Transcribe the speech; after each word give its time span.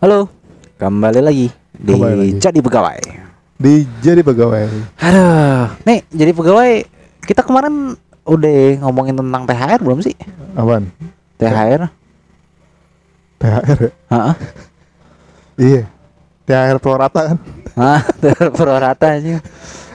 Halo, 0.00 0.28
kembali 0.80 1.20
lagi 1.20 1.46
di 1.76 1.92
Kembali 1.92 2.14
lagi. 2.16 2.32
Jadi 2.40 2.58
Pegawai. 2.60 3.00
di 3.60 3.84
jadi 4.00 4.24
pegawai 4.24 4.72
Aduh, 5.04 5.68
nih 5.84 6.00
jadi 6.08 6.32
pegawai 6.32 6.72
kita 7.20 7.44
kemarin 7.44 7.92
udah 8.24 8.80
ngomongin 8.80 9.12
tentang 9.12 9.44
THR 9.44 9.84
belum 9.84 10.00
sih? 10.00 10.16
apaan 10.56 10.88
THR? 11.36 11.92
THR 13.36 13.78
ya? 13.84 13.90
Heeh. 14.08 14.34
iya 15.68 15.82
THR 16.48 16.80
pro 16.80 16.96
rata 16.96 17.36
kan 17.36 17.38
Hah, 17.76 18.00
THR 18.24 18.48
pro 18.50 18.72
rata 18.72 19.06
aja. 19.12 19.44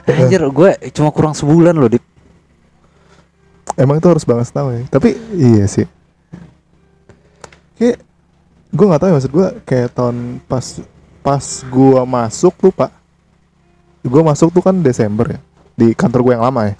Anjir, 0.06 0.46
gue 0.46 0.72
cuma 0.94 1.10
kurang 1.10 1.34
sebulan 1.34 1.74
loh, 1.74 1.90
Dik. 1.90 2.06
emang 3.76 3.98
itu 3.98 4.06
harus 4.06 4.24
banget 4.24 4.54
tahu 4.54 4.72
ya 4.72 4.86
tapi 4.88 5.18
iya 5.34 5.66
sih 5.66 5.84
kayak 7.76 7.98
gue 8.76 8.86
nggak 8.86 9.02
tahu 9.02 9.10
ya 9.10 9.16
maksud 9.16 9.32
gue 9.32 9.48
kayak 9.64 9.90
tahun 9.96 10.44
pas 10.52 10.84
pas 11.24 11.46
gua 11.72 12.04
masuk 12.04 12.54
tuh 12.60 12.72
pak 12.76 12.92
gue 14.04 14.22
masuk 14.22 14.52
tuh 14.52 14.62
kan 14.62 14.76
Desember 14.84 15.40
ya 15.40 15.40
di 15.80 15.96
kantor 15.96 16.20
gue 16.22 16.34
yang 16.36 16.44
lama 16.44 16.70
ya 16.70 16.76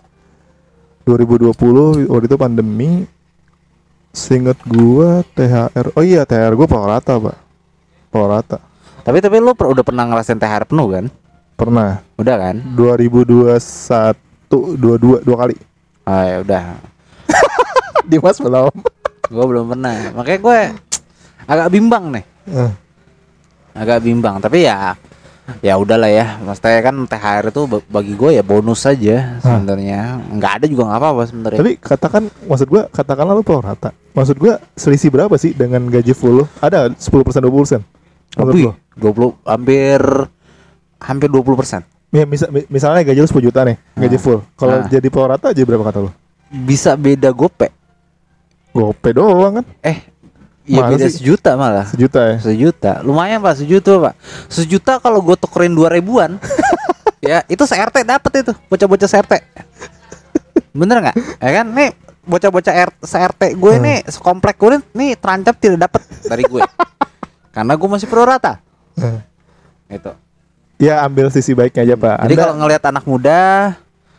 2020 1.08 2.12
waktu 2.12 2.26
itu 2.28 2.38
pandemi 2.38 2.92
Seinget 4.16 4.56
gua 4.64 5.28
THR 5.36 5.92
Oh 5.92 6.04
iya 6.04 6.24
THR 6.24 6.56
gue 6.56 6.68
rata 6.72 7.20
pak 7.20 7.36
rata 8.16 8.58
Tapi 9.04 9.20
tapi 9.20 9.44
lu 9.44 9.52
per- 9.54 9.70
udah 9.76 9.84
pernah 9.84 10.08
ngerasain 10.08 10.40
THR 10.40 10.66
penuh 10.72 10.88
kan? 10.88 11.06
Pernah 11.60 12.00
Udah 12.16 12.36
kan? 12.40 12.56
2021 12.80 13.52
22 14.48 15.20
dua 15.28 15.36
kali 15.36 15.56
Oh 16.08 16.24
ya 16.24 16.38
udah. 16.42 16.64
Dimas 18.10 18.40
belum 18.40 18.72
Gue 19.26 19.46
belum 19.46 19.66
pernah. 19.76 20.16
Makanya 20.16 20.40
gue 20.40 20.60
agak 21.46 21.68
bimbang 21.70 22.12
nih. 22.12 22.26
Eh, 22.48 22.72
agak 23.74 24.00
bimbang 24.02 24.38
tapi 24.38 24.64
ya 24.64 24.94
ya 25.62 25.78
udahlah 25.78 26.10
ya. 26.10 26.38
Maksudnya 26.40 26.82
kan 26.82 26.96
THR 27.06 27.46
itu 27.48 27.62
ba- 27.66 27.86
bagi 27.86 28.14
gue 28.14 28.30
ya 28.34 28.42
bonus 28.42 28.82
saja 28.82 29.38
Hah. 29.40 29.62
sebenarnya. 29.62 30.18
Nggak 30.32 30.52
ada 30.58 30.66
juga 30.66 30.84
nggak 30.86 31.00
apa-apa 31.00 31.24
sebenarnya. 31.26 31.60
Tapi 31.62 31.72
katakan 31.78 32.24
Maksud 32.46 32.68
gua 32.68 32.84
Katakanlah 32.88 33.34
lu 33.34 33.42
pro 33.42 33.60
rata 33.60 33.90
Maksud 34.12 34.36
gua 34.36 34.58
Selisih 34.74 35.10
berapa 35.10 35.34
sih 35.36 35.52
Dengan 35.52 35.86
gaji 35.86 36.14
full 36.14 36.42
lu? 36.42 36.46
Ada 36.58 36.90
10% 36.92 37.42
20% 37.42 37.82
Menurut 38.36 38.50
Lebih, 38.52 38.64
lu? 38.66 38.74
20 38.98 39.46
hampir 39.46 40.02
hampir 40.98 41.30
20 41.30 41.54
persen. 41.56 41.82
Ya, 42.10 42.24
misal, 42.24 42.50
mi- 42.50 42.66
misalnya 42.68 43.04
gaji 43.04 43.20
lu 43.20 43.28
10 43.28 43.44
juta 43.44 43.62
nih 43.62 43.78
Gaji 43.94 44.18
Ah. 44.18 44.22
full. 44.22 44.40
Kalau 44.56 44.76
Ah. 44.80 44.88
jadi 44.88 45.08
pro 45.08 45.26
rata 45.26 45.52
aja 45.52 45.62
berapa 45.62 45.84
kata 45.84 46.00
lu? 46.02 46.12
Bisa 46.48 46.96
beda 46.96 47.30
gope. 47.30 47.70
Gope 48.72 49.10
doang 49.12 49.62
kan? 49.62 49.66
Eh 49.80 49.98
ya 50.66 50.82
Masa 50.82 50.92
beda 50.92 51.06
sih? 51.06 51.14
sejuta 51.16 51.52
malah. 51.54 51.86
Sejuta 51.88 52.20
ya? 52.24 52.36
Sejuta. 52.40 52.92
Lumayan 53.02 53.40
pak. 53.40 53.54
Sejuta 53.56 53.92
pak. 54.00 54.14
Sejuta 54.48 54.98
kalau 54.98 55.22
gue 55.22 55.36
tukerin 55.36 55.72
dua 55.72 55.88
ribuan 55.88 56.42
ya 57.22 57.46
itu 57.46 57.62
CRT 57.62 58.02
dapet 58.04 58.32
itu. 58.42 58.54
Bocah-bocah 58.66 59.06
CRT 59.08 59.34
bener 60.72 61.00
nggak? 61.00 61.16
Ya 61.40 61.52
kan? 61.54 61.66
Nih 61.70 61.92
bocah-bocah 62.22 62.74
R- 62.84 63.00
CRT 63.00 63.54
gue 63.54 63.72
Hmm. 63.72 63.82
nih 63.82 63.98
sekomplek 64.06 64.58
gue 64.58 64.70
nih, 64.72 64.82
nih 64.92 65.10
terancam 65.16 65.54
tidak 65.54 65.78
dapet 65.82 66.02
dari 66.26 66.44
gue 66.44 66.62
karena 67.56 67.74
gue 67.74 67.88
masih 67.88 68.08
pro 68.08 68.24
rata. 68.24 68.60
Eh. 68.98 69.20
itu. 69.92 70.12
Ya 70.76 71.00
ambil 71.02 71.30
sisi 71.30 71.54
baiknya 71.54 71.86
aja 71.86 71.96
pak. 71.96 72.16
Jadi 72.22 72.34
Anda- 72.34 72.42
kalau 72.42 72.56
ngelihat 72.58 72.84
anak 72.86 73.04
muda 73.06 73.40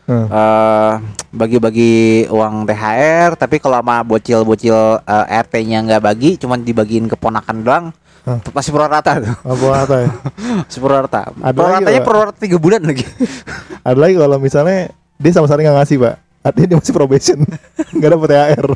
Eh, 0.07 0.13
eh 0.15 0.91
bagi-bagi 1.35 2.25
uang 2.31 2.63
THR 2.63 3.35
tapi 3.35 3.59
kalau 3.59 3.83
sama 3.83 3.99
bocil-bocil 4.07 5.03
eh, 5.03 5.25
RT-nya 5.43 5.83
nggak 5.83 6.01
bagi 6.01 6.39
cuman 6.39 6.63
dibagiin 6.63 7.11
keponakan 7.11 7.57
doang 7.59 7.85
Hah. 8.23 8.39
masih 8.51 8.71
pro 8.75 8.87
rata 8.87 9.23
tuh. 9.23 9.35
Apa 9.43 9.65
rata 9.71 9.95
ya? 10.03 10.11
Masih 10.67 10.79
pro 10.83 10.91
rata 10.99 11.31
Ada 11.31 11.55
pro 11.55 11.63
lagi, 11.63 11.75
ratanya 11.79 12.01
Pak. 12.03 12.07
pro 12.11 12.19
rata 12.27 12.39
tiga 12.39 12.57
bulan 12.59 12.81
lagi. 12.83 13.03
Ada 13.87 13.95
lagi 13.99 14.15
kalau 14.19 14.37
misalnya 14.39 14.79
Dia 15.15 15.31
sama 15.31 15.47
sekali 15.47 15.63
nggak 15.63 15.77
ngasih 15.79 15.97
pak. 15.97 16.15
Artinya 16.43 16.67
dia 16.67 16.77
masih 16.77 16.93
probation. 16.95 17.39
Gak 17.99 18.09
dapet 18.11 18.27
THR 18.31 18.67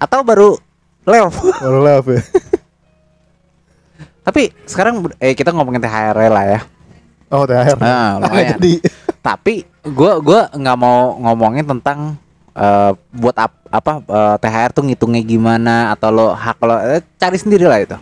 atau 0.00 0.20
baru 0.24 0.50
level 1.04 1.52
Baru 1.60 1.78
love 1.80 2.08
ya? 2.16 2.20
Tapi 4.24 4.42
sekarang 4.64 5.04
eh 5.20 5.36
kita 5.36 5.52
ngomongin 5.52 5.84
THR 5.84 6.16
lah 6.32 6.44
ya. 6.48 6.60
Oh 7.28 7.44
THR 7.44 7.76
Nah, 7.76 8.20
Nggak 8.20 8.28
lumayan. 8.32 8.48
Jadi 8.56 8.72
tapi 9.24 9.64
gua 9.82 10.20
gua 10.20 10.52
nggak 10.52 10.76
mau 10.76 11.16
ngomongin 11.16 11.64
tentang 11.64 12.20
eh, 12.52 12.92
buat 13.10 13.32
ap- 13.40 13.64
apa 13.66 13.92
eh, 14.04 14.36
THR 14.38 14.70
tuh 14.70 14.84
ngitungnya 14.84 15.24
gimana 15.24 15.90
atau 15.90 16.12
lo 16.12 16.26
hak 16.30 16.58
lo 16.60 16.76
eh, 16.76 17.00
cari 17.16 17.40
sendiri 17.40 17.64
lah 17.64 17.80
itu 17.80 17.96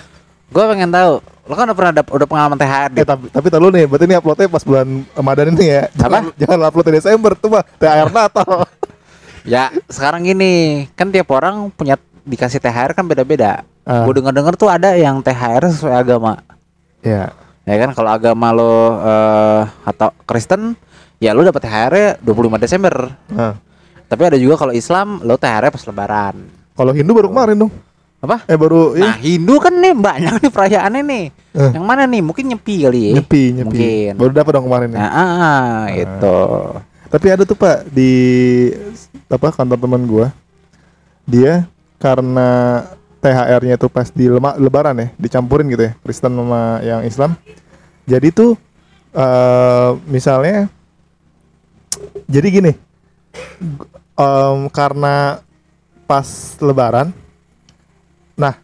gua 0.52 0.74
pengen 0.74 0.90
tahu 0.90 1.22
lo 1.44 1.52
kan 1.52 1.68
udah 1.68 1.76
pernah 1.76 1.92
dap- 1.94 2.10
udah 2.10 2.26
pengalaman 2.26 2.56
THR 2.56 2.88
Dit. 2.90 3.04
tapi 3.04 3.28
tapi 3.28 3.46
tahu 3.52 3.68
nih, 3.68 3.84
berarti 3.84 4.04
ini 4.08 4.16
uploadnya 4.16 4.48
pas 4.48 4.64
bulan 4.64 5.04
Ramadan 5.12 5.52
ini 5.52 5.66
ya. 5.68 5.82
Jangan, 5.92 6.22
Apa? 6.24 6.40
Jangan 6.40 6.58
upload 6.64 6.86
Desember 6.88 7.32
tuh 7.36 7.48
mah 7.52 7.62
THR 7.78 8.08
Natal. 8.10 8.52
Ya 9.44 9.68
sekarang 9.92 10.24
gini 10.24 10.88
kan 10.96 11.12
tiap 11.12 11.28
orang 11.28 11.68
punya 11.68 12.00
dikasih 12.24 12.64
THR 12.64 12.96
kan 12.96 13.04
beda-beda. 13.04 13.60
Ah. 13.84 14.08
Gue 14.08 14.16
denger-denger 14.16 14.56
tuh 14.56 14.72
ada 14.72 14.96
yang 14.96 15.20
THR 15.20 15.68
sesuai 15.68 15.92
agama. 15.92 16.40
ya. 17.04 17.28
Ya 17.64 17.76
kan 17.80 17.90
kalau 17.96 18.10
agama 18.12 18.52
lo 18.52 19.00
eh, 19.00 19.62
atau 19.88 20.12
Kristen 20.28 20.76
ya 21.16 21.32
lo 21.32 21.40
dapat 21.40 21.64
THR 21.64 21.94
25 22.20 22.60
Desember. 22.60 22.94
Nah. 23.32 23.56
Tapi 24.04 24.22
ada 24.28 24.36
juga 24.36 24.60
kalau 24.60 24.76
Islam 24.76 25.24
lo 25.24 25.40
THR 25.40 25.72
pas 25.72 25.84
lebaran. 25.88 26.36
Kalau 26.76 26.92
Hindu 26.92 27.16
baru 27.16 27.32
kemarin 27.32 27.56
dong. 27.56 27.72
Apa? 28.24 28.44
Eh 28.48 28.56
baru 28.56 28.96
Nah, 28.96 29.16
iya. 29.16 29.36
Hindu 29.36 29.60
kan 29.60 29.72
nih 29.76 29.92
banyak 29.96 30.34
nih 30.44 30.50
perayaannya 30.52 31.02
nih. 31.04 31.24
Eh. 31.56 31.70
Yang 31.76 31.84
mana 31.84 32.02
nih? 32.04 32.20
Mungkin 32.24 32.44
nyepi 32.52 32.74
kali 32.84 33.00
ya. 33.00 33.12
nyepi, 33.20 33.42
nyepi. 33.56 33.68
Mungkin. 33.68 34.12
Baru 34.20 34.32
dapat 34.32 34.52
dong 34.56 34.66
kemarin 34.68 34.88
ya. 34.92 34.98
Nah, 35.00 35.10
ah, 35.12 35.80
itu. 35.92 36.38
Tapi 37.08 37.26
ada 37.30 37.42
tuh 37.46 37.56
Pak 37.56 37.88
di 37.92 38.12
apa 39.28 39.48
kantor 39.52 39.78
teman 39.80 40.02
gua. 40.04 40.26
Dia 41.24 41.68
karena 41.96 42.82
THR-nya 43.24 43.80
tuh 43.80 43.88
pas 43.88 44.04
di 44.06 44.28
lema- 44.28 44.60
lebaran 44.60 45.00
ya, 45.00 45.08
dicampurin 45.16 45.64
gitu 45.66 45.88
ya, 45.88 45.92
Kristen 46.04 46.36
sama 46.36 46.84
yang 46.84 47.00
Islam. 47.02 47.32
Jadi 48.04 48.28
tuh 48.30 48.52
eh 49.14 49.90
misalnya 50.04 50.68
jadi 52.26 52.48
gini. 52.50 52.72
em, 54.14 54.58
karena 54.70 55.42
pas 56.04 56.26
lebaran 56.60 57.10
nah 58.34 58.54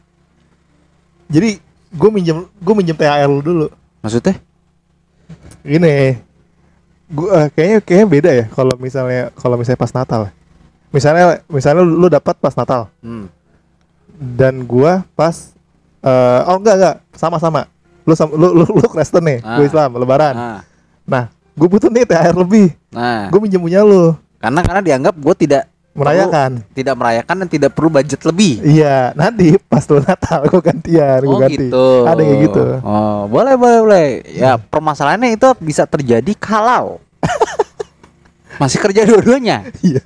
jadi 1.27 1.59
gue 1.91 2.11
minjem 2.13 2.47
gue 2.47 2.75
minjem 2.75 2.95
THR 2.95 3.27
lu 3.27 3.43
dulu 3.43 3.67
Maksudnya? 3.99 4.39
gini 5.61 6.23
gua 7.07 7.51
kayaknya 7.51 7.79
kayaknya 7.83 8.07
beda 8.07 8.31
ya 8.31 8.45
kalau 8.49 8.75
misalnya 8.79 9.35
kalau 9.35 9.59
misalnya 9.59 9.81
pas 9.81 9.91
Natal 9.91 10.23
misalnya 10.91 11.25
misalnya 11.47 11.83
lu, 11.83 11.99
lu 11.99 12.07
dapat 12.07 12.39
pas 12.39 12.55
Natal 12.55 12.87
Hmm. 13.03 13.27
Dan 14.21 14.63
gua 14.63 15.03
pas 15.11 15.57
eh 15.99 16.41
oh 16.45 16.57
enggak 16.57 16.77
enggak 16.77 16.97
sama-sama 17.13 17.65
lu 18.03 18.13
lu 18.31 18.49
lu, 18.55 18.65
lu 18.67 18.87
Kristen 18.87 19.21
nih 19.23 19.39
Ah. 19.41 19.57
gue 19.57 19.67
Islam 19.67 19.91
lebaran 19.95 20.35
Nah, 20.35 20.61
nah 21.03 21.25
gue 21.53 21.67
butuh 21.67 21.89
nih 21.89 22.05
THR 22.05 22.37
lebih 22.37 22.73
nah. 22.89 23.29
gue 23.29 23.39
minjem 23.39 23.59
punya 23.59 23.81
lu 23.81 24.13
Karena 24.37 24.61
karena 24.61 24.81
dianggap 24.81 25.15
gue 25.15 25.35
tidak 25.39 25.65
merayakan 25.91 26.65
tidak 26.71 26.95
merayakan 26.95 27.37
dan 27.37 27.49
tidak 27.51 27.71
perlu 27.71 27.91
budget 27.91 28.21
lebih. 28.23 28.63
iya 28.63 29.11
nanti 29.13 29.59
pas 29.63 29.85
lu 29.85 30.01
Natal 30.01 30.47
gue 30.47 30.61
gantian 30.63 31.19
gue 31.19 31.29
Oh 31.29 31.37
ganti 31.39 31.67
gitu. 31.67 31.87
ada 32.05 32.21
kayak 32.21 32.39
gitu 32.43 32.65
Oh 32.81 33.21
boleh 33.27 33.55
boleh 33.55 33.79
boleh. 33.81 34.07
Ya 34.31 34.57
permasalahannya 34.57 35.35
itu 35.35 35.49
bisa 35.59 35.85
terjadi 35.85 36.33
kalau 36.35 37.03
masih 38.57 38.79
kerja 38.79 39.05
dua-duanya. 39.05 39.65
iya 39.81 40.05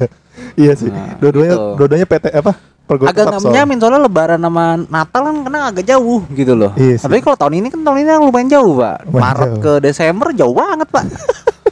iya 0.55 0.73
sih 0.73 0.89
Nah, 0.89 1.15
dua-duanya 1.19 1.55
gitu. 1.55 1.67
dua-duanya 1.77 2.07
PT 2.07 2.25
apa 2.33 2.53
Pergub 2.85 3.09
Agak 3.09 3.25
nggak 3.25 3.41
Sapsol. 3.41 3.49
menyamin 3.53 3.77
soalnya 3.81 4.01
Lebaran 4.05 4.41
sama 4.45 4.65
Natal 4.77 5.21
kan 5.25 5.37
karena 5.41 5.61
agak 5.73 5.85
jauh 5.89 6.21
gitu 6.37 6.53
loh. 6.53 6.73
Iya 6.77 7.01
sih. 7.01 7.05
Tapi 7.09 7.25
kalau 7.25 7.37
tahun 7.41 7.55
ini 7.65 7.69
kan 7.73 7.81
tahun 7.81 7.99
ini 8.05 8.11
lumayan 8.21 8.49
jauh 8.53 8.73
pak. 8.77 8.97
Lumayan 9.09 9.23
Maret 9.25 9.49
jauh. 9.49 9.63
ke 9.65 9.73
Desember 9.81 10.29
jauh 10.37 10.55
banget 10.55 10.89
pak. 10.93 11.05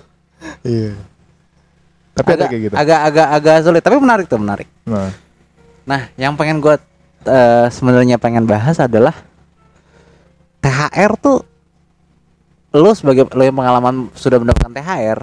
iya 0.72 0.92
tapi 2.12 2.36
ada 2.36 2.44
agak, 2.44 2.48
kayak 2.52 2.62
gitu 2.68 2.74
agak 2.76 3.00
agak 3.08 3.28
agak 3.40 3.56
sulit 3.64 3.82
tapi 3.82 3.96
menarik 3.96 4.26
tuh 4.28 4.36
menarik. 4.36 4.68
nah 4.84 5.08
Nah, 5.82 6.06
yang 6.14 6.38
pengen 6.38 6.62
gue 6.62 6.78
sebenarnya 7.74 8.18
pengen 8.18 8.46
bahas 8.46 8.78
adalah 8.78 9.14
THR 10.62 11.18
tuh 11.18 11.42
lo 12.72 12.90
sebagai 12.94 13.26
lo 13.34 13.42
yang 13.42 13.58
pengalaman 13.58 14.08
sudah 14.14 14.38
mendapatkan 14.38 14.70
THR. 14.70 15.18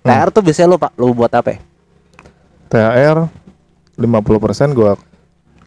THR 0.00 0.28
tuh 0.32 0.42
biasanya 0.42 0.68
lo 0.72 0.76
pak 0.80 0.92
lo 0.96 1.12
buat 1.12 1.32
apa? 1.36 1.48
ya? 1.52 1.58
THR 2.72 3.28
50% 4.00 4.72
gua 4.72 4.96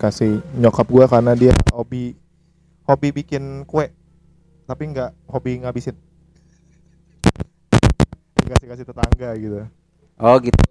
kasih 0.04 0.44
nyokap 0.60 0.84
gua 0.92 1.08
karena 1.08 1.32
dia 1.32 1.56
hobi 1.72 2.20
hobi 2.84 3.08
bikin 3.16 3.64
kue 3.64 3.88
tapi 4.68 4.92
nggak 4.92 5.16
hobi 5.32 5.64
ngabisin 5.64 5.96
kasih 8.44 8.68
kasih 8.68 8.84
tetangga 8.84 9.32
gitu 9.40 9.64
Oh 10.22 10.38
gitu. 10.38 10.62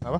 apa 0.00 0.16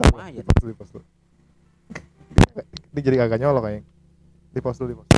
Lumayan. 0.00 0.42
Di 0.42 0.74
di. 0.74 1.06
Ini 2.90 3.00
jadi 3.00 3.16
kagak 3.22 3.38
nyolok 3.38 3.62
kayaknya. 3.62 3.82
Di 4.50 4.60
pause 4.60 4.78
dulu, 4.82 4.88
di 4.90 4.96
pause. 4.98 5.09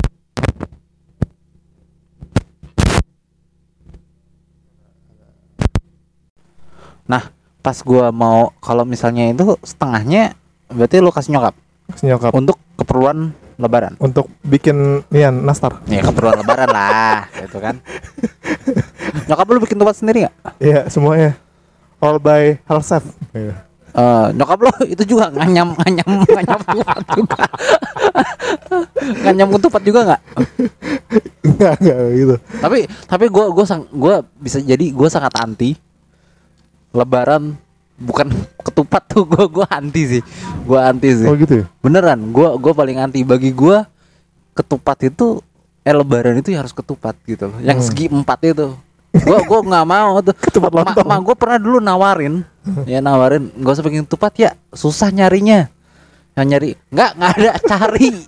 Nah, 7.04 7.30
pas 7.58 7.78
gua 7.80 8.10
mau 8.10 8.50
kalau 8.58 8.82
misalnya 8.82 9.28
itu 9.28 9.58
setengahnya 9.62 10.34
berarti 10.68 10.98
lu 10.98 11.10
kasih 11.10 11.36
nyokap 11.36 11.54
Kasih 11.90 12.06
nyokap 12.10 12.32
untuk 12.32 12.56
keperluan 12.74 13.34
lebaran. 13.56 13.94
untuk 13.98 14.26
bikin 14.42 15.04
nian 15.08 15.44
nastar. 15.44 15.78
Ya 15.86 16.00
keperluan 16.00 16.40
lebaran 16.40 16.66
lah, 16.66 17.28
gitu 17.44 17.58
kan. 17.58 17.78
Nyokap 19.28 19.46
lu 19.46 19.60
bikin 19.60 19.76
tempat 19.76 19.94
sendiri 19.94 20.24
nggak? 20.24 20.34
Iya, 20.58 20.80
semuanya. 20.88 21.36
All 22.00 22.18
by 22.18 22.58
herself. 22.64 23.06
Iya. 23.30 23.54
Eh, 23.92 24.26
nyokap 24.32 24.56
lo 24.58 24.72
itu 24.94 25.04
juga 25.04 25.28
nganyam 25.30 25.76
nganyam 25.76 26.24
nganyam 26.24 26.60
ketupat 26.64 27.04
juga. 27.12 27.44
nganyam 29.20 29.48
ketupat 29.52 29.82
juga 29.84 30.00
nggak? 30.08 30.22
Enggak 31.44 31.76
gitu. 32.16 32.34
Tapi 32.56 32.78
tapi 33.04 33.24
gua 33.28 33.52
gua 33.52 33.64
sang 33.68 33.84
gua 33.92 34.24
bisa 34.40 34.58
jadi 34.58 34.88
gua 34.90 35.12
sangat 35.12 35.36
anti 35.36 35.76
lebaran 36.92 37.56
bukan 37.96 38.28
ketupat 38.66 39.02
tuh 39.08 39.24
gua 39.24 39.44
gua 39.48 39.66
anti 39.68 40.18
sih. 40.18 40.22
Gua 40.64 40.88
anti 40.88 41.08
sih. 41.12 41.26
Oh 41.26 41.34
gitu 41.34 41.64
ya? 41.64 41.66
Beneran, 41.80 42.30
gua 42.30 42.54
gua 42.56 42.72
paling 42.72 42.96
anti 42.96 43.20
bagi 43.22 43.50
gua 43.50 43.84
ketupat 44.52 45.08
itu 45.08 45.40
eh 45.82 45.90
lebaran 45.90 46.38
itu 46.38 46.52
ya 46.52 46.62
harus 46.62 46.70
ketupat 46.70 47.16
gitu 47.24 47.48
loh. 47.48 47.58
Yang 47.58 47.78
Hmm. 47.82 47.86
segi 47.90 48.04
empat 48.06 48.38
itu. 48.46 48.68
Gua 49.12 49.38
gua 49.42 49.60
nggak 49.60 49.86
mau 49.86 50.12
tuh. 50.20 50.34
Ketupat 50.48 50.70
Ma, 50.70 50.78
lontong. 50.84 51.04
ma 51.04 51.16
gua 51.18 51.36
pernah 51.36 51.58
dulu 51.58 51.78
nawarin, 51.78 52.40
ya 52.86 52.98
nawarin, 52.98 53.52
gak 53.60 53.72
usah 53.76 53.84
bikin 53.84 54.04
ketupat 54.04 54.32
ya, 54.38 54.50
susah 54.70 55.12
nyarinya. 55.12 55.68
Yang 56.32 56.46
nyari, 56.48 56.70
nggak 56.88 57.10
nggak 57.12 57.32
ada 57.36 57.50
cari. 57.62 58.10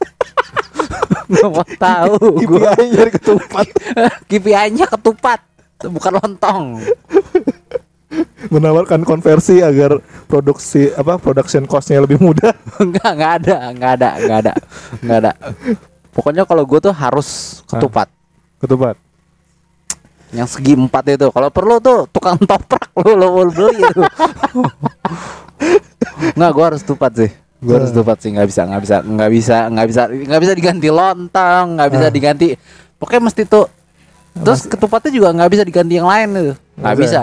Gak 1.24 1.48
mau 1.48 1.64
tahu. 1.80 2.36
KPI 2.36 2.84
nyari 2.92 3.10
ketupat. 3.10 3.66
KPI-nya 4.28 4.84
ketupat, 4.86 5.40
bukan 5.80 6.12
lontong. 6.14 6.84
Menawarkan 8.46 9.02
konversi 9.02 9.58
agar 9.58 9.96
produksi 10.24 10.90
apa 10.90 11.16
production 11.16 11.64
cost-nya 11.64 12.00
lebih 12.00 12.18
mudah. 12.18 12.52
Enggak, 12.82 13.10
enggak 13.10 13.32
ada, 13.38 13.56
enggak 13.70 13.92
ada, 13.94 14.08
enggak 14.16 14.38
ada, 14.40 14.52
enggak 14.98 15.18
ada. 15.20 15.32
Pokoknya 16.10 16.42
kalau 16.44 16.62
gue 16.62 16.78
tuh 16.80 16.92
harus 16.92 17.28
ketupat. 17.64 18.06
Ketupat. 18.58 18.96
Yang 20.30 20.48
segi 20.52 20.74
empat 20.74 21.04
itu. 21.10 21.26
Kalau 21.28 21.48
perlu 21.48 21.78
tuh 21.78 22.06
tukang 22.08 22.38
toprak 22.40 22.90
lu 22.96 23.14
lo 23.14 23.26
lo 23.32 23.44
beli 23.48 23.78
itu. 23.78 24.02
Enggak, 26.34 26.50
gue 26.52 26.64
harus 26.64 26.82
tupat 26.82 27.12
sih. 27.14 27.30
Gue 27.58 27.74
harus 27.74 27.90
Nah. 27.90 27.96
tupat 27.96 28.18
sih, 28.20 28.28
nggak 28.28 28.44
bisa, 28.46 28.62
nggak 28.68 28.82
bisa, 28.82 28.96
nggak 29.00 29.30
bisa, 29.32 29.56
nggak 29.72 29.86
bisa, 29.88 30.02
nggak 30.12 30.40
bisa 30.42 30.52
diganti 30.52 30.88
lontong, 30.92 31.66
nggak 31.80 31.90
bisa 31.90 32.06
Ah. 32.06 32.12
diganti. 32.12 32.46
Pokoknya 32.94 33.22
mesti 33.24 33.42
tuh. 33.44 33.66
Terus 34.34 34.60
ketupatnya 34.66 35.10
juga 35.10 35.28
nggak 35.32 35.50
bisa 35.50 35.62
diganti 35.62 35.94
yang 35.94 36.04
lain 36.04 36.28
itu, 36.30 36.42
nggak 36.42 36.54
Nggak 36.76 36.96
bisa. 36.98 37.20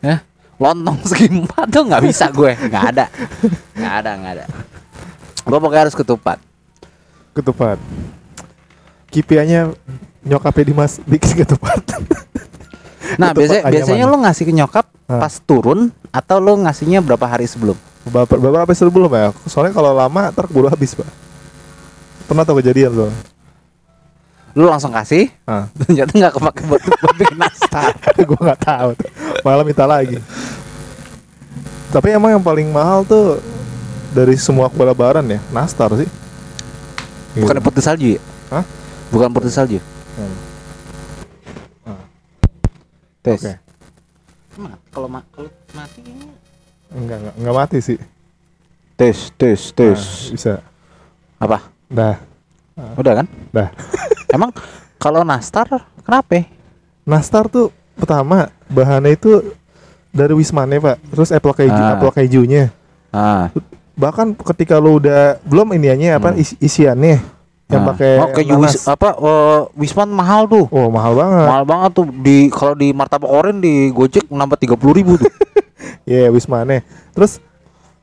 Ya, 0.00 0.16
lontong 0.58 0.98
segi 1.10 1.26
empat 1.30 1.66
tuh 1.70 1.82
nggak 1.86 2.02
bisa 2.04 2.30
gue, 2.30 2.52
nggak 2.54 2.84
ada, 2.94 3.04
nggak 3.74 3.94
ada, 4.00 4.10
nggak 4.18 4.32
ada. 4.40 4.44
Gue 5.44 5.58
pokoknya 5.60 5.82
harus 5.88 5.96
ketupat. 5.96 6.38
Ketupat. 7.34 7.78
KPI-nya 9.10 9.74
nyokapnya 10.22 10.64
Dimas 10.66 10.98
bikin 11.04 11.44
ketupat. 11.44 11.82
Nah, 13.14 13.30
Ketupat 13.30 13.62
biasanya 13.62 13.62
biasanya 13.70 14.04
lo 14.10 14.16
ngasih 14.26 14.44
ke 14.48 14.52
nyokap 14.56 14.86
Ah. 15.04 15.20
pas 15.20 15.36
turun 15.36 15.92
atau 16.08 16.40
lo 16.40 16.56
ngasihnya 16.64 17.04
berapa 17.04 17.28
hari 17.28 17.44
sebelum? 17.44 17.76
Beberapa, 18.08 18.40
beberapa 18.40 18.64
episode 18.64 18.88
belum 18.88 19.12
ya? 19.12 19.28
Soalnya 19.44 19.76
kalau 19.76 19.92
lama 19.92 20.32
ntar 20.32 20.48
keburu 20.48 20.72
habis 20.72 20.96
pak. 20.96 21.04
Pernah 22.24 22.48
tau 22.48 22.56
kejadian. 22.56 23.12
Lo 24.56 24.64
langsung 24.64 24.96
kasih, 24.96 25.28
ternyata 25.84 26.08
nggak 26.16 26.32
kepake 26.40 26.60
buat, 26.64 26.80
buat 26.80 27.16
bikin 27.20 27.36
nastar. 27.36 27.92
gue 28.16 28.40
nggak 28.40 28.60
tahu. 28.64 28.90
Malah 29.44 29.64
minta 29.68 29.84
lagi. 29.84 30.16
Tapi 31.94 32.10
emang 32.10 32.34
yang 32.34 32.42
paling 32.42 32.66
mahal 32.68 33.06
tuh 33.06 33.38
dari 34.10 34.34
semua 34.34 34.66
kue 34.66 34.82
lebaran 34.82 35.22
ya, 35.24 35.38
nastar 35.48 35.94
sih. 35.94 36.10
Bukan 37.38 37.54
Gitu. 37.54 37.62
putih 37.62 37.82
salju 37.82 38.06
ya? 38.18 38.20
Hah? 38.50 38.64
Bukan 39.10 39.30
putih 39.30 39.50
salju. 39.50 39.78
Hmm. 40.18 40.36
Ah, 41.86 42.02
Tes. 43.22 43.38
Oke. 43.38 43.52
Ma- 44.54 44.78
Kalau 44.90 45.06
ma 45.06 45.22
kalau 45.30 45.50
mati 45.70 45.98
kayaknya. 46.02 46.30
Enggak, 46.94 47.16
enggak, 47.22 47.34
enggak 47.38 47.54
mati 47.54 47.78
sih. 47.78 47.98
Tes, 48.94 49.30
tes, 49.34 49.60
tes. 49.70 49.98
Nah, 49.98 50.30
bisa. 50.30 50.52
Apa? 51.38 51.58
Dah, 51.86 52.18
Udah 52.94 53.22
kan? 53.22 53.26
dah. 53.50 53.68
Emang 54.34 54.50
kalau 54.96 55.22
nastar 55.22 55.66
kenapa? 56.02 56.46
Nastar 57.02 57.46
tuh 57.46 57.70
pertama 57.94 58.50
bahannya 58.66 59.14
itu 59.14 59.42
dari 60.14 60.30
Wismane 60.32 60.78
pak, 60.78 60.96
terus 61.10 61.28
apple 61.28 61.50
keju, 61.52 61.74
Ah. 61.74 61.98
apple 61.98 62.14
kejunya. 62.14 62.70
Ah, 63.10 63.50
Bahkan 63.94 64.34
ketika 64.34 64.78
lo 64.78 64.98
udah 64.98 65.38
belum 65.42 65.70
iniannya 65.72 66.10
apa 66.14 66.28
Hmm. 66.30 66.38
isi- 66.38 66.58
isiannya 66.58 67.22
yang 67.64 67.82
ah. 67.82 67.86
pakai 67.94 68.12
oh, 68.18 68.30
keju 68.32 68.54
wis, 68.58 68.82
apa 68.84 69.10
eh, 69.12 69.60
Wisman 69.76 70.10
mahal 70.10 70.46
tuh. 70.46 70.66
Oh 70.68 70.86
mahal 70.88 71.14
banget. 71.14 71.46
Mahal 71.46 71.64
banget 71.64 71.90
tuh 71.92 72.06
di 72.10 72.36
kalau 72.48 72.74
di 72.74 72.90
martabak 72.90 73.26
oren 73.26 73.58
di 73.58 73.90
Gojek 73.90 74.26
nambah 74.26 74.54
30.000 74.56 74.90
ribu 74.92 75.14
tuh. 75.14 75.30
Iya 76.04 76.28
Wismane. 76.28 76.82
Terus 77.12 77.38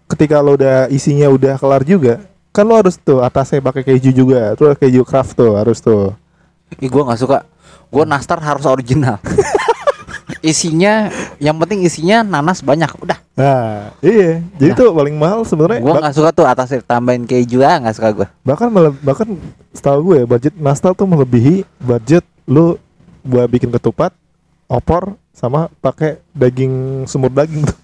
ketika 0.08 0.40
lo 0.40 0.56
udah 0.56 0.88
isinya 0.88 1.28
udah 1.28 1.56
kelar 1.56 1.84
juga, 1.84 2.24
kan 2.50 2.64
lo 2.64 2.74
harus 2.74 2.96
tuh 2.96 3.20
atasnya 3.20 3.60
pakai 3.60 3.84
keju 3.84 4.10
juga. 4.12 4.56
Terus 4.56 4.74
keju 4.76 5.04
craft 5.04 5.36
tuh 5.36 5.54
harus 5.54 5.78
tuh. 5.78 6.16
Ih 6.80 6.88
gua 6.88 7.06
nggak 7.06 7.20
suka. 7.20 7.44
Gua 7.92 8.08
nastar 8.08 8.40
harus 8.40 8.64
original. 8.64 9.20
isinya 10.42 11.08
yang 11.38 11.56
penting 11.56 11.82
isinya 11.82 12.22
nanas 12.22 12.60
banyak. 12.60 12.90
Udah. 12.98 13.18
Nah, 13.34 13.94
iya. 14.02 14.42
Jadi 14.58 14.72
Nah. 14.74 14.78
tuh 14.78 14.90
paling 14.92 15.16
mahal 15.16 15.42
sebenarnya. 15.42 15.80
Gua 15.80 15.98
nggak 15.98 16.14
suka 16.14 16.30
tuh 16.32 16.46
atasnya 16.46 16.82
tambahin 16.82 17.24
keju 17.24 17.62
ah 17.62 17.78
nggak 17.78 17.96
suka 17.96 18.10
gua. 18.12 18.28
bahkan 18.42 18.68
bahkan 19.00 19.30
setahu 19.72 20.12
gue 20.12 20.16
ya 20.22 20.26
budget 20.26 20.54
nastar 20.58 20.92
tuh 20.92 21.06
melebihi 21.06 21.64
budget 21.78 22.26
lo 22.44 22.76
buat 23.22 23.48
bikin 23.48 23.70
ketupat, 23.70 24.12
opor 24.66 25.14
sama 25.32 25.70
pakai 25.78 26.20
daging 26.34 27.06
semur 27.06 27.30
daging 27.30 27.64
tuh. 27.64 27.78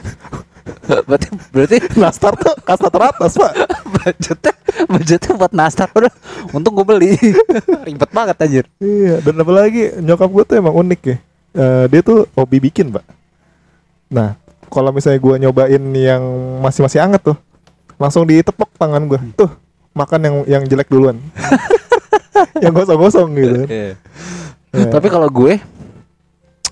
berarti 1.06 1.28
berarti 1.50 1.76
nastar 2.02 2.32
tuh 2.34 2.54
kasta 2.62 2.88
teratas 2.88 3.36
pak. 3.36 3.52
budgetnya 3.94 4.52
budgetnya 4.86 5.32
buat 5.36 5.52
nastar 5.52 5.88
udah 5.90 6.12
untung 6.50 6.72
gue 6.72 6.86
beli 6.86 7.10
ribet 7.84 8.10
banget 8.10 8.36
anjir 8.38 8.64
Iya, 8.80 9.20
dan 9.20 9.34
apalagi 9.36 10.00
nyokap 10.00 10.30
gue 10.30 10.44
tuh 10.46 10.56
emang 10.56 10.74
unik 10.74 11.00
ya. 11.04 11.16
Eh, 11.50 11.84
dia 11.90 12.00
tuh 12.00 12.30
hobi 12.38 12.62
bikin, 12.62 12.94
Pak. 12.94 13.04
Nah, 14.10 14.38
kalau 14.70 14.94
misalnya 14.94 15.18
gue 15.18 15.34
nyobain 15.42 15.82
yang 15.94 16.22
masih 16.62 16.86
masih 16.86 17.02
anget 17.02 17.22
tuh, 17.26 17.38
langsung 17.98 18.22
ditepok 18.22 18.70
tangan 18.78 19.02
gue. 19.06 19.20
Tuh, 19.34 19.50
makan 19.94 20.20
yang 20.22 20.36
yang 20.46 20.62
jelek 20.66 20.86
duluan. 20.86 21.18
yang 22.64 22.72
gosong-gosong 22.72 23.28
gitu. 23.36 23.58
kan. 23.66 23.68
Ya. 24.70 24.86
tapi 24.86 25.10
kalau 25.10 25.26
gue 25.26 25.58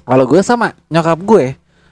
kalau 0.07 0.25
gue 0.25 0.41
sama 0.47 0.71
nyokap 0.87 1.19
gue 1.19 1.45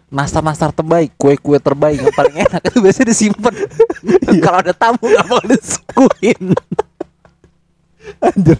nastar-nastar 0.06 0.70
terbaik 0.70 1.10
kue-kue 1.18 1.58
terbaik 1.58 1.98
yang 1.98 2.14
paling 2.14 2.36
enak 2.46 2.62
itu 2.62 2.78
biasanya 2.78 3.10
disimpan 3.10 3.54
kalau 4.44 4.58
ada 4.62 4.70
tamu 4.70 5.02
nggak 5.02 5.26
mau 5.26 5.42
disuguhin 5.42 6.54
Anjir, 8.18 8.56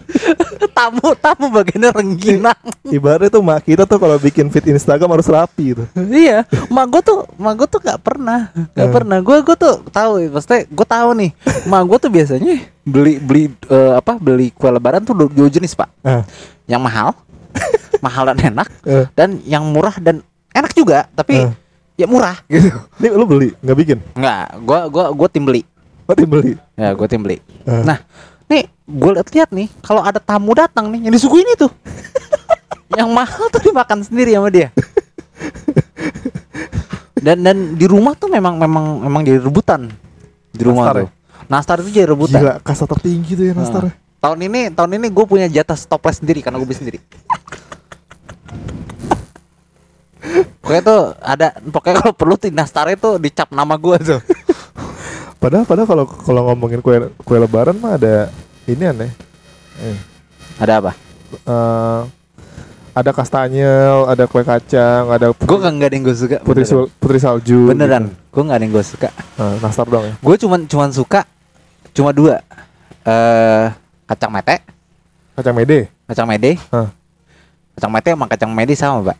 tamu 0.69 1.11
tamu 1.15 1.49
bagiannya 1.49 1.89
rengginang 1.91 2.61
ibaratnya 2.95 3.29
tuh 3.29 3.41
mak 3.41 3.61
kita 3.61 3.83
tuh 3.83 3.97
kalau 3.97 4.15
bikin 4.15 4.47
feed 4.47 4.69
Instagram 4.69 5.09
harus 5.11 5.25
rapi 5.25 5.73
gitu. 5.73 5.83
iya 6.07 6.41
mak 6.67 6.85
gue 6.87 7.01
tuh 7.03 7.25
mak 7.35 7.53
gue 7.55 7.67
tuh 7.67 7.79
nggak 7.79 7.99
pernah 7.99 8.53
nggak 8.53 8.85
Hmm. 8.85 8.93
pernah 8.93 9.17
gue 9.19 9.37
gue 9.41 9.55
tuh 9.55 9.73
tahu 9.87 10.11
pasti 10.29 10.65
gue 10.65 10.87
tahu 10.87 11.09
nih 11.15 11.31
mak 11.65 11.83
gue 11.83 11.97
tuh 11.99 12.11
biasanya 12.11 12.53
beli 12.81 13.17
beli 13.17 13.43
eh, 13.65 13.93
apa 13.93 14.15
beli 14.15 14.49
kue 14.49 14.69
lebaran 14.69 15.01
tuh 15.01 15.13
dua, 15.15 15.27
dua 15.27 15.49
jenis 15.49 15.73
pak 15.73 15.89
Ah, 16.01 16.21
yang 16.65 16.79
mahal 16.79 17.17
mahal 18.05 18.29
dan 18.29 18.37
enak 18.47 18.67
eh, 18.83 19.05
dan 19.11 19.41
yang 19.43 19.65
murah 19.65 19.97
dan 19.97 20.21
enak 20.49 20.71
juga 20.71 21.09
tapi 21.11 21.33
Eh. 21.39 21.51
ya 21.95 22.05
murah 22.05 22.37
gitu 22.45 22.69
ini 22.95 23.07
lu 23.09 23.25
beli, 23.25 23.49
nggak 23.57 23.73
bikin? 23.75 23.97
nggak 24.13 24.45
gua 24.61 24.79
gua 24.85 25.05
gua 25.09 25.27
tim 25.27 25.41
beli 25.41 25.65
Oh, 26.05 26.15
dia 26.15 26.23
beli. 26.23 26.55
ya 26.71 26.93
gua 26.93 27.03
tim 27.03 27.19
beli 27.19 27.41
Eh. 27.63 27.83
nah 27.83 27.99
nih 28.47 28.65
gue 28.87 29.11
lihat-lihat 29.19 29.49
nih 29.51 29.67
kalau 29.83 30.01
ada 30.03 30.19
tamu 30.19 30.55
datang 30.55 30.91
nih 30.91 31.07
yang 31.07 31.13
disuguhin 31.13 31.47
itu. 31.53 31.67
Yang 32.97 33.09
mahal 33.11 33.45
tuh 33.51 33.61
dimakan 33.67 33.99
sendiri 33.99 34.31
sama 34.31 34.47
dia. 34.47 34.71
Dan 37.19 37.43
dan 37.43 37.75
di 37.75 37.83
rumah 37.83 38.15
tuh 38.15 38.31
memang 38.31 38.55
memang 38.55 39.03
memang 39.03 39.21
jadi 39.27 39.43
rebutan. 39.43 39.91
Di 40.55 40.63
rumah 40.63 40.87
Nastar 40.87 40.95
ya? 40.95 41.03
tuh 41.03 41.17
nastar 41.47 41.79
itu 41.81 41.89
jadi 41.91 42.07
rebutan. 42.11 42.39
Gila, 42.43 42.55
kasta 42.61 42.85
tertinggi 42.85 43.31
tuh 43.35 43.45
ya 43.51 43.53
nastar. 43.55 43.83
Nah, 43.87 43.95
tahun 44.19 44.39
ini 44.51 44.61
tahun 44.75 44.91
ini 44.99 45.07
gue 45.11 45.25
punya 45.25 45.47
jatah 45.47 45.79
stopless 45.79 46.19
sendiri 46.19 46.43
karena 46.43 46.59
gue 46.59 46.67
beli 46.67 46.79
sendiri. 46.79 46.99
Pokoknya 50.59 50.83
tuh 50.83 51.15
ada 51.23 51.47
pokoknya 51.63 51.95
kalau 52.03 52.11
perlu 52.11 52.35
tuh 52.35 52.51
nastar 52.51 52.91
itu 52.91 53.15
dicap 53.23 53.47
nama 53.55 53.79
gue 53.79 53.95
tuh 54.03 54.19
Padahal 55.37 55.63
padahal 55.63 55.87
kalau 55.87 56.05
kalau 56.05 56.41
ngomongin 56.45 56.81
kue 56.81 56.97
kue 57.19 57.37
lebaran 57.37 57.77
mah 57.77 57.95
ada 57.95 58.33
ini 58.65 58.83
aneh. 58.83 59.11
Eh, 59.77 59.97
Ada 60.57 60.81
apa? 60.81 60.91
eh, 61.45 62.01
ada 62.91 63.11
kastanyel, 63.11 64.09
ada 64.09 64.25
kue 64.25 64.41
kacang, 64.41 65.05
ada 65.07 65.29
Gue 65.29 65.59
kan 65.59 65.69
nggak 65.69 65.85
ada 65.85 65.95
yang 65.95 66.03
gue 66.03 66.17
suka. 66.17 66.37
putri 66.41 66.65
sul- 66.65 66.89
putri 66.97 67.21
salju. 67.21 67.69
Beneran, 67.69 68.09
gitu. 68.09 68.17
gue 68.31 68.43
nggak 68.43 68.57
ada 68.57 68.65
yang 68.65 68.73
gue 68.73 68.85
suka. 68.87 69.09
Nah, 69.37 69.53
nastar 69.61 69.85
dong 69.85 70.01
ya. 70.03 70.13
Gue 70.17 70.35
cuman 70.35 70.65
cuman 70.65 70.89
suka 70.89 71.21
cuma 71.93 72.09
dua. 72.09 72.41
Eh 73.05 73.65
kacang 74.05 74.33
mete, 74.33 74.57
Kacang 75.33 75.53
mede. 75.53 75.79
kacang 76.05 76.25
mede. 76.25 76.57
Hah. 76.67 76.89
Kacang 77.77 77.91
mete 77.91 78.09
sama 78.09 78.25
kacang 78.25 78.51
mede 78.51 78.73
sama, 78.73 79.13
Pak. 79.13 79.17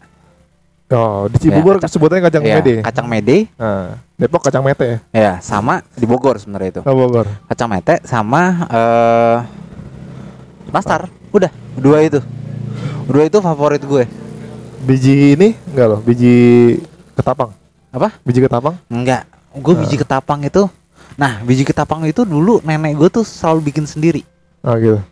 Oh, 0.88 1.28
di 1.28 1.38
Cibubur 1.38 1.76
Ya, 1.76 1.84
kacang- 1.84 1.92
sebutannya 1.92 2.24
kacang 2.24 2.44
Iya, 2.44 2.56
mede. 2.58 2.74
Kacang 2.80 3.06
mede, 3.06 3.38
Nah, 3.54 4.00
Depok 4.16 4.40
kacang 4.42 4.64
mete 4.64 4.88
ya. 4.88 5.00
ya 5.12 5.32
sama 5.38 5.84
di 5.92 6.08
Bogor 6.08 6.40
sebenarnya 6.40 6.80
itu. 6.80 6.82
Oh, 6.82 6.96
Bogor. 6.96 7.28
Kacang 7.46 7.68
mete 7.68 8.00
sama 8.02 8.42
eh 8.66 9.38
nastar. 10.70 11.12
Udah, 11.30 11.52
dua 11.76 12.02
itu. 12.02 12.24
Dua 13.04 13.24
itu 13.24 13.38
favorit 13.38 13.80
gue. 13.80 14.08
Biji 14.80 15.36
ini 15.36 15.60
enggak 15.68 15.88
loh, 15.88 16.00
biji 16.00 16.36
ketapang. 17.14 17.52
Apa? 17.92 18.16
Biji 18.22 18.40
ketapang? 18.40 18.80
Enggak. 18.88 19.28
Gue 19.54 19.76
biji 19.76 19.96
ketapang 19.98 20.40
itu. 20.42 20.72
Nah, 21.14 21.44
biji 21.44 21.62
ketapang 21.62 22.00
itu 22.04 22.24
dulu 22.24 22.64
nenek 22.64 22.96
gue 22.96 23.10
tuh 23.12 23.26
selalu 23.28 23.68
bikin 23.68 23.84
sendiri. 23.84 24.24
Oh 24.64 24.72
gitu. 24.74 25.04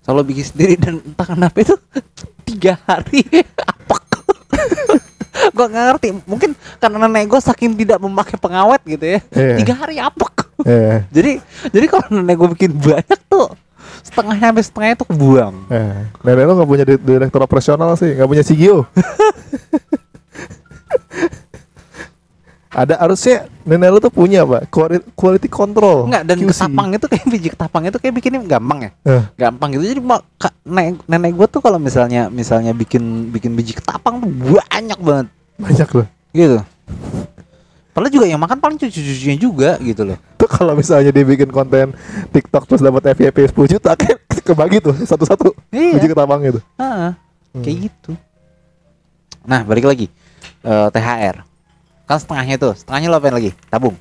Selalu 0.00 0.22
bikin 0.30 0.44
sendiri 0.46 0.74
dan 0.76 1.02
entah 1.02 1.26
kenapa 1.26 1.58
itu 1.58 1.74
tiga 2.46 2.78
hari 2.80 3.26
apek. 3.74 4.02
Gue 5.48 5.64
nggak 5.66 5.84
ngerti. 5.90 6.08
Mungkin 6.24 6.50
karena 6.76 6.96
nenek 7.02 7.26
gue 7.26 7.40
saking 7.40 7.72
tidak 7.74 7.98
memakai 7.98 8.36
pengawet 8.36 8.80
gitu 8.82 9.04
ya. 9.06 9.20
Iya. 9.30 9.56
Tiga 9.58 9.74
hari 9.74 9.96
apek. 9.96 10.34
Eh, 10.62 10.98
jadi 11.16 11.32
jadi 11.68 11.86
kalau 11.86 12.06
nenek 12.10 12.36
gue 12.36 12.48
bikin 12.52 12.72
banyak 12.72 13.20
tuh 13.26 13.52
setengahnya 14.02 14.50
sampai 14.50 14.64
setengahnya 14.64 14.96
tuh 14.96 15.08
kebuang. 15.08 15.54
eh. 15.68 16.06
Nenek 16.22 16.44
lo 16.44 16.52
nggak 16.54 16.68
punya 16.68 16.84
di- 16.84 17.02
direktur 17.02 17.40
operasional 17.40 17.94
sih, 17.94 18.12
nggak 18.12 18.28
punya 18.28 18.42
CGO. 18.42 18.78
Ada 22.76 23.00
harusnya 23.00 23.36
nenek 23.64 23.88
lo 23.88 23.98
tuh 23.98 24.12
punya 24.12 24.44
pak 24.44 24.68
quality, 25.16 25.48
control. 25.48 26.04
Enggak 26.04 26.22
dan 26.22 26.36
QC. 26.36 26.48
ketapang 26.52 26.88
itu 26.92 27.06
kayak 27.08 27.24
biji 27.32 27.48
ketapang 27.48 27.82
itu 27.82 27.96
kayak 27.96 28.14
bikinnya 28.14 28.40
gampang 28.44 28.78
ya. 28.82 28.90
Eh, 29.02 29.22
gampang 29.34 29.68
gitu 29.72 29.84
jadi 29.88 30.02
mak 30.02 30.20
ka- 30.36 30.52
nenek, 30.60 31.00
nenek 31.02 31.32
gue 31.32 31.46
tuh 31.48 31.58
kalau 31.58 31.78
misalnya 31.78 32.28
misalnya 32.28 32.70
bikin 32.70 33.00
bikin 33.30 33.56
biji 33.56 33.72
ketapang 33.72 34.20
tuh 34.20 34.28
banyak 34.28 34.98
banget 34.98 35.26
banyak 35.56 35.88
loh. 35.90 36.06
gitu 36.30 36.58
Padahal 37.90 38.12
juga 38.12 38.28
yang 38.28 38.36
makan 38.36 38.60
paling 38.60 38.76
cucu-cucunya 38.76 39.40
juga 39.40 39.80
gitu 39.80 40.04
loh 40.04 40.20
Tuh 40.36 40.44
kalau 40.46 40.76
misalnya 40.76 41.08
dia 41.08 41.24
bikin 41.24 41.48
konten 41.48 41.96
TikTok 42.28 42.68
terus 42.68 42.84
dapat 42.84 43.08
FYP 43.10 43.56
10 43.56 43.72
juta 43.72 43.96
kan 43.96 44.20
kebagi 44.36 44.84
tuh 44.84 44.92
satu-satu 45.00 45.56
Iya. 45.72 45.96
biji 45.96 46.06
ketapang 46.06 46.44
gitu. 46.44 46.60
Ah, 46.76 47.16
Hmm. 47.50 47.64
kayak 47.64 47.88
gitu 47.88 48.12
nah 49.42 49.64
balik 49.64 49.88
lagi 49.88 50.12
Eh, 50.60 50.88
THR 50.90 51.40
kan 52.06 52.16
setengahnya 52.16 52.56
tuh 52.56 52.72
setengahnya 52.72 53.08
lo 53.10 53.18
apain 53.18 53.34
lagi 53.34 53.50
tabung 53.68 53.94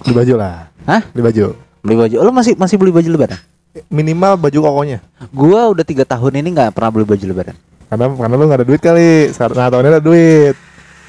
Beli 0.00 0.16
baju 0.16 0.34
lah. 0.40 0.72
Hah? 0.88 1.02
Beli 1.12 1.22
baju. 1.24 1.44
beli 1.80 1.96
baju 1.96 2.16
lo 2.20 2.30
masih 2.32 2.56
masih 2.56 2.76
beli 2.76 2.92
baju 2.92 3.08
lebaran 3.10 3.40
Minimal 3.86 4.34
baju 4.34 4.58
kokonya. 4.66 4.98
gua 5.30 5.70
udah 5.70 5.84
tiga 5.84 6.02
tahun 6.02 6.42
ini 6.42 6.48
nggak 6.52 6.70
pernah 6.74 6.90
beli 6.90 7.06
baju 7.06 7.24
lebaran 7.24 7.56
Karena 7.90 8.06
karena 8.06 8.34
lu 8.38 8.44
gak 8.46 8.58
ada 8.62 8.66
duit 8.70 8.78
kali. 8.78 9.34
Nah, 9.34 9.66
tahun 9.66 9.82
ini 9.82 9.90
ada 9.90 10.02
duit. 10.02 10.54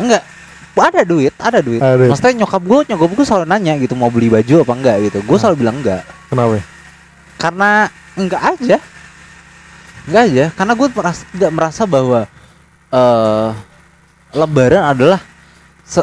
enggak 0.02 0.24
ada 0.82 1.02
duit 1.06 1.34
ada 1.38 1.60
duit 1.62 1.78
Ada 1.78 1.96
duit. 2.00 2.10
maksudnya 2.10 2.34
nyokap 2.42 2.64
gue 2.66 2.80
nyokap 2.90 3.10
gue 3.14 3.26
selalu 3.28 3.46
nanya 3.46 3.74
gitu 3.78 3.94
mau 3.94 4.10
beli 4.10 4.34
baju 4.34 4.66
apa 4.66 4.74
enggak 4.74 4.98
gitu 5.06 5.18
gue 5.22 5.38
selalu 5.38 5.56
bilang 5.62 5.78
enggak 5.78 6.02
Kenapa? 6.32 6.58
karena 7.38 7.70
enggak 8.18 8.42
aja 8.42 8.78
enggak 10.10 10.22
aja 10.32 10.46
karena 10.58 10.74
gue 10.74 10.88
merasa, 10.90 11.22
tidak 11.30 11.52
merasa 11.54 11.82
bahwa 11.86 12.20
eh 12.90 13.50
lebaran 14.34 14.84
adalah 14.90 15.20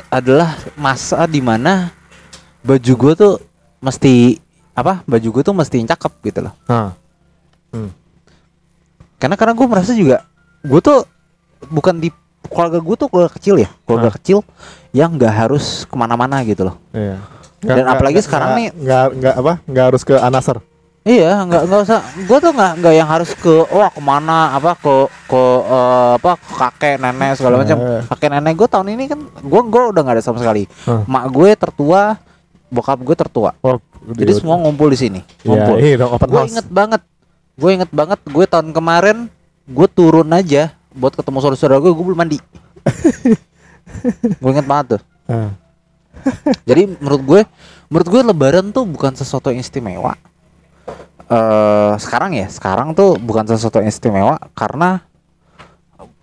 adalah 0.09 0.53
masa 0.75 1.25
di 1.25 1.41
mana 1.41 1.89
baju 2.61 2.93
gue 2.95 3.13
tuh 3.15 3.35
mesti 3.79 4.37
apa 4.73 5.01
baju 5.03 5.29
gue 5.31 5.43
tuh 5.43 5.55
mesti 5.55 5.81
cakep 5.83 6.13
gitu 6.23 6.41
loh 6.43 6.55
Nah. 6.67 6.93
karena 9.19 9.35
karena 9.35 9.53
gue 9.53 9.67
merasa 9.67 9.93
juga 9.93 10.23
gue 10.61 10.79
tuh 10.79 11.03
bukan 11.67 11.97
di 11.97 12.13
keluarga 12.45 12.79
gue 12.79 12.97
tuh 12.97 13.09
keluarga 13.09 13.33
kecil 13.33 13.55
ya 13.57 13.71
keluarga 13.83 14.11
Hah. 14.11 14.17
kecil 14.17 14.39
yang 14.93 15.15
nggak 15.15 15.33
harus 15.33 15.83
ke 15.85 15.95
mana-mana 15.95 16.41
gitu 16.43 16.69
loh 16.69 16.77
Iya. 16.93 17.19
Dan 17.59 17.91
apalagi 17.91 18.23
sekarang 18.23 18.55
nih- 18.55 18.71
nggak 18.73 19.05
nggak 19.17 19.35
apa 19.35 19.53
nggak 19.67 19.85
harus 19.91 20.03
ke 20.05 20.15
Anasar. 20.15 20.63
Iya, 21.09 21.41
nggak 21.49 21.63
nggak 21.73 21.81
usah. 21.89 22.01
Gue 22.29 22.37
tuh 22.37 22.53
nggak 22.53 22.73
nggak 22.85 22.95
yang 23.01 23.09
harus 23.09 23.33
ke 23.33 23.55
wah 23.73 23.89
ke 23.89 24.01
mana 24.05 24.53
apa 24.53 24.77
ke 24.77 24.95
ke 25.25 25.43
eh, 25.65 26.13
apa 26.21 26.37
ke 26.37 26.53
kakek 26.53 26.95
nenek 27.01 27.41
segala 27.41 27.65
macam. 27.65 27.81
Eh. 27.81 28.03
Kakek 28.13 28.29
nenek 28.37 28.53
gue 28.61 28.69
tahun 28.69 28.89
ini 28.93 29.05
kan 29.09 29.21
gue 29.25 29.61
gue 29.73 29.83
udah 29.89 30.03
nggak 30.05 30.17
ada 30.21 30.25
sama 30.25 30.37
sekali. 30.37 30.69
Hah. 30.85 31.09
Mak 31.09 31.25
gue 31.33 31.51
tertua, 31.57 32.21
bokap 32.69 33.01
gue 33.01 33.17
tertua. 33.17 33.57
Oh, 33.65 33.81
Jadi 34.13 34.37
semua 34.37 34.61
ngumpul 34.61 34.93
di 34.93 35.01
sini. 35.01 35.21
Iya, 35.45 35.49
Ngumpul. 35.49 35.77
dong 35.81 36.11
open 36.13 36.29
gue 36.29 36.43
inget 36.53 36.69
banget. 36.69 37.03
Gue 37.57 37.71
inget 37.73 37.91
banget. 37.91 38.21
Gue 38.29 38.45
tahun 38.45 38.69
kemarin 38.77 39.17
gue 39.65 39.89
turun 39.89 40.29
aja 40.29 40.77
buat 40.93 41.17
ketemu 41.17 41.41
saudara-saudara 41.41 41.81
gue. 41.81 41.93
Gue 41.97 42.05
belum 42.05 42.21
mandi. 42.21 42.39
gue 44.45 44.51
inget 44.53 44.69
banget 44.69 44.87
tuh. 44.97 45.03
Ah. 45.25 45.57
Jadi 46.69 47.01
menurut 47.01 47.23
gue, 47.25 47.41
menurut 47.89 48.09
gue 48.13 48.21
Lebaran 48.21 48.67
tuh 48.77 48.85
bukan 48.85 49.17
sesuatu 49.17 49.49
yang 49.49 49.65
istimewa. 49.65 50.13
Eh 51.29 51.93
sekarang 52.01 52.33
ya, 52.33 52.49
sekarang 52.49 52.97
tuh 52.97 53.21
bukan 53.21 53.45
sesuatu 53.45 53.81
yang 53.81 53.89
istimewa 53.93 54.41
karena 54.57 55.05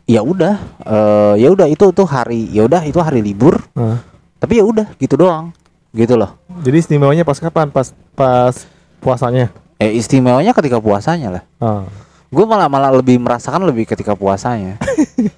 ya 0.09 0.21
udah, 0.25 0.57
eh 0.85 1.33
ya 1.45 1.50
udah 1.53 1.69
itu 1.69 1.85
tuh 1.93 2.05
hari, 2.09 2.50
ya 2.50 2.65
udah 2.65 2.81
itu 2.85 2.97
hari 2.97 3.21
libur. 3.21 3.62
Ah. 3.77 4.01
Tapi 4.41 4.62
ya 4.62 4.65
udah 4.65 4.89
gitu 4.97 5.17
doang, 5.17 5.53
gitu 5.93 6.17
loh. 6.17 6.38
Jadi 6.62 6.81
istimewanya 6.81 7.21
pas 7.25 7.38
kapan? 7.38 7.69
Pas 7.69 7.93
pas 8.17 8.53
puasanya. 9.01 9.53
Eh 9.77 9.93
istimewanya 9.97 10.53
ketika 10.57 10.81
puasanya 10.81 11.41
lah. 11.41 11.43
Ah. 11.62 11.85
Gue 12.33 12.45
malah 12.50 12.67
malah 12.67 12.91
lebih 12.93 13.21
merasakan 13.21 13.62
lebih 13.65 13.85
ketika 13.85 14.17
puasanya. 14.17 14.81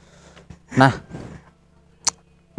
nah, 0.80 0.96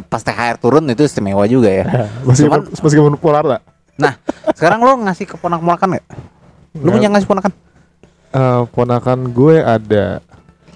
pas 0.09 0.23
THR 0.25 0.57
turun 0.61 0.85
itu 0.89 1.05
istimewa 1.05 1.45
juga 1.49 1.73
ya. 1.73 1.85
meskipun 2.29 2.69
Cuman- 2.69 2.85
meskipun 2.85 3.15
polar 3.17 3.45
lah. 3.45 3.61
Nah, 3.99 4.15
sekarang 4.55 4.79
lo 4.85 4.95
ngasih 5.03 5.27
ke 5.27 5.35
ponak-ponakan 5.35 5.99
gak? 5.99 6.07
Lu 6.83 6.91
punya 6.95 7.09
ngasih 7.11 7.29
ponakan? 7.29 7.53
Eh, 8.29 8.63
ponakan 8.77 9.19
gue 9.33 9.57
ada, 9.65 10.21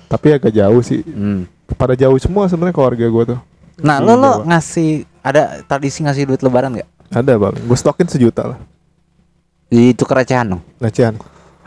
tapi 0.09 0.32
agak 0.32 0.52
jauh 0.52 0.80
sih. 0.80 1.04
Hmm. 1.04 1.44
Pada 1.76 1.92
jauh 1.97 2.16
semua 2.16 2.49
sebenarnya 2.49 2.76
keluarga 2.76 3.06
gue 3.06 3.25
tuh. 3.37 3.40
Nah, 3.80 4.00
Di 4.00 4.06
lo 4.09 4.14
lo 4.16 4.32
ngasih 4.44 5.04
ada 5.25 5.61
tradisi 5.64 6.04
ngasih 6.04 6.28
duit 6.28 6.40
lebaran 6.40 6.76
gak? 6.80 6.88
Ada 7.12 7.37
bang, 7.37 7.54
gue 7.56 7.78
stokin 7.78 8.09
sejuta 8.09 8.56
lah. 8.56 8.59
Di 9.68 9.92
tuker 9.97 10.21
recehan 10.21 10.56
dong. 10.56 10.62
Recehan. 10.80 11.16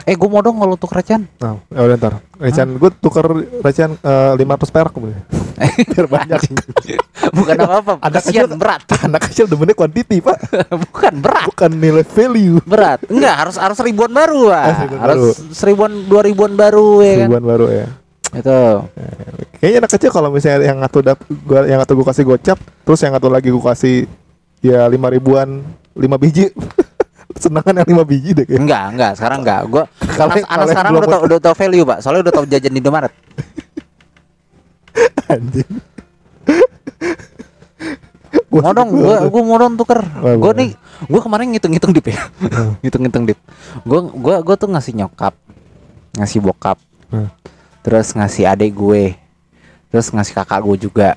Eh, 0.03 0.13
gue 0.13 0.27
mau 0.27 0.37
dong 0.37 0.59
kalau 0.59 0.75
tuker 0.75 0.99
recehan. 0.99 1.23
Nah, 1.39 1.55
ya 1.65 1.81
udah 1.81 1.95
ntar. 1.95 2.13
Recehan 2.35 2.69
gue 2.71 2.89
tuker 2.95 3.25
recehan 3.59 3.95
eh, 3.95 4.31
lima 4.35 4.53
ratus 4.53 4.67
perak 4.67 4.91
kemudian. 4.91 5.23
Biar 5.91 6.05
banyak. 6.05 6.39
Bukan 7.31 7.55
apa-apa, 7.57 7.91
Anak 7.99 8.21
kecil- 8.21 8.51
berat. 8.53 8.81
Anak 9.07 9.21
kecil 9.25 9.45
demennya 9.45 9.73
quantity 9.73 10.19
pak, 10.19 10.37
Bukan 10.83 11.13
berat. 11.17 11.47
bukan 11.47 11.71
nilai 11.71 12.03
value. 12.03 12.59
Berat. 12.61 13.07
Enggak, 13.07 13.35
harus 13.39 13.55
harus 13.55 13.79
ribuan 13.79 14.11
baru, 14.11 14.51
Pak. 14.51 14.61
Ah, 14.61 14.73
seribuan 14.75 14.99
harus 14.99 15.15
baru. 15.15 15.31
seribuan 15.51 15.91
dua 16.05 16.21
ribuan 16.21 16.51
baru 16.53 16.87
ya 16.99 17.13
kan. 17.15 17.27
Ribuan 17.27 17.45
baru 17.45 17.65
ya. 17.67 17.87
Itu. 18.35 18.59
Kayaknya 19.57 19.77
anak 19.79 19.91
kecil 19.95 20.09
kalau 20.11 20.29
misalnya 20.29 20.59
yang 20.61 20.79
satu 20.81 20.99
dap, 21.01 21.17
gua 21.41 21.63
yang 21.63 21.79
satu 21.79 21.93
gue 21.95 22.05
kasih 22.05 22.23
gocap, 22.25 22.57
terus 22.83 22.99
yang 22.99 23.13
satu 23.15 23.27
lagi 23.27 23.47
gue 23.47 23.63
kasih 23.63 23.95
ya 24.59 24.85
lima 24.85 25.07
ribuan, 25.07 25.63
lima 25.95 26.19
biji. 26.19 26.51
Senangan 27.35 27.83
yang 27.83 27.87
lima 27.91 28.03
biji 28.03 28.31
deh 28.31 28.43
kayaknya. 28.43 28.61
Enggak, 28.63 28.83
enggak, 28.91 29.11
sekarang 29.19 29.39
enggak. 29.43 29.61
Gua 29.67 29.83
Kalau- 30.17 30.33
anak, 30.33 30.47
anak 30.47 30.67
sekarang 30.71 30.91
udah 30.93 31.09
tau, 31.09 31.21
udah 31.27 31.37
tau 31.39 31.53
value, 31.53 31.83
Pak. 31.83 31.97
Soalnya 31.99 32.21
udah 32.25 32.33
tau 32.33 32.45
jajan 32.47 32.71
di 32.71 32.79
Indomaret. 32.79 33.13
Anjing. 35.33 35.71
mau 38.55 38.71
dong 38.71 38.87
gua 38.95 39.27
gua 39.27 39.41
mau 39.43 39.57
dong 39.59 39.75
tuker 39.75 39.99
Wah, 39.99 40.35
gua 40.39 40.55
nih 40.55 40.71
gua 41.11 41.19
kemarin 41.19 41.51
ngitung-ngitung 41.51 41.91
dip 41.91 42.07
ya 42.07 42.23
ngitung-ngitung 42.79 43.27
dip 43.27 43.39
gua 43.83 44.07
gua 44.07 44.35
gua 44.39 44.55
tuh 44.55 44.71
ngasih 44.71 44.95
nyokap 44.95 45.35
ngasih 46.15 46.39
bokap 46.39 46.79
Hmm. 47.05 47.29
terus 47.85 48.09
ngasih 48.11 48.49
adik 48.49 48.73
gue 48.73 49.13
terus 49.87 50.09
ngasih 50.09 50.33
kakak 50.33 50.57
gue 50.57 50.89
juga 50.89 51.13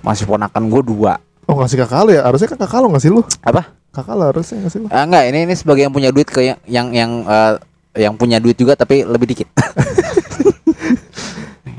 masih 0.00 0.24
ponakan 0.24 0.72
gue 0.72 0.82
dua 0.82 1.20
Oh 1.52 1.60
ngasih 1.60 1.84
kakak 1.84 2.00
lu 2.08 2.10
ya? 2.16 2.24
Harusnya 2.24 2.48
kan 2.48 2.58
kakak 2.64 2.80
lu 2.80 2.88
ngasih 2.96 3.10
lu. 3.12 3.20
apa 3.44 3.68
Kakak 3.92 4.14
lu 4.16 4.24
harusnya 4.24 4.56
ngasih 4.64 4.78
lu. 4.80 4.86
Ah, 4.88 5.04
enggak 5.04 5.28
ini 5.28 5.38
ini 5.44 5.54
sebagai 5.54 5.84
yang 5.84 5.92
punya 5.92 6.08
duit 6.08 6.24
ke 6.24 6.40
yang 6.40 6.56
yang 6.64 6.88
yang 6.96 7.10
eh, 7.28 7.52
yang 8.00 8.16
punya 8.16 8.40
duit 8.40 8.56
juga 8.56 8.72
tapi 8.72 9.04
lebih 9.04 9.36
dikit 9.36 9.52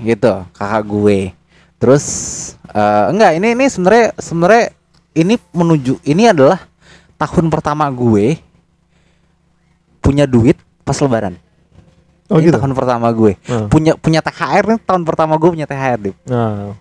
gitu 0.06 0.46
kakak 0.54 0.84
gue 0.86 1.34
terus 1.82 2.06
eh, 2.70 3.06
enggak 3.10 3.34
ini 3.42 3.58
ini 3.58 3.66
sebenarnya 3.66 4.14
sebenarnya 4.22 4.66
ini 5.18 5.42
menuju 5.58 6.06
ini 6.06 6.30
adalah 6.30 6.62
tahun 7.18 7.50
pertama 7.50 7.90
gue 7.90 8.38
punya 10.04 10.28
duit 10.28 10.60
pas 10.84 11.00
lebaran. 11.00 11.40
Oh 12.28 12.40
Ini 12.40 12.52
gitu. 12.52 12.60
tahun 12.60 12.76
pertama 12.76 13.08
gue. 13.16 13.40
Hmm. 13.48 13.72
Punya 13.72 13.96
punya 13.96 14.20
THR 14.20 14.64
nih 14.76 14.80
tahun 14.84 15.04
pertama 15.08 15.40
gue 15.40 15.50
punya 15.54 15.64
THR, 15.64 16.00
Dip. 16.00 16.16
Nah, 16.28 16.76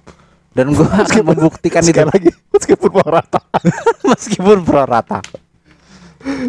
Dan 0.52 0.76
gue 0.76 0.84
akan 1.04 1.22
membuktikan 1.24 1.82
itu 1.84 2.04
lagi 2.04 2.30
meskipun 2.52 2.90
mau 2.92 3.08
rata. 3.08 3.40
meskipun 4.12 4.60
pro 4.64 4.84
rata. 4.84 5.18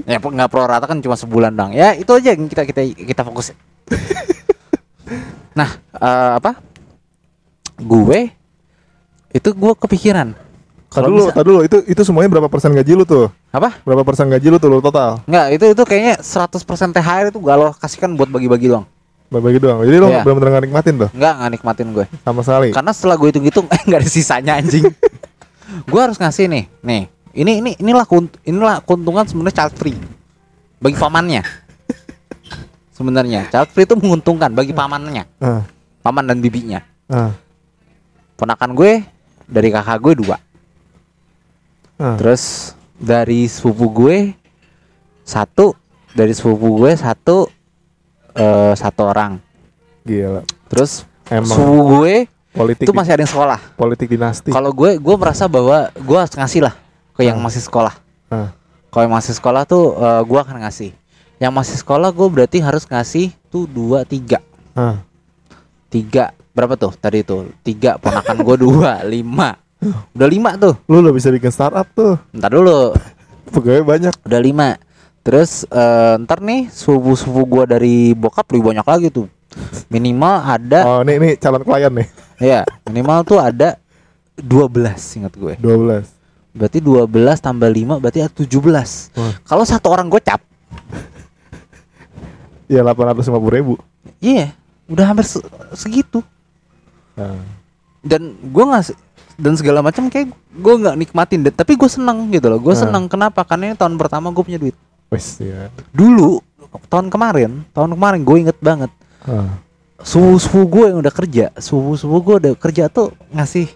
Ya 0.05 0.21
nggak 0.21 0.49
pro 0.51 0.67
rata 0.67 0.85
kan 0.85 0.99
cuma 0.99 1.15
sebulan 1.15 1.55
dong. 1.55 1.71
Ya 1.73 1.95
itu 1.95 2.11
aja 2.11 2.35
yang 2.35 2.45
kita 2.51 2.67
kita 2.67 2.81
kita 2.93 3.21
fokus. 3.23 3.55
nah 5.59 5.79
eh, 5.97 6.31
apa? 6.37 6.59
Gue 7.79 8.29
itu 9.33 9.49
gue 9.49 9.73
kepikiran. 9.79 10.35
Tadi 10.93 11.09
dulu, 11.09 11.25
tadi 11.33 11.47
dulu 11.49 11.59
itu 11.65 11.77
itu 11.89 12.01
semuanya 12.05 12.29
berapa 12.37 12.45
persen 12.45 12.69
gaji 12.69 12.93
lu 12.93 13.01
tuh? 13.01 13.25
apa? 13.49 13.81
Berapa 13.81 14.05
persen 14.05 14.29
gaji 14.29 14.45
lu 14.53 14.61
tuh 14.61 14.69
lu 14.69 14.77
total? 14.77 15.25
Enggak, 15.25 15.47
itu 15.57 15.65
itu 15.73 15.83
kayaknya 15.89 16.21
100% 16.21 16.93
THR 16.93 17.33
itu 17.33 17.39
gak 17.41 17.57
lo 17.57 17.73
kasihkan 17.73 18.13
buat 18.13 18.29
bagi-bagi 18.29 18.69
doang. 18.69 18.85
Bagi 19.35 19.57
doang. 19.57 19.81
Jadi 19.81 19.95
lu 19.95 20.07
Iya. 20.07 20.21
benar-benar 20.21 20.49
nggak 20.51 20.63
nikmatin 20.63 20.93
tuh 20.97 21.09
Enggak, 21.09 21.33
nggak 21.35 21.51
nikmatin 21.51 21.87
gue. 21.91 22.05
sama 22.19 22.41
sekali. 22.41 22.69
Karena 22.69 22.91
setelah 22.91 23.15
gue 23.15 23.27
hitung-hitung 23.29 23.65
eh 23.67 23.81
nggak 23.81 23.99
ada 23.99 24.09
sisanya 24.09 24.53
anjing. 24.55 24.85
gue 25.91 25.99
harus 25.99 26.17
ngasih 26.17 26.45
nih. 26.45 26.63
Nih, 26.79 27.03
ini 27.33 27.51
ini 27.59 27.71
inilah 27.77 28.03
kunt- 28.03 28.37
inilah 28.43 28.79
keuntungan 28.79 29.23
sebenarnya 29.23 29.55
child 29.59 29.73
free 29.73 29.97
bagi 30.77 30.93
pamannya. 30.93 31.41
Sebenarnya 32.91 33.49
child 33.49 33.69
free 33.69 33.83
itu 33.83 33.95
menguntungkan 33.95 34.49
bagi 34.49 34.69
pamannya, 34.69 35.25
Ah, 35.37 35.65
paman 35.99 36.23
dan 36.23 36.37
bibinya. 36.37 36.85
ah, 37.07 37.33
Ponakan 38.33 38.71
gue 38.71 39.01
dari 39.43 39.69
kakak 39.69 39.97
gue 39.99 40.13
dua. 40.19 40.37
Terus 41.95 42.73
dari 42.93 43.45
sepupu 43.45 43.87
gue 43.89 44.17
satu, 45.23 45.73
dari 46.11 46.31
sepupu 46.31 46.77
gue 46.77 46.91
satu 46.93 47.47
eh, 48.33 48.73
satu 48.73 49.01
orang. 49.05 49.37
Gila. 50.01 50.41
Terus 50.67 51.05
Emang 51.25 51.47
sepupu 51.49 51.81
gue 51.95 52.15
politik 52.49 52.83
itu 52.83 52.91
masih 52.91 53.11
ada 53.11 53.21
yang 53.21 53.31
sekolah. 53.31 53.59
politik 53.73 54.07
dinasti. 54.07 54.49
Kalau 54.49 54.69
gue, 54.69 54.95
gue 54.95 55.15
merasa 55.15 55.45
bahwa 55.45 55.89
gue 55.89 56.17
harus 56.17 56.33
ngasih 56.33 56.61
lah 56.61 56.75
ke 57.11 57.23
yang 57.23 57.37
Hmm. 57.37 57.45
masih 57.45 57.61
sekolah. 57.61 57.93
Ah, 58.27 58.49
Kalau 58.87 59.03
yang 59.03 59.15
masih 59.15 59.33
sekolah 59.33 59.63
tuh 59.63 59.95
eh, 59.95 60.21
gue 60.21 60.39
akan 60.39 60.57
ngasih. 60.61 60.91
Yang 61.37 61.53
masih 61.53 61.75
sekolah 61.77 62.09
gue 62.09 62.27
berarti 62.29 62.57
harus 62.57 62.83
ngasih 62.83 63.33
tuh 63.47 63.65
dua 63.65 64.01
tiga 64.01 64.39
ah. 64.71 65.01
tiga 65.87 66.31
berapa 66.49 66.73
tuh 66.73 66.93
tadi 66.93 67.19
itu 67.19 67.49
tiga 67.59 67.97
ponakan 67.97 68.37
gue 68.39 68.55
dua 68.59 69.01
lima 69.13 69.57
udah 70.09 70.25
lima 70.25 70.55
tuh 70.55 70.73
Lu 70.87 71.01
udah 71.01 71.11
bisa 71.11 71.27
bikin 71.27 71.49
startup 71.49 71.83
tuh. 71.91 72.15
ntar 72.31 72.49
dulu 72.49 72.95
Pegawai 73.53 73.83
banyak. 73.83 74.13
udah 74.23 74.39
lima 74.39 74.79
terus 75.23 75.63
eh, 75.65 76.13
ntar 76.19 76.39
nih 76.39 76.67
subuh 76.67 77.15
subuh 77.15 77.43
gue 77.43 77.63
dari 77.69 77.95
bokap 78.11 78.43
lebih 78.49 78.69
banyak 78.69 78.83
lagi 78.83 79.07
tuh 79.09 79.27
minimal 79.87 80.35
ada 80.37 80.79
Oh, 80.83 80.99
ini 81.01 81.11
ini 81.15 81.29
calon 81.35 81.61
klien 81.61 81.87
nih. 81.89 82.07
ya 82.39 82.59
minimal 82.83 83.23
tuh 83.23 83.37
ada 83.37 83.79
12 84.35 84.83
ingat 85.15 85.33
gue 85.33 85.53
12. 85.55 86.03
berarti 86.51 86.77
12 86.77 87.07
tambah 87.39 87.65
5 87.65 87.97
berarti 87.97 88.19
ada 88.19 88.33
17 88.33 88.49
Wah. 89.13 89.33
kalau 89.43 89.63
satu 89.63 89.87
orang 89.89 90.07
gocap 90.07 90.41
Iya 92.65 92.81
850 92.81 93.29
ribu. 93.51 93.73
iya 94.17 94.55
udah 94.85 95.05
hampir 95.05 95.23
se- 95.23 95.43
segitu 95.73 96.19
Nah, 97.13 97.37
dan 98.01 98.33
gue 98.41 98.63
se- 98.81 98.97
dan 99.35 99.53
segala 99.53 99.79
macam 99.79 100.09
kayak 100.09 100.33
gue 100.33 100.73
nggak 100.75 100.95
nikmatin 100.95 101.45
tapi 101.47 101.73
gue 101.73 101.85
seneng 101.85 102.27
gitu 102.29 102.49
loh 102.49 102.57
gue 102.57 102.73
Hmm. 102.73 102.83
seneng 102.83 103.03
kenapa 103.05 103.41
karena 103.43 103.69
ini 103.69 103.75
tahun 103.75 103.93
pertama 103.95 104.27
gue 104.27 104.41
punya 104.41 104.57
duit 104.57 104.73
wes 105.13 105.37
ya. 105.37 105.69
dulu 105.93 106.41
tahun 106.89 107.13
kemarin 107.13 107.61
tahun 107.71 107.93
kemarin 107.93 108.19
gue 108.25 108.37
inget 108.49 108.57
banget. 108.57 108.91
Ah, 109.23 109.61
suhu 110.01 110.35
suhu 110.41 110.65
gue 110.67 110.85
yang 110.91 110.99
udah 110.99 111.13
kerja 111.13 111.45
suhu 111.61 111.95
suhu 111.95 112.17
gue 112.19 112.35
udah 112.41 112.53
kerja 112.57 112.89
tuh 112.89 113.13
ngasih 113.31 113.69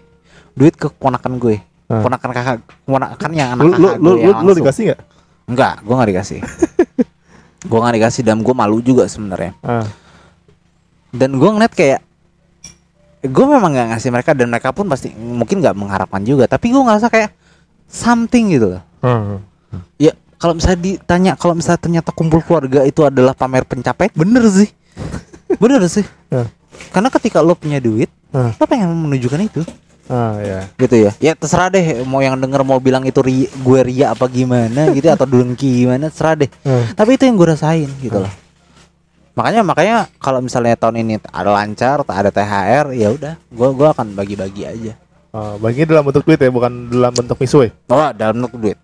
duit 0.58 0.74
ke 0.74 0.90
ponakan 0.90 1.38
gue. 1.38 1.62
Ah. 1.88 2.04
ponakan 2.04 2.30
kakak 2.36 2.58
ponakan 2.84 3.30
yang 3.32 3.56
anak 3.56 3.64
lu 3.64 3.70
lu 3.72 3.88
kakak 3.88 3.96
lu, 3.96 4.04
gue 4.04 4.12
lu, 4.12 4.18
yang 4.20 4.28
lu 4.28 4.32
langsung. 4.44 4.58
dikasih 4.60 4.82
nggak? 4.92 5.00
enggak 5.48 5.74
gue 5.80 5.94
nggak 5.96 6.10
dikasih. 6.12 6.40
Gue 7.58 7.74
nggak 7.82 7.94
dikasih 7.98 8.22
dan 8.22 8.38
gue 8.38 8.54
malu 8.54 8.78
juga 8.78 9.10
sebenarnya. 9.10 9.50
Ah, 9.66 9.82
dan 11.10 11.34
gue 11.34 11.50
ngeliat 11.50 11.74
kayak 11.74 12.00
gue 13.26 13.46
memang 13.50 13.74
nggak 13.74 13.98
ngasih 13.98 14.14
mereka 14.14 14.30
dan 14.30 14.46
mereka 14.46 14.70
pun 14.70 14.86
pasti 14.86 15.10
mungkin 15.10 15.58
nggak 15.58 15.74
mengharapkan 15.74 16.22
juga. 16.22 16.46
Tapi 16.46 16.70
gue 16.70 16.78
ngerasa 16.78 17.10
kayak 17.10 17.34
something 17.90 18.54
gitu 18.54 18.78
loh. 18.78 18.82
Ya 19.98 20.14
kalau 20.38 20.54
misalnya 20.54 20.78
ditanya 20.80 21.32
kalau 21.34 21.52
misalnya 21.52 21.80
ternyata 21.80 22.10
kumpul 22.10 22.40
keluarga 22.40 22.82
itu 22.82 23.02
adalah 23.02 23.34
pamer 23.34 23.62
pencapaian 23.62 24.10
bener 24.14 24.46
sih 24.46 24.70
bener 25.62 25.82
sih 25.86 26.06
Ah. 26.30 26.46
karena 26.88 27.10
ketika 27.10 27.42
lo 27.42 27.52
punya 27.52 27.78
duit 27.78 28.08
Ah. 28.30 28.54
lo 28.54 28.64
pengen 28.64 28.88
menunjukkan 28.88 29.42
itu 29.42 29.62
Ah, 30.08 30.40
ya. 30.40 30.64
gitu 30.80 30.96
ya 30.96 31.12
ya 31.20 31.32
terserah 31.34 31.68
deh 31.68 32.00
mau 32.02 32.18
yang 32.18 32.32
denger 32.34 32.64
mau 32.64 32.80
bilang 32.80 33.04
itu 33.04 33.20
ri, 33.20 33.44
gue 33.44 33.80
ria 33.84 34.16
apa 34.16 34.24
gimana 34.24 34.88
gitu 34.90 35.04
atau 35.04 35.28
dengki 35.28 35.84
gimana 35.84 36.08
terserah 36.08 36.34
deh 36.38 36.50
Ah. 36.64 36.88
tapi 36.94 37.14
itu 37.14 37.28
yang 37.28 37.36
gue 37.36 37.48
rasain 37.48 37.90
gitu 37.98 38.16
loh 38.16 38.32
makanya 39.34 39.60
makanya 39.62 39.96
kalau 40.16 40.40
misalnya 40.40 40.74
tahun 40.74 40.98
ini 40.98 41.14
ada 41.24 41.50
lancar 41.52 42.02
tak 42.02 42.16
ada 42.16 42.30
THR 42.30 42.90
ya 42.90 43.08
udah 43.12 43.34
gue 43.38 43.68
gua 43.70 43.92
akan 43.92 44.14
bagi-bagi 44.14 44.64
aja 44.64 44.92
Ah, 45.28 45.60
baginya 45.60 45.92
dalam 45.92 46.08
bentuk 46.08 46.24
duit 46.24 46.40
ya, 46.40 46.48
bukan 46.48 46.88
dalam 46.88 47.12
bentuk 47.12 47.36
misue. 47.36 47.68
oh 47.68 48.08
dalam 48.16 48.40
bentuk 48.40 48.56
duit. 48.56 48.78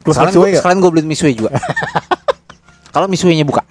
Plus 0.00 0.14
sekalian 0.14 0.34
gue 0.34 0.46
nggak? 0.48 0.60
sekalian 0.60 0.78
gue 0.78 0.90
beli 0.90 1.04
misue 1.04 1.30
juga 1.30 1.50
kalau 2.94 3.06
misuenya 3.06 3.42
buka 3.42 3.62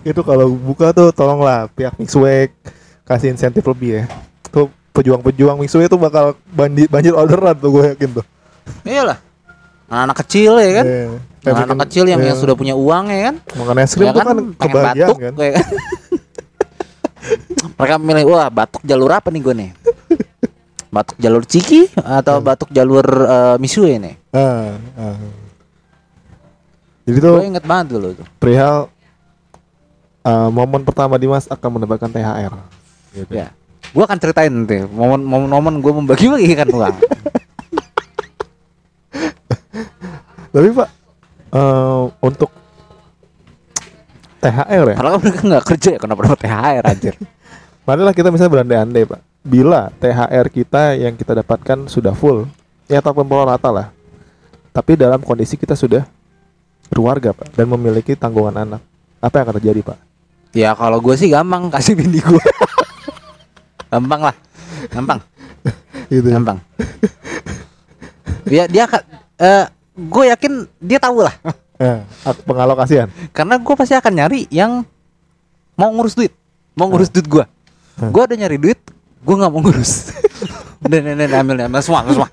Itu 0.00 0.22
kalau 0.22 0.48
buka 0.50 0.90
tuh 0.90 1.10
tolonglah 1.10 1.68
pihak 1.70 1.92
Mixway 1.96 2.48
kasih 3.04 3.28
insentif 3.28 3.60
lebih 3.62 3.90
ya. 3.94 4.02
Tuh 4.48 4.68
pejuang-pejuang 4.90 5.56
Mixway 5.58 5.84
tuh 5.84 5.96
bakal 5.96 6.32
banjir, 6.46 6.88
banjir 6.88 7.12
orderan 7.12 7.52
tuh 7.54 7.70
gue 7.70 7.84
yakin 7.92 8.10
tuh. 8.14 8.24
iyalah 8.82 9.16
anak-anak 9.86 10.16
kecil 10.18 10.52
ya 10.56 10.70
kan 10.74 10.84
Iya. 10.84 11.04
Kayak 11.38 11.52
anak-anak 11.54 11.68
bikin- 11.68 11.84
kecil 11.84 12.04
yang 12.06 12.20
iya. 12.20 12.28
yang 12.28 12.38
sudah 12.38 12.54
punya 12.54 12.74
uang 12.74 13.04
ya 13.06 13.20
kan 13.22 13.34
makan 13.54 13.76
es 13.78 13.92
krim 13.92 14.04
ya 14.04 14.12
kan, 14.12 14.24
pengen 14.26 14.38
kebahagiaan 14.54 15.08
batuk 15.08 15.16
kan. 15.18 15.32
ya 15.38 15.50
kan? 15.52 15.66
mereka 17.78 17.94
milih 17.98 18.24
wah 18.26 18.48
batuk 18.48 18.82
jalur 18.82 19.10
apa 19.10 19.28
nih 19.28 19.40
gue 19.40 19.54
nih 19.56 19.70
batuk 20.88 21.16
jalur 21.20 21.44
ciki 21.44 21.92
atau 21.96 22.40
batuk 22.40 22.72
jalur 22.72 23.04
eh, 23.04 23.56
misue 23.60 23.96
nih 24.00 24.16
Ah, 24.32 24.76
ah. 24.96 25.16
Jadi 27.08 27.18
tuh 27.24 27.40
gue 27.40 27.48
inget 27.48 27.64
banget 27.64 27.96
dulu 27.96 28.12
tuh 28.12 28.26
perihal 28.36 28.92
uh, 30.20 30.48
momen 30.52 30.84
pertama 30.84 31.16
Dimas 31.16 31.48
akan 31.48 31.80
mendapatkan 31.80 32.12
THR. 32.12 32.52
Gitu. 33.16 33.32
ya 33.32 33.48
gue 33.88 34.04
akan 34.04 34.18
ceritain 34.20 34.52
nanti 34.52 34.84
momen 34.84 35.24
momen 35.24 35.48
momen 35.48 35.74
gue 35.80 35.92
membagi-bagikan 35.92 36.68
uang 36.68 36.96
Tapi 40.48 40.68
Pak 40.72 40.88
eh, 41.56 42.02
untuk 42.20 42.50
THR 44.38 44.84
ya. 44.92 44.96
kalau 44.96 45.16
mereka 45.20 45.40
nggak 45.48 45.64
kerja 45.64 45.88
ya 45.96 45.98
kenapa 46.00 46.20
dapat 46.28 46.40
THR 46.44 46.84
anjir 46.84 47.14
Marilah 47.88 48.12
kita 48.12 48.28
misalnya 48.28 48.52
berandai-andai 48.52 49.08
Pak. 49.08 49.20
Bila 49.48 49.88
THR 49.96 50.46
kita 50.46 50.92
yang 50.94 51.16
kita 51.16 51.32
dapatkan 51.34 51.88
sudah 51.88 52.12
full, 52.12 52.44
ya 52.84 53.00
ataupun 53.00 53.24
pola 53.24 53.56
rata 53.56 53.72
lah. 53.72 53.88
Tapi 54.70 54.92
dalam 54.94 55.18
kondisi 55.18 55.56
kita 55.56 55.72
sudah 55.72 56.04
berkeluarga 56.86 57.32
Pak 57.32 57.52
dan 57.52 57.66
memiliki 57.66 58.12
tanggungan 58.12 58.52
anak. 58.54 58.80
Apa 59.18 59.40
yang 59.40 59.44
akan 59.48 59.56
terjadi 59.58 59.82
Pak? 59.82 59.98
ya 60.48 60.72
kalau 60.72 60.96
gue 60.96 61.12
sih 61.12 61.28
gampang 61.28 61.68
kasih 61.68 61.92
bini 61.92 62.24
gue 62.24 62.40
gampang 63.92 64.32
lah 64.32 64.36
gampang 64.88 65.20
Gitu 66.08 66.24
ya. 66.24 66.40
gampang 66.40 66.56
dia 68.42 68.64
dia 68.64 68.88
akan 68.88 69.00
eh 69.36 69.64
gue 69.92 70.24
yakin 70.26 70.52
dia 70.80 70.96
tahu 70.98 71.20
lah 71.20 71.36
Eh, 71.78 72.00
pengalokasian. 72.42 73.12
karena 73.30 73.54
gue 73.54 73.74
pasti 73.76 73.92
akan 73.92 74.08
nyari 74.10 74.48
yang 74.48 74.88
mau 75.76 75.92
ngurus 75.92 76.16
duit 76.16 76.32
mau 76.72 76.88
ngurus 76.88 77.12
duit 77.12 77.28
gue 77.28 77.44
Hmm. 77.98 78.08
gue 78.08 78.22
ada 78.24 78.34
nyari 78.34 78.56
duit 78.56 78.80
gue 79.24 79.34
nggak 79.34 79.50
mau 79.52 79.60
ngurus. 79.62 79.92
Dan 80.88 81.04
dan 81.18 81.30
ambil 81.34 81.66
ambil. 81.66 81.82
Semua 81.82 82.06
semua. 82.06 82.30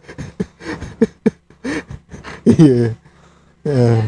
Iya. 2.45 2.93
Eh, 3.65 4.01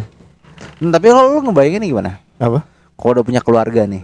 Hmm, 0.77 0.93
tapi 0.93 1.09
kalau 1.09 1.33
lu 1.33 1.41
ngebayangin 1.49 1.81
nih 1.81 1.89
gimana? 1.89 2.21
Apa? 2.37 2.61
kalau 2.97 3.21
udah 3.21 3.25
punya 3.25 3.41
keluarga 3.41 3.85
nih. 3.85 4.01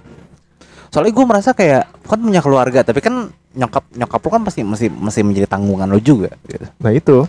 Soalnya 0.94 1.14
gue 1.14 1.26
merasa 1.26 1.50
kayak 1.54 1.90
kan 2.06 2.18
punya 2.22 2.42
keluarga 2.46 2.86
tapi 2.86 3.02
kan 3.02 3.30
nyokap 3.54 3.90
nyokap 3.94 4.22
lu 4.22 4.30
kan 4.30 4.42
pasti 4.46 4.62
masih 4.62 4.90
masih 4.94 5.22
menjadi 5.26 5.50
tanggungan 5.50 5.90
lo 5.90 5.98
juga 5.98 6.34
gitu. 6.46 6.66
Nah 6.82 6.94
itu. 6.94 7.26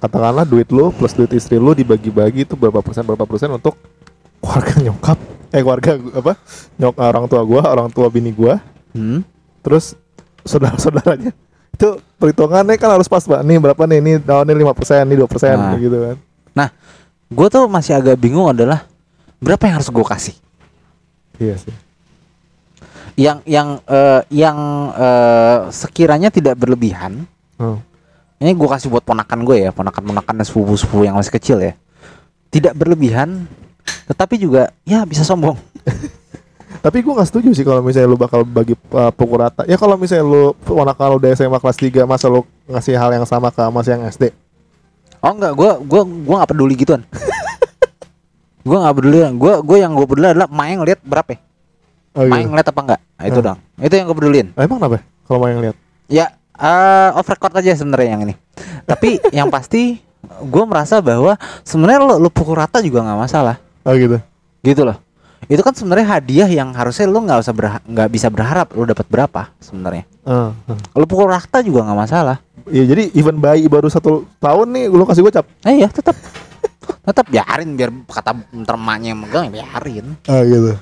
Katakanlah 0.00 0.48
duit 0.48 0.68
lu 0.72 0.92
plus 0.96 1.12
duit 1.12 1.28
istri 1.36 1.60
lu 1.60 1.76
dibagi-bagi 1.76 2.48
itu 2.48 2.56
berapa 2.56 2.80
persen 2.80 3.04
berapa 3.04 3.24
persen 3.28 3.52
untuk 3.52 3.76
keluarga 4.40 4.74
nyokap. 4.80 5.18
Eh 5.52 5.60
keluarga 5.60 5.90
apa? 5.96 6.32
Nyok 6.80 6.94
orang 6.96 7.24
tua 7.28 7.42
gua 7.44 7.62
orang 7.68 7.88
tua 7.92 8.06
bini 8.08 8.32
gua. 8.32 8.60
Hmm? 8.96 9.20
terus 9.60 9.92
saudara-saudaranya 10.44 11.32
itu 11.76 11.88
perhitungannya 12.16 12.76
kan 12.76 12.90
harus 12.92 13.08
pas 13.08 13.24
pak 13.24 13.40
nih 13.40 13.58
berapa 13.58 13.82
nih 13.86 13.98
ini 14.02 14.12
tahunnya 14.20 14.54
lima 14.54 14.72
persen 14.74 15.06
nih 15.08 15.16
dua 15.16 15.28
persen 15.30 15.56
Nah. 15.56 15.76
gitu 15.76 15.98
kan 15.98 16.16
Nah, 16.50 16.68
gue 17.30 17.46
tuh 17.46 17.70
masih 17.70 17.94
agak 17.94 18.18
bingung 18.18 18.50
adalah 18.50 18.82
berapa 19.38 19.62
yang 19.70 19.78
harus 19.78 19.86
gue 19.86 20.02
kasih. 20.02 20.36
Iya 21.38 21.54
sih. 21.56 21.74
Yang 23.14 23.38
yang 23.46 23.68
eh, 23.86 24.22
yang 24.34 24.58
eh, 24.92 25.58
sekiranya 25.70 26.28
tidak 26.34 26.58
berlebihan. 26.58 27.22
Oh. 27.54 27.78
Ini 28.42 28.50
gue 28.50 28.68
kasih 28.68 28.90
buat 28.90 29.04
ponakan 29.04 29.44
gue 29.44 29.62
ya, 29.62 29.70
ponakan-ponakan 29.70 30.42
dan 30.42 30.44
sepupu-sepupu 30.48 31.04
yang 31.04 31.14
masih 31.14 31.32
kecil 31.36 31.60
ya. 31.60 31.76
Tidak 32.50 32.72
berlebihan, 32.74 33.46
tetapi 34.10 34.40
juga 34.40 34.74
ya 34.82 35.04
bisa 35.04 35.22
sombong. 35.22 35.54
Tapi 36.70 37.02
gue 37.02 37.12
gak 37.12 37.26
setuju 37.26 37.50
sih 37.50 37.66
kalau 37.66 37.82
misalnya 37.82 38.06
lu 38.06 38.14
bakal 38.14 38.46
bagi 38.46 38.78
uh, 38.94 39.10
pukul 39.10 39.42
rata. 39.42 39.66
Ya 39.66 39.74
kalau 39.74 39.98
misalnya 39.98 40.22
lu 40.22 40.54
kalau 40.94 41.18
udah 41.18 41.34
SMA 41.34 41.58
kelas 41.58 41.76
3 41.76 42.06
masa 42.06 42.30
lu 42.30 42.46
ngasih 42.70 42.94
hal 42.94 43.10
yang 43.10 43.26
sama 43.26 43.50
ke 43.50 43.60
masih 43.68 43.98
yang 43.98 44.06
SD. 44.06 44.30
Oh 45.20 45.34
enggak, 45.34 45.52
gue 45.52 45.70
gua 45.84 46.02
gua 46.06 46.34
nggak 46.40 46.50
peduli 46.54 46.74
gituan. 46.78 47.02
gue 48.68 48.76
nggak 48.78 48.94
peduli, 48.96 49.18
gue 49.36 49.52
gue 49.66 49.76
yang 49.76 49.92
gue 49.92 50.06
peduli 50.06 50.26
adalah 50.30 50.48
main 50.48 50.78
ngeliat 50.78 51.00
berapa. 51.02 51.30
ya. 51.36 51.38
Oh, 52.10 52.26
Main 52.26 52.42
gitu. 52.42 52.50
ngeliat 52.54 52.68
apa 52.70 52.80
enggak? 52.82 53.00
Nah, 53.00 53.24
itu 53.26 53.40
Hmm. 53.40 53.46
dong. 53.46 53.58
Itu 53.78 53.94
yang 53.94 54.06
gue 54.06 54.16
pedulin. 54.16 54.46
Nah, 54.54 54.62
emang 54.66 54.78
kenapa? 54.82 54.98
Kalau 55.26 55.38
mau 55.38 55.48
yang 55.48 55.60
lihat. 55.62 55.76
Ya 56.10 56.26
eh 56.56 57.08
off 57.14 57.28
record 57.28 57.54
aja 57.54 57.70
sebenarnya 57.72 58.08
yang 58.18 58.22
ini. 58.26 58.34
Tapi 58.84 59.20
yang 59.38 59.48
pasti 59.48 60.02
gue 60.40 60.64
merasa 60.66 60.98
bahwa 61.00 61.38
sebenarnya 61.62 62.00
lo, 62.02 62.14
lo 62.18 62.28
pukul 62.28 62.58
rata 62.58 62.80
juga 62.80 63.02
nggak 63.02 63.18
masalah. 63.20 63.56
Oh 63.86 63.94
gitu. 63.94 64.18
Gitu 64.60 64.82
loh. 64.82 64.98
Itu 65.48 65.64
kan 65.64 65.72
sebenarnya 65.72 66.20
hadiah 66.20 66.50
yang 66.50 66.74
harusnya 66.76 67.08
lo 67.08 67.22
nggak 67.22 67.40
usah 67.40 67.54
berha- 67.56 67.84
nggak 67.86 68.08
bisa 68.12 68.28
berharap 68.28 68.74
lo 68.76 68.84
dapat 68.84 69.06
berapa 69.08 69.48
sebenarnya. 69.58 70.04
Uh, 70.26 70.52
Lo 70.92 71.08
pukul 71.08 71.32
rata 71.32 71.64
juga 71.64 71.86
nggak 71.86 71.98
masalah. 71.98 72.36
Iya 72.68 72.84
jadi 72.92 73.08
even 73.16 73.40
bayi 73.40 73.64
baru 73.66 73.88
satu 73.88 74.28
tahun 74.36 74.68
nih 74.68 74.84
lu 74.92 75.02
kasih 75.08 75.24
gocap. 75.24 75.48
Eh 75.64 75.80
ya 75.80 75.88
tetap 75.88 76.14
tetap 77.00 77.26
biarin 77.26 77.74
biar 77.74 77.90
kata 78.06 78.36
yang 79.00 79.18
megang 79.18 79.48
ya 79.48 79.64
biarin. 79.64 80.06
Ah 80.28 80.44
gitu. 80.44 80.72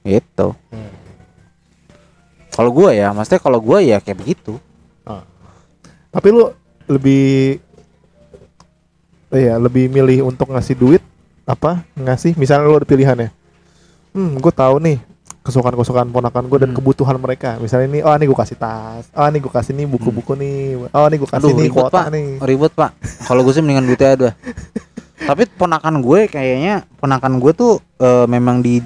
Gitu. 0.00 0.46
Kalau 2.50 2.70
gue 2.74 2.90
ya, 2.92 3.14
maksudnya 3.14 3.40
kalau 3.40 3.62
gue 3.62 3.78
ya 3.84 4.02
kayak 4.02 4.18
begitu. 4.20 4.58
Tapi 6.10 6.28
lu 6.34 6.50
lebih 6.90 7.62
Iya, 9.30 9.62
lebih 9.62 9.86
milih 9.86 10.26
untuk 10.26 10.50
ngasih 10.50 10.74
duit 10.74 11.02
apa 11.46 11.86
ngasih 11.94 12.34
misalnya 12.34 12.66
lu 12.66 12.82
ada 12.82 12.86
pilihannya. 12.86 13.30
Hmm, 14.10 14.36
gue 14.36 14.52
tahu 14.52 14.76
nih 14.78 14.98
kesukaan-kesukaan 15.40 16.08
ponakan 16.08 16.44
gue 16.46 16.58
dan 16.58 16.70
Hmm. 16.70 16.76
kebutuhan 16.76 17.16
mereka. 17.16 17.56
Misalnya 17.56 17.86
ini, 17.88 18.00
oh 18.00 18.12
ini 18.12 18.24
gue 18.24 18.36
kasih 18.36 18.54
tas, 18.54 19.08
oh 19.10 19.24
ini 19.24 19.38
gue 19.38 19.48
kasih 19.48 19.72
nih 19.72 19.86
buku-buku 19.86 20.32
nih, 20.34 20.60
oh 20.86 21.06
ini 21.06 21.16
gue 21.16 21.26
kasih 21.26 21.40
Aduh 21.40 21.50
nih 21.52 21.64
ribet 21.64 21.74
kuota 21.76 21.96
pak, 21.96 22.04
nih. 22.10 22.28
ribet 22.40 22.72
pak. 22.72 22.90
Kalau 23.24 23.40
gue 23.40 23.50
sih 23.50 23.60
mendingan 23.60 23.84
duitnya 23.84 24.10
ada. 24.12 24.30
Tapi 25.30 25.42
ponakan 25.48 26.00
gue 26.00 26.20
kayaknya 26.26 26.74
ponakan 26.96 27.38
gue 27.38 27.52
tuh 27.52 27.72
eh, 27.96 28.26
memang 28.26 28.60
di 28.60 28.80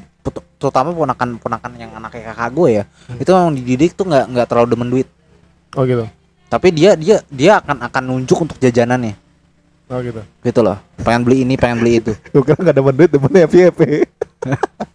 terutama 0.55 0.91
ponakan 0.91 1.37
ponakan 1.37 1.71
yang 1.77 1.93
anaknya 1.93 2.33
kakak 2.33 2.51
gue 2.51 2.69
ya, 2.73 2.85
itu 3.15 3.29
memang 3.29 3.53
dididik 3.53 3.93
tuh 3.93 4.07
nggak 4.07 4.25
nggak 4.31 4.47
terlalu 4.47 4.69
demen 4.71 4.89
duit. 4.89 5.09
Oh 5.75 5.85
gitu. 5.85 6.09
Tapi 6.47 6.69
dia 6.71 6.95
dia 6.95 7.21
dia 7.27 7.59
akan 7.59 7.83
akan 7.83 8.03
nunjuk 8.05 8.39
untuk 8.41 8.57
jajanannya, 8.57 9.13
Oh 9.87 9.99
gitu. 10.01 10.23
gitu 10.41 10.61
loh. 10.61 10.79
Pengen 11.03 11.21
beli 11.21 11.43
ini, 11.43 11.55
pengen 11.55 11.83
beli 11.83 11.99
itu. 11.99 12.13
Gue 12.31 12.41
kira 12.43 12.57
gak 12.57 12.73
demen 12.73 12.95
duit, 12.95 13.11
demennya 13.11 13.45
FYP. 13.45 13.81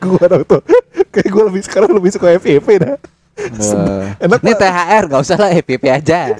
gue 0.00 0.22
tuh. 0.44 0.62
Kayak 1.14 1.28
gue 1.28 1.44
lebih 1.50 1.62
sekarang 1.62 1.90
lebih 1.90 2.10
suka 2.12 2.36
FYP 2.36 2.68
dah. 2.78 2.96
Eh, 3.38 4.04
Enak 4.18 4.40
ini 4.42 4.52
Pak. 4.52 4.60
THR 4.60 5.02
nggak 5.06 5.22
usah 5.22 5.36
lah 5.38 5.50
EPP 5.54 5.84
aja. 5.86 6.36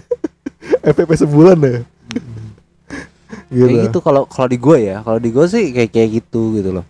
FYP 0.82 1.10
sebulan 1.16 1.56
deh. 1.56 1.78
Gitu. 3.48 3.64
Kayak 3.64 3.84
gitu 3.88 3.98
kalau 4.00 4.28
kalau 4.28 4.48
di 4.48 4.56
gue 4.56 4.76
ya, 4.82 5.00
kalau 5.00 5.16
di 5.16 5.32
gue 5.32 5.44
sih 5.44 5.72
kayak 5.72 5.88
kayak 5.88 6.08
gitu 6.20 6.56
gitu 6.56 6.70
loh. 6.72 6.84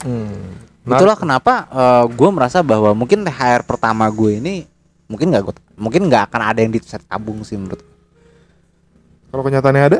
Hmm. 0.00 0.56
Nah, 0.80 0.96
Itulah 0.96 1.12
kenapa 1.12 1.68
gue 2.08 2.30
merasa 2.32 2.64
bahwa 2.64 2.92
mungkin 2.96 3.20
THR 3.20 3.64
pertama 3.64 4.08
gue 4.08 4.40
ini 4.40 4.64
mungkin 5.04 5.28
nggak 5.28 5.44
gua- 5.44 5.64
mungkin 5.76 6.08
nggak 6.08 6.32
akan 6.32 6.40
ada 6.40 6.60
yang 6.60 6.72
diset 6.72 7.04
tabung 7.04 7.44
sih 7.44 7.56
menurut. 7.56 7.84
kalau 9.28 9.44
kenyataannya 9.44 9.84
ada, 9.84 9.98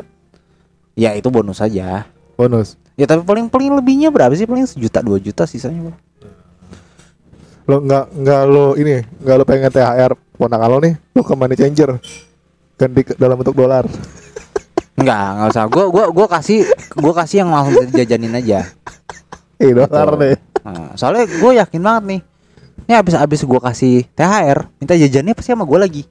Ya 0.97 1.15
itu 1.15 1.31
bonus 1.31 1.63
saja. 1.63 2.03
Bonus. 2.41 2.81
Ya 2.97 3.05
tapi 3.05 3.21
paling 3.21 3.53
paling 3.53 3.77
lebihnya 3.77 4.09
berapa 4.09 4.33
sih? 4.33 4.49
Paling 4.49 4.65
sejuta 4.65 5.05
dua 5.05 5.21
juta 5.21 5.45
sisanya. 5.45 5.93
Bang. 5.93 5.97
Lo 7.69 7.77
nggak 7.79 8.05
nggak 8.17 8.43
lo 8.49 8.67
ini 8.75 9.05
nggak 9.21 9.37
lo 9.37 9.45
pengen 9.45 9.69
THR 9.69 10.13
ponakan 10.35 10.69
lo 10.73 10.79
nih, 10.81 10.95
lo 11.13 11.21
ke 11.21 11.35
money 11.37 11.55
changer 11.55 12.01
ganti 12.75 13.01
dalam 13.15 13.37
bentuk 13.37 13.53
dolar. 13.53 13.85
Enggak, 14.99 15.21
nggak 15.37 15.49
usah. 15.53 15.65
Gue 15.69 15.85
gua 15.93 16.05
gua 16.09 16.27
kasih 16.29 16.65
gua 16.97 17.13
kasih 17.13 17.45
yang 17.45 17.53
langsung 17.53 17.85
dijajanin 17.87 18.35
aja. 18.35 18.61
Eh 19.61 19.77
dolar 19.77 20.09
Gitu. 20.09 20.21
deh. 20.25 20.37
Nah, 20.65 20.97
soalnya 20.97 21.29
gue 21.29 21.53
yakin 21.61 21.81
banget 21.85 22.05
nih. 22.09 22.21
Ini 22.89 22.93
habis 22.97 23.13
habis 23.13 23.45
gue 23.45 23.61
kasih 23.61 24.09
THR, 24.17 24.73
minta 24.81 24.97
jajannya 24.97 25.37
pasti 25.37 25.53
sama 25.53 25.69
gue 25.69 25.77
lagi. 25.77 26.03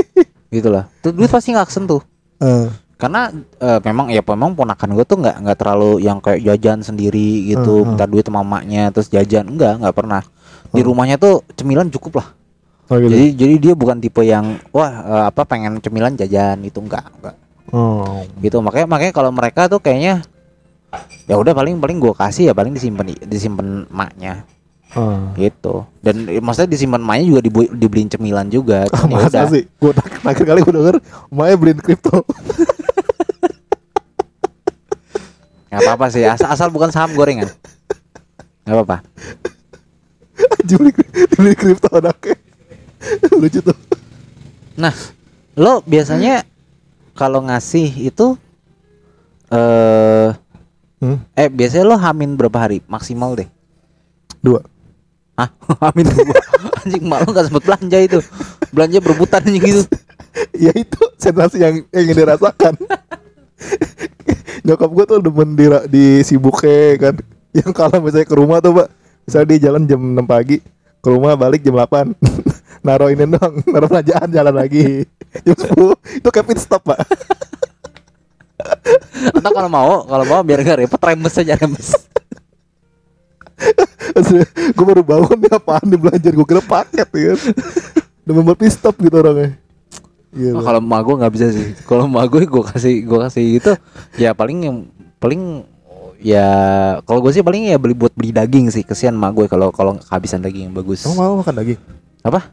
gitu 0.56 0.72
lah. 0.72 0.88
Tuh 1.04 1.12
duit 1.12 1.28
pasti 1.28 1.52
nggak 1.52 1.68
kesentuh. 1.68 2.00
Eh, 2.40 2.64
karena 2.94 3.30
eh, 3.58 3.80
memang 3.82 4.06
ya 4.08 4.22
memang 4.22 4.54
ponakan 4.54 4.94
gue 4.94 5.04
tuh 5.04 5.18
nggak 5.18 5.36
nggak 5.42 5.58
terlalu 5.58 5.98
yang 6.00 6.22
kayak 6.22 6.40
jajan 6.46 6.80
sendiri 6.80 7.50
gitu 7.50 7.82
Hmm, 7.82 7.94
minta 7.94 8.06
duit 8.06 8.22
sama 8.22 8.46
mamanya 8.46 8.94
terus 8.94 9.10
jajan 9.10 9.50
enggak 9.50 9.82
nggak 9.82 9.94
pernah 9.94 10.22
di 10.70 10.80
Hmm. 10.82 10.88
rumahnya 10.90 11.16
tuh 11.18 11.42
cemilan 11.54 11.90
cukup 11.90 12.22
lah 12.22 12.28
oh 12.88 12.96
gitu. 13.02 13.10
jadi 13.10 13.26
jadi 13.34 13.54
dia 13.58 13.74
bukan 13.74 13.98
tipe 13.98 14.22
yang 14.22 14.58
wah 14.70 14.90
eh, 14.90 15.24
apa 15.30 15.42
pengen 15.42 15.82
cemilan 15.82 16.14
jajan 16.14 16.62
itu 16.62 16.78
enggak 16.78 17.04
enggak 17.18 17.36
oh. 17.70 18.22
gitu 18.38 18.62
makanya 18.62 18.86
makanya 18.86 19.12
kalau 19.12 19.30
mereka 19.34 19.66
tuh 19.66 19.82
kayaknya 19.82 20.22
ya 21.26 21.34
udah 21.34 21.50
paling 21.50 21.82
paling 21.82 21.98
gue 21.98 22.14
kasih 22.14 22.50
ya 22.50 22.54
paling 22.54 22.70
disimpan 22.70 23.10
disimpan 23.26 23.90
maknya 23.90 24.46
Ah. 24.94 25.34
gitu. 25.34 25.82
Dan 25.98 26.30
eh, 26.30 26.38
maksudnya 26.38 26.70
disimpan 26.70 27.02
maknya 27.02 27.34
juga 27.34 27.42
dibu- 27.42 27.74
dibeliin 27.74 28.06
cemilan 28.06 28.46
juga. 28.48 28.86
Ya 29.10 29.10
Masa 29.10 29.42
udah. 29.44 29.50
sih? 29.50 29.66
Gue 29.78 29.90
terakhir 29.90 30.44
kali 30.46 30.60
gue 30.62 30.74
denger 30.74 30.96
Maya 31.34 31.54
beliin 31.58 31.82
kripto. 31.82 32.22
Nggak 35.74 35.80
apa 35.82 35.90
apa 35.98 36.06
sih 36.06 36.22
asal 36.22 36.46
asal 36.46 36.68
bukan 36.70 36.94
saham 36.94 37.10
gorengan. 37.18 37.50
Nggak 38.62 38.74
apa 38.78 38.82
apa 38.86 38.96
Anjir 40.62 40.78
beli, 41.34 41.54
kripto 41.58 41.90
anaknya. 41.90 42.38
Lucu 43.42 43.58
tuh. 43.58 43.74
Nah, 44.78 44.94
lo 45.58 45.82
biasanya 45.82 46.46
kalau 47.14 47.42
ngasih 47.46 48.10
itu 48.10 48.38
eh 49.50 50.30
hmm? 51.02 51.18
eh 51.34 51.48
biasanya 51.50 51.84
lo 51.86 51.98
hamin 51.98 52.38
berapa 52.38 52.58
hari? 52.58 52.78
Maksimal 52.86 53.34
deh? 53.34 53.50
Dua 54.42 54.62
Ah, 55.34 55.50
hamin 55.82 56.06
dua. 56.14 56.38
Anjing 56.82 57.04
mak 57.10 57.26
lo 57.26 57.34
gak 57.34 57.50
sempet 57.50 57.64
belanja 57.66 57.98
itu. 57.98 58.18
Belanja 58.70 58.98
berebutan 59.02 59.42
anjing 59.42 59.62
gitu. 59.62 59.82
Ya 60.54 60.74
itu 60.74 60.98
sensasi 61.18 61.62
yang 61.62 61.86
ingin 61.94 62.26
dirasakan 62.26 62.74
Nyokap 64.66 64.90
gue 64.90 65.04
tuh 65.06 65.18
demen 65.22 65.54
di, 65.54 65.66
di 65.86 66.04
sibuknya 66.26 66.98
kan 66.98 67.14
Yang 67.54 67.70
kalau 67.70 68.02
misalnya 68.02 68.26
ke 68.26 68.34
rumah 68.34 68.58
tuh 68.58 68.82
pak 68.82 68.88
Misalnya 69.26 69.46
dia 69.54 69.58
jalan 69.70 69.86
jam 69.86 70.02
6 70.02 70.26
pagi 70.26 70.58
Ke 70.98 71.08
rumah 71.14 71.38
balik 71.38 71.62
jam 71.62 71.78
8 71.78 72.18
Naruh 72.86 73.14
ini 73.14 73.30
dong 73.30 73.62
Naruh 73.62 73.86
belanjaan 73.86 74.26
jalan 74.34 74.54
lagi 74.58 75.06
Jam 75.46 75.54
10 75.54 76.18
Itu 76.18 76.28
kayak 76.34 76.46
pit 76.50 76.58
stop 76.58 76.82
pak 76.82 76.98
Atau 79.34 79.50
kalau 79.54 79.70
mau, 79.70 80.02
kalau 80.02 80.24
mau 80.26 80.40
biar 80.42 80.66
gak 80.66 80.80
repot 80.82 81.02
remes 81.02 81.34
aja 81.36 81.54
remes. 81.58 81.94
Gue 84.76 84.84
baru 84.84 85.02
bangun 85.02 85.36
nih 85.40 85.52
apaan 85.52 85.84
nih 85.86 85.98
belanjaan 85.98 86.34
gue 86.34 86.46
kira 86.46 86.62
paket 86.62 87.08
ya 87.10 87.34
kan 87.34 87.40
Demen 88.24 88.40
buat 88.46 88.56
pit 88.56 88.72
stop 88.72 88.96
gitu 89.02 89.20
orangnya 89.20 89.58
Gitu. 90.34 90.50
Oh, 90.50 90.66
kalau 90.66 90.82
emak 90.82 91.00
gue 91.06 91.14
nggak 91.14 91.32
bisa 91.32 91.46
sih. 91.54 91.78
Kalau 91.86 92.10
emak 92.10 92.26
gue 92.26 92.42
gue 92.42 92.64
kasih 92.74 93.06
gue 93.06 93.18
kasih 93.22 93.44
itu 93.62 93.72
ya 94.18 94.34
paling 94.34 94.66
yang 94.66 94.76
paling 95.22 95.62
ya 96.18 96.46
kalau 97.06 97.22
gue 97.22 97.30
sih 97.30 97.46
paling 97.46 97.70
ya 97.70 97.78
beli 97.78 97.94
buat 97.94 98.10
beli 98.18 98.34
daging 98.34 98.66
sih 98.74 98.82
kesian 98.82 99.14
emak 99.14 99.30
gue 99.30 99.46
kalau 99.46 99.70
kalau 99.70 99.94
kehabisan 99.94 100.42
daging 100.42 100.68
yang 100.70 100.74
bagus. 100.74 101.06
Kamu 101.06 101.14
mau 101.14 101.38
makan 101.38 101.54
daging? 101.62 101.78
Apa? 102.26 102.50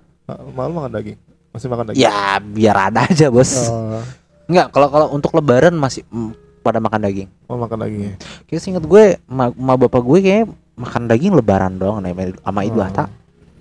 Mau 0.54 0.70
makan 0.70 0.92
daging? 0.94 1.18
Masih 1.58 1.68
makan 1.74 1.84
daging? 1.90 2.06
Ya 2.06 2.38
biar 2.38 2.78
ada 2.94 3.10
aja 3.10 3.34
bos. 3.34 3.50
Oh, 3.66 3.98
Enggak, 4.46 4.68
kalau 4.76 4.88
kalau 4.94 5.08
untuk 5.16 5.34
lebaran 5.34 5.74
masih 5.74 6.06
mm, 6.12 6.38
pada 6.62 6.78
makan 6.78 7.02
daging. 7.02 7.30
mau 7.50 7.66
makan 7.66 7.82
daging 7.82 8.02
ya? 8.04 8.14
Kayak 8.46 8.62
seinget 8.62 8.86
gue, 8.86 9.18
ma, 9.26 9.50
ma 9.58 9.74
bapak 9.74 10.06
gue 10.06 10.20
kayak 10.22 10.46
makan 10.76 11.06
daging 11.06 11.34
lebaran 11.34 11.76
dong 11.76 12.00
nih 12.02 12.36
sama 12.40 12.62
Idul 12.64 12.82
Oh. 12.82 12.88
Adha. 12.88 13.06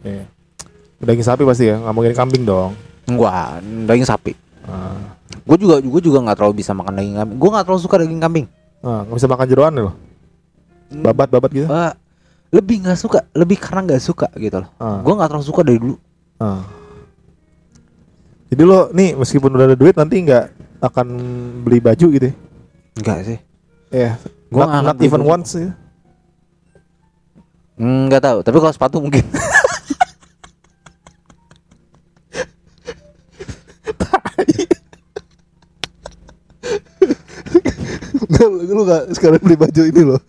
Iya. 0.01 0.25
Daging 1.01 1.25
sapi 1.25 1.43
pasti 1.45 1.65
ya, 1.69 1.81
nggak 1.81 1.95
mungkin 1.97 2.13
kambing 2.13 2.45
dong. 2.45 2.73
Enggak, 3.09 3.61
daging 3.89 4.07
sapi. 4.07 4.33
Ah, 4.65 5.17
Gue 5.47 5.57
juga 5.57 5.81
gue 5.81 6.01
juga 6.05 6.19
nggak 6.21 6.37
terlalu 6.37 6.55
bisa 6.61 6.71
makan 6.73 6.93
daging 6.95 7.17
kambing. 7.17 7.37
Gue 7.41 7.51
nggak 7.51 7.65
terlalu 7.65 7.81
suka 7.81 7.97
daging 7.99 8.21
kambing. 8.21 8.47
ah, 8.81 9.05
nggak 9.05 9.17
bisa 9.17 9.29
makan 9.29 9.47
jeroan 9.49 9.73
loh. 9.77 9.95
Babat 10.91 11.29
babat 11.29 11.51
gitu. 11.53 11.67
Eh, 11.69 11.93
lebih 12.51 12.83
nggak 12.83 12.99
suka, 12.99 13.23
lebih 13.33 13.57
karena 13.57 13.81
nggak 13.87 14.03
suka 14.03 14.29
gitu 14.37 14.61
loh. 14.61 14.71
Ah, 14.77 15.01
Gue 15.01 15.13
nggak 15.15 15.29
terlalu 15.31 15.47
suka 15.47 15.61
dari 15.65 15.79
dulu. 15.79 15.97
ah. 16.39 16.65
Jadi 18.51 18.63
lo 18.67 18.91
nih 18.91 19.15
meskipun 19.15 19.55
udah 19.55 19.67
ada 19.71 19.77
duit 19.79 19.95
nanti 19.95 20.19
nggak 20.21 20.45
akan 20.83 21.07
beli 21.63 21.79
baju 21.79 22.07
gitu 22.11 22.27
ya? 22.27 22.35
Enggak 22.99 23.19
sih. 23.23 23.39
Ya. 23.95 24.19
Gua 24.51 24.67
not, 24.67 24.69
nggak 24.69 24.83
not 24.83 24.87
ngerti 24.99 25.05
even 25.07 25.23
once 25.23 25.51
ya. 25.55 25.71
Enggak 27.81 28.21
tahu, 28.21 28.39
tapi 28.45 28.57
kalau 28.61 28.75
sepatu 28.77 29.01
mungkin. 29.01 29.25
Nggak, 38.31 38.49
lu 38.73 38.83
gak 38.85 39.03
sekarang 39.17 39.41
beli 39.43 39.57
baju 39.57 39.83
ini 39.85 40.03
loh. 40.05 40.21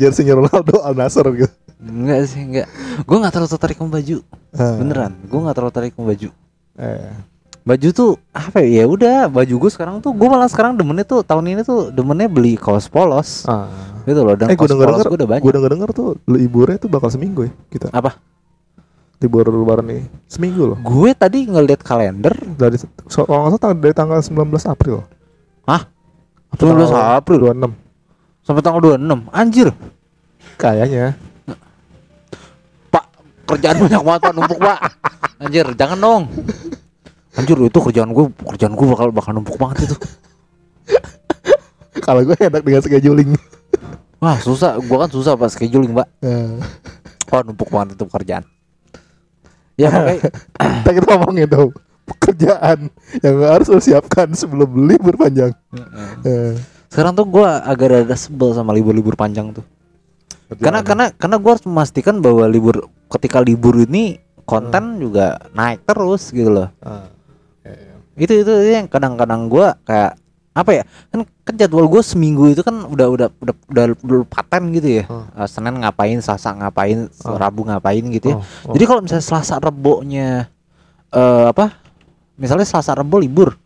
Jersey 0.00 0.24
Ronaldo 0.32 0.80
Al 0.80 0.96
Nassr 0.96 1.28
gitu. 1.36 1.52
enggak 1.76 2.24
sih, 2.24 2.40
enggak. 2.40 2.68
Gue 3.04 3.16
nggak 3.20 3.32
terlalu 3.36 3.50
tertarik 3.52 3.76
sama 3.76 3.90
baju. 4.00 4.16
Ah. 4.56 4.76
Beneran, 4.80 5.12
gue 5.28 5.40
nggak 5.44 5.56
terlalu 5.56 5.72
tertarik 5.76 5.92
sama 5.92 6.06
baju. 6.08 6.28
Eh. 6.80 7.12
Baju 7.66 7.88
tuh 7.90 8.10
apa 8.30 8.62
ya? 8.62 8.82
Ya 8.82 8.84
udah, 8.86 9.26
baju 9.26 9.54
gue 9.66 9.70
sekarang 9.74 9.98
tuh 9.98 10.14
gue 10.14 10.28
malah 10.30 10.46
sekarang 10.46 10.78
demennya 10.78 11.02
tuh 11.02 11.26
tahun 11.26 11.50
ini 11.50 11.62
tuh 11.66 11.90
demennya 11.90 12.30
beli 12.30 12.54
kaos 12.54 12.86
polos. 12.86 13.42
Ah. 13.50 13.66
Gitu 14.06 14.22
loh, 14.22 14.38
dan 14.38 14.46
eh 14.46 14.54
kaos 14.54 14.70
denger 14.70 14.86
polos 14.86 15.02
denger 15.02 15.10
gue 15.10 15.18
udah 15.18 15.28
banyak. 15.34 15.42
gue 15.42 15.52
denger 15.58 15.70
denger 15.74 15.90
tuh 15.90 16.08
liburnya 16.30 16.78
tuh 16.78 16.86
bakal 16.86 17.10
seminggu 17.10 17.50
ya 17.50 17.52
kita 17.74 17.90
Apa? 17.90 18.22
libur 19.18 19.50
lebaran 19.50 19.82
nih 19.90 20.06
seminggu 20.30 20.62
loh 20.62 20.78
Gue 20.78 21.10
tadi 21.10 21.42
ngeliat 21.42 21.82
kalender, 21.82 22.30
dari 22.54 22.78
so, 23.10 23.26
kalau 23.26 23.50
nggak 23.50 23.58
salah 23.58 23.74
dari 23.74 23.94
tanggal 23.96 24.18
19 24.22 24.46
April 24.70 24.96
Hah? 25.66 25.82
Apa 26.54 26.62
19 26.62 26.86
tanggal 26.86 27.18
April 27.18 27.38
26 27.50 28.46
sampai 28.46 28.62
tanggal 28.62 28.80
26. 28.94 29.26
Anjir. 29.34 29.68
kayaknya 30.54 31.18
Pak, 32.94 33.04
kerjaan 33.50 33.76
banyak 33.82 34.02
banget 34.06 34.20
Pak, 34.22 34.32
numpuk 34.38 34.58
Pak. 34.62 34.78
Anjir, 35.42 35.66
jangan 35.74 35.98
dong. 35.98 36.22
Anjir, 37.36 37.56
itu 37.60 37.78
kerjaan 37.78 38.10
gue, 38.16 38.32
kerjaan 38.32 38.72
gue 38.72 38.86
bakal 38.88 39.12
bakal 39.12 39.32
numpuk 39.36 39.60
banget 39.60 39.92
itu. 39.92 39.96
kalau 42.06 42.24
gue 42.24 42.36
enak 42.38 42.62
dengan 42.64 42.80
scheduling 42.80 43.30
Wah, 44.22 44.40
susah. 44.40 44.80
Gua 44.80 45.04
kan 45.04 45.10
susah 45.12 45.36
pas 45.36 45.52
scheduling, 45.52 45.92
Mbak. 45.92 46.08
Oh, 47.32 47.40
numpuk 47.44 47.68
banget 47.68 47.98
itu 47.98 48.04
pekerjaan. 48.08 48.44
Ya, 49.76 49.92
makanya 49.92 50.32
kita 50.80 50.90
kita 50.96 51.06
ngomongin 51.20 51.48
dong 51.52 51.70
pekerjaan 52.06 52.88
yang 53.20 53.36
harus 53.44 53.68
lo 53.68 53.82
siapkan 53.82 54.30
sebelum 54.32 54.88
libur 54.88 55.18
panjang 55.18 55.52
Eh, 56.24 56.54
sekarang 56.88 57.12
tuh 57.12 57.26
gua 57.28 57.60
agak 57.60 57.92
rada 57.92 58.16
sebel 58.16 58.56
sama 58.56 58.72
libur-libur 58.72 59.18
panjang 59.18 59.52
tuh. 59.52 59.66
Karena 60.62 60.80
karena 60.80 61.12
karena 61.12 61.36
gua 61.36 61.58
harus 61.58 61.66
memastikan 61.68 62.24
bahwa 62.24 62.48
libur 62.48 62.88
ketika 63.12 63.42
libur 63.44 63.76
ini 63.84 64.16
konten 64.48 65.02
juga 65.02 65.44
naik 65.52 65.84
terus 65.84 66.32
gitu 66.32 66.48
loh. 66.48 66.72
Ya. 66.80 67.15
Itu 68.16 68.32
itu, 68.34 68.48
itu 68.48 68.72
yang 68.72 68.88
kadang-kadang 68.88 69.46
gua 69.46 69.76
kayak 69.84 70.16
apa 70.50 70.70
ya? 70.72 70.84
Kan, 71.12 71.28
kan 71.44 71.54
jadwal 71.54 71.84
gua 71.84 72.00
seminggu 72.00 72.48
itu 72.48 72.64
kan 72.64 72.80
udah 72.82 73.06
udah 73.06 73.28
udah 73.36 73.54
udah, 73.68 73.84
udah 73.94 74.18
paten 74.24 74.72
gitu 74.72 74.88
ya. 75.00 75.04
Oh. 75.06 75.28
Eh, 75.36 75.44
Senin 75.44 75.76
ngapain, 75.78 76.16
Selasa 76.18 76.50
ngapain, 76.50 77.12
Oh. 77.22 77.36
Rabu 77.36 77.62
ngapain 77.62 78.00
gitu 78.08 78.32
ya. 78.32 78.36
Oh, 78.36 78.42
oh. 78.42 78.72
Jadi 78.72 78.84
kalau 78.84 79.00
misalnya 79.00 79.22
Selasa 79.22 79.54
Rebonya 79.56 80.48
eh 81.08 81.44
apa? 81.46 81.76
Misalnya 82.34 82.64
Selasa 82.64 82.92
Rebo 82.92 83.16
libur, 83.16 83.56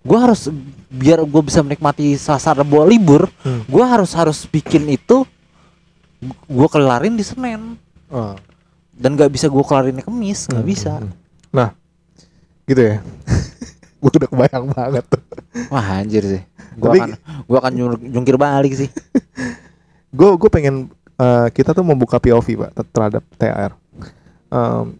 gua 0.00 0.24
harus 0.24 0.46
biar 0.86 1.22
gue 1.22 1.42
bisa 1.42 1.62
menikmati 1.62 2.14
Selasa 2.14 2.50
Rebo 2.52 2.82
libur, 2.82 3.30
Hmm. 3.40 3.62
gua 3.66 3.86
harus 3.88 4.10
harus 4.12 4.42
bikin 4.44 4.86
itu 4.88 5.22
gua 6.44 6.66
kelarin 6.66 7.14
di 7.14 7.22
Senin 7.22 7.78
Ah. 8.06 8.34
dan 8.92 9.14
nggak 9.14 9.30
bisa 9.30 9.46
gua 9.46 9.62
kelarin 9.62 9.94
di 9.94 10.02
Kamis, 10.02 10.46
nggak 10.46 10.60
Hmm, 10.60 10.66
bisa. 10.68 10.92
hmm, 10.92 11.06
hmm. 11.06 11.14
Nah, 11.50 11.68
gitu 12.64 12.82
ya. 12.84 12.96
gue 14.00 14.10
udah 14.16 14.30
kebayang 14.30 14.64
banget 14.72 15.04
tuh. 15.06 15.22
Wah 15.68 16.00
anjir 16.00 16.24
sih. 16.24 16.42
Tapi- 16.74 17.00
akan 17.02 17.10
gua 17.44 17.58
akan 17.60 17.72
jung- 17.74 18.04
jungkir 18.10 18.36
balik 18.36 18.72
sih. 18.74 18.88
Gue 20.10 20.34
gue 20.34 20.50
pengen 20.50 20.90
eh, 21.14 21.46
kita 21.52 21.70
tuh 21.70 21.86
membuka 21.86 22.18
POV 22.18 22.46
pak 22.58 22.70
ter- 22.74 22.90
terhadap 22.90 23.22
THR. 23.36 23.72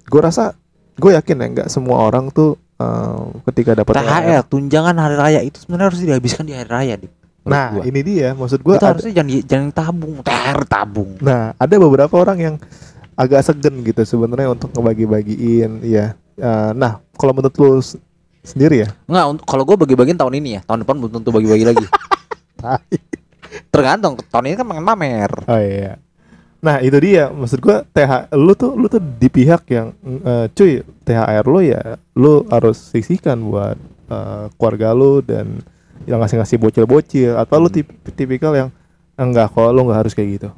gue 0.06 0.20
rasa 0.22 0.54
gue 0.94 1.10
yakin 1.10 1.34
ya 1.34 1.46
nggak 1.50 1.68
semua 1.68 1.98
orang 2.00 2.30
tuh 2.30 2.54
eh, 2.78 3.22
ketika 3.50 3.74
dapat 3.74 3.98
THR, 3.98 4.46
tunjangan 4.46 4.94
hari 4.94 5.16
raya 5.18 5.40
itu 5.42 5.58
sebenarnya 5.58 5.86
harus 5.90 6.00
dihabiskan 6.00 6.44
di 6.44 6.54
hari 6.54 6.70
raya, 6.70 6.94
Dik. 6.94 7.10
Menurut 7.40 7.50
Nah 7.50 7.66
gua. 7.72 7.82
ini 7.82 8.00
dia 8.00 8.28
maksud 8.32 8.60
gue. 8.60 8.74
itu 8.76 8.86
harusnya 8.86 9.12
jangan 9.12 9.28
di- 9.28 9.44
jangan 9.44 9.68
tabung, 9.72 10.14
THR 10.22 10.60
tabung. 10.64 11.10
Nah 11.18 11.56
ada 11.56 11.74
beberapa 11.74 12.14
orang 12.14 12.38
yang 12.38 12.54
agak 13.16 13.40
segen 13.42 13.82
gitu 13.82 14.00
sebenarnya 14.06 14.48
untuk 14.48 14.70
ngebagi-bagiin, 14.70 15.82
ya. 15.82 16.14
Eh, 16.36 16.70
nah 16.72 17.02
kalau 17.16 17.34
menurut 17.34 17.56
lu 17.56 17.82
sendiri 18.42 18.84
ya? 18.84 18.88
Enggak, 19.04 19.44
kalau 19.44 19.62
gue 19.64 19.76
bagi-bagiin 19.78 20.16
tahun 20.16 20.34
ini 20.36 20.48
ya, 20.56 20.60
tahun 20.62 20.82
depan 20.82 20.96
belum 20.96 21.12
tentu 21.16 21.30
bagi-bagi 21.30 21.64
lagi. 21.66 21.84
Tergantung, 23.72 24.14
tahun 24.22 24.44
ini 24.46 24.54
kan 24.54 24.66
pengen 24.66 24.84
pamer. 24.84 25.32
Oh 25.44 25.58
iya. 25.58 25.98
Nah 26.60 26.76
itu 26.78 26.92
dia 26.98 27.26
maksud 27.26 27.56
gua 27.58 27.82
TH 27.86 28.36
lu 28.36 28.52
tuh 28.52 28.76
lu 28.76 28.84
tuh 28.84 29.00
di 29.00 29.26
pihak 29.26 29.64
yang 29.66 29.96
eh, 30.04 30.46
cuy 30.46 30.72
THR 31.00 31.40
lu 31.42 31.64
ya 31.64 31.80
lu 32.12 32.44
harus 32.46 32.76
sisihkan 32.76 33.40
buat 33.40 33.80
eh, 34.06 34.44
keluarga 34.54 34.92
lu 34.92 35.18
dan 35.18 35.64
yang 36.04 36.20
ngasih-ngasih 36.20 36.60
bocil-bocil 36.60 37.32
atau 37.34 37.56
lu 37.56 37.66
Hmm. 37.66 37.76
tip- 37.76 37.96
tipikal 38.12 38.52
yang 38.52 38.68
enggak 39.16 39.48
kok 39.48 39.72
lu 39.72 39.88
nggak 39.88 40.00
harus 40.00 40.12
kayak 40.12 40.30
gitu. 40.36 40.48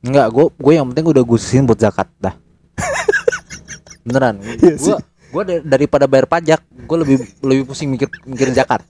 Enggak, 0.00 0.32
gue 0.32 0.46
gue 0.50 0.72
yang 0.72 0.86
penting 0.88 1.06
udah 1.06 1.22
gue 1.22 1.38
sisihin 1.38 1.64
buat 1.64 1.76
zakat 1.76 2.08
dah. 2.18 2.34
Beneran. 4.08 4.40
Iya 4.58 4.74
sih. 4.74 4.96
Gue 5.34 5.42
gue 5.42 5.66
daripada 5.66 6.06
bayar 6.06 6.30
pajak, 6.30 6.62
gue 6.62 6.98
lebih 7.02 7.16
lebih 7.42 7.64
pusing 7.66 7.90
mikir 7.90 8.06
mikirin 8.22 8.54
zakat. 8.54 8.86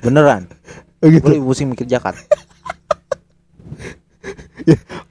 Beneran. 0.00 0.48
Oh, 0.98 1.06
Gue 1.06 1.20
gitu. 1.20 1.28
lebih 1.28 1.44
pusing 1.44 1.68
mikir 1.68 1.84
zakat. 1.84 2.16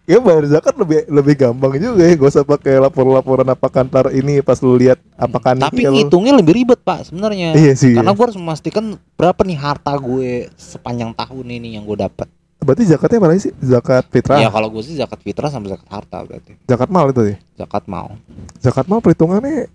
Ya 0.08 0.24
bayar 0.24 0.46
zakat 0.48 0.72
lebih 0.80 1.04
lebih 1.10 1.36
gampang 1.36 1.76
juga 1.76 2.06
ya 2.08 2.16
gak 2.16 2.30
usah 2.32 2.46
pakai 2.48 2.80
lapor-laporan 2.80 3.44
apa 3.44 3.68
kantor 3.68 4.16
ini 4.16 4.40
pas 4.40 4.56
lu 4.63 4.78
lihat 4.80 5.02
apakah 5.20 5.52
Tapi 5.58 5.84
nikel. 5.84 5.92
ngitungnya 5.98 6.34
lebih 6.38 6.54
ribet 6.63 6.80
pak 6.80 7.12
sebenarnya. 7.12 7.52
Iya 7.58 7.74
sih. 7.76 7.92
Karena 7.92 8.16
gue 8.16 8.24
harus 8.24 8.40
memastikan 8.40 8.96
berapa 9.20 9.42
nih 9.44 9.58
harta 9.60 9.92
gue 10.00 10.48
sepanjang 10.56 11.12
tahun 11.12 11.46
ini 11.60 11.76
yang 11.76 11.84
gue 11.84 11.98
dapat. 12.00 12.30
Berarti 12.58 12.84
zakatnya 12.89 13.20
mana 13.22 13.38
sih? 13.38 13.54
Zakat 13.62 14.10
fitrah. 14.10 14.41
Ya 14.41 14.50
kalau 14.50 14.67
gue 14.74 14.82
sih 14.82 14.98
zakat 14.98 15.22
fitrah 15.22 15.48
sama 15.48 15.70
zakat 15.70 15.88
harta 15.88 16.17
berarti. 16.26 16.58
Zakat 16.65 16.89
mal 16.89 17.13
itu 17.13 17.22
sih. 17.34 17.38
Zakat 17.56 17.84
mau. 17.86 18.17
Zakat 18.60 18.86
mal 18.89 19.00
perhitungannya 19.00 19.70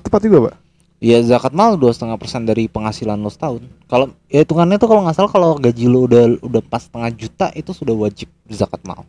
tepat 0.00 0.20
juga, 0.24 0.38
Pak. 0.48 0.54
Ya 1.02 1.18
zakat 1.18 1.50
mal 1.50 1.74
dua 1.74 1.90
setengah 1.90 2.14
persen 2.14 2.46
dari 2.46 2.70
penghasilan 2.70 3.18
lo 3.18 3.26
setahun. 3.26 3.66
Kalau 3.90 4.14
ya 4.30 4.46
hitungannya 4.46 4.78
tuh 4.78 4.86
kalau 4.86 5.02
nggak 5.02 5.16
salah 5.18 5.30
kalau 5.30 5.58
gaji 5.58 5.90
lo 5.90 6.06
udah 6.06 6.38
udah 6.40 6.62
pas 6.62 6.86
setengah 6.86 7.10
juta 7.10 7.46
itu 7.52 7.74
sudah 7.74 7.90
wajib 7.90 8.30
zakat 8.46 8.78
mal. 8.86 9.02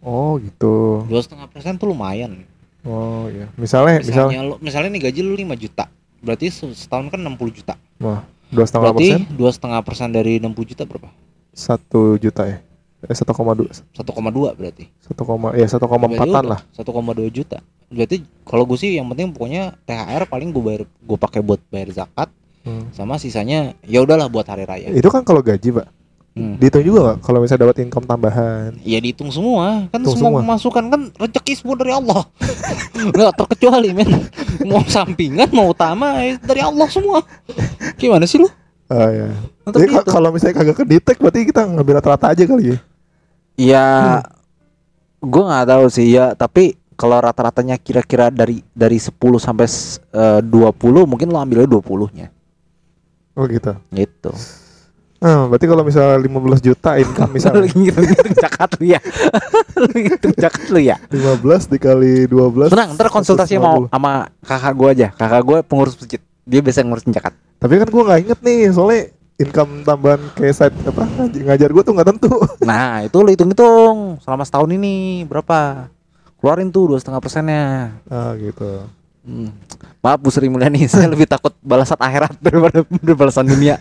Oh, 0.00 0.40
gitu. 0.40 1.04
Dua 1.04 1.20
setengah 1.20 1.44
persen 1.52 1.76
tuh 1.76 1.92
lumayan. 1.92 2.40
Oh, 2.88 3.28
iya. 3.28 3.52
Misalnya, 3.60 4.00
misalnya 4.00 4.32
Misalnya 4.32 4.40
lo 4.48 4.54
misalnya 4.64 4.90
nih 4.96 5.02
gaji 5.12 5.20
lo 5.20 5.36
5 5.36 5.52
juta, 5.60 5.84
berarti 6.24 6.48
se- 6.48 6.72
setahun 6.72 7.12
kan 7.12 7.20
60 7.20 7.52
juta. 7.52 7.76
Wah, 8.00 8.24
dua 8.48 8.64
setengah 8.64 8.84
Berarti 8.88 9.04
persen 9.12 9.20
dua 9.36 9.50
setengah 9.52 9.80
persen 9.84 10.08
dari 10.08 10.40
60 10.40 10.70
juta 10.72 10.82
berapa? 10.88 11.12
Satu 11.60 12.16
juta 12.16 12.42
ya 12.44 12.58
eh 13.02 13.12
satu 13.12 13.32
koma 13.32 13.52
dua 13.52 13.68
1,2 13.68 14.04
berarti. 14.56 14.84
satu 14.98 15.22
koma 15.22 15.52
ya 15.52 15.64
satu 15.64 15.84
koma 15.84 16.04
empatan 16.06 16.44
lah 16.46 16.60
1,2 16.70 16.84
juta. 17.30 17.60
Berarti 17.86 18.16
kalau 18.44 18.64
gue 18.64 18.76
sih 18.76 18.94
yang 18.94 19.08
penting 19.08 19.28
pokoknya 19.30 19.72
THR 19.82 20.24
paling 20.24 20.48
gue 20.48 20.60
bayar 20.60 20.82
gue 20.84 21.18
pakai 21.18 21.40
buat 21.40 21.60
bayar 21.66 21.92
zakat 21.94 22.28
Hmm. 22.60 22.92
sama 22.92 23.16
sisanya 23.16 23.72
ya 23.82 24.00
udahlah 24.00 24.28
buat 24.28 24.44
hari 24.44 24.64
raya. 24.64 24.92
itu 24.92 25.08
kan 25.08 25.20
kalau 25.20 25.40
gaji 25.40 25.72
pak 25.72 25.88
Hmm. 26.30 26.54
dihitung 26.54 26.84
juga 26.84 27.00
nggak 27.02 27.16
kalau 27.20 27.40
misalnya 27.40 27.64
dapat 27.64 27.76
income 27.80 28.04
tambahan 28.04 28.70
Ya 28.82 29.00
dihitung 29.00 29.32
semua 29.32 29.88
kan 29.88 29.98
Hitung 29.98 30.14
semua 30.14 30.28
semua. 30.30 30.40
pemasukan 30.44 30.84
kan 30.86 31.00
rezeki 31.16 31.52
semua 31.56 31.74
dari 31.74 31.90
Allah 31.90 32.22
nggak 33.10 33.32
terkecuali 33.34 33.90
men 33.90 34.28
mau 34.62 34.84
sampingan 34.84 35.48
mau 35.50 35.72
utama 35.72 36.20
eh, 36.20 36.36
dari 36.38 36.60
Allah 36.60 36.84
semua 36.86 37.24
gimana 37.96 38.24
sih 38.24 38.36
lu 38.36 38.46
oh 38.86 39.08
ya 39.10 39.26
jadi 39.78 39.92
ka- 39.92 40.02
gitu. 40.02 40.10
kalau 40.10 40.28
misalnya 40.34 40.56
kagak 40.58 40.76
kedetek 40.82 41.16
berarti 41.22 41.40
kita 41.48 41.62
ngambil 41.66 41.94
rata-rata 42.02 42.26
aja 42.32 42.42
kali 42.46 42.64
ya? 42.74 42.78
Ya 43.60 43.86
gue 45.20 45.42
nggak 45.44 45.66
tahu 45.68 45.84
sih 45.92 46.06
ya. 46.16 46.32
Tapi 46.34 46.74
kalau 46.96 47.16
rata-ratanya 47.20 47.76
kira-kira 47.80 48.28
dari 48.28 48.60
dari 48.74 48.98
10 48.98 49.12
sampai 49.38 49.66
eh, 50.12 50.40
20 50.44 51.08
mungkin 51.08 51.28
lo 51.32 51.38
ambilnya 51.40 51.68
20 51.68 52.16
nya 52.16 52.28
oh 53.38 53.44
gitu. 53.46 53.72
Gitu. 53.94 54.32
Hmm, 55.20 55.52
berarti 55.52 55.68
kalau 55.68 55.84
misalnya 55.84 56.16
15 56.16 56.64
juta 56.64 56.96
income 56.96 57.36
misalnya. 57.36 57.60
Lagi 57.68 57.76
ngitung 57.76 58.36
zakat 58.40 58.70
lu 58.80 58.84
ya. 58.88 59.00
Lu 59.76 59.84
lagi 59.92 60.00
ngitung 60.08 60.34
zakat 60.36 60.64
lu 60.72 60.80
ya. 60.80 60.96
15 61.12 61.72
dikali 61.76 62.24
12 62.24 62.72
tenang 62.72 62.96
ntar 62.96 63.12
konsultasi 63.12 63.60
mau 63.60 63.84
150. 63.88 63.92
sama 63.92 64.12
kakak 64.40 64.72
gue 64.72 64.88
aja. 64.88 65.08
Kakak 65.12 65.42
gue 65.44 65.58
pengurus 65.64 65.94
masjid. 66.00 66.20
Dia 66.48 66.60
biasa 66.64 66.84
ngurusin 66.88 67.12
zakat 67.12 67.36
tapi 67.60 67.76
kan 67.76 67.88
gua 67.92 68.02
nggak 68.08 68.20
inget 68.24 68.40
nih 68.40 68.58
soalnya 68.72 69.12
income 69.40 69.82
tambahan 69.82 70.20
kayak 70.32 70.54
side 70.54 70.76
apa 70.84 71.02
ngaj- 71.02 71.42
ngajar 71.42 71.68
gua 71.70 71.82
tuh 71.82 71.92
nggak 71.92 72.08
tentu 72.08 72.30
Nah 72.68 73.02
itu 73.02 73.16
lo 73.16 73.28
hitung-hitung 73.28 74.20
selama 74.20 74.44
setahun 74.44 74.70
ini 74.70 74.94
berapa? 75.24 75.88
Keluarin 76.36 76.68
tuh 76.68 76.88
dua 76.88 76.98
setengah 76.98 77.18
persennya. 77.18 77.96
ah 78.06 78.32
gitu 78.34 78.84
Hmm. 79.20 79.52
Maaf 80.00 80.16
Bu 80.16 80.32
Sri 80.32 80.48
Mulyani, 80.48 80.88
saya 80.88 81.04
lebih 81.04 81.28
takut 81.28 81.52
balasan 81.60 82.00
akhirat 82.00 82.40
daripada 82.40 82.80
balasan 83.20 83.44
dunia. 83.44 83.76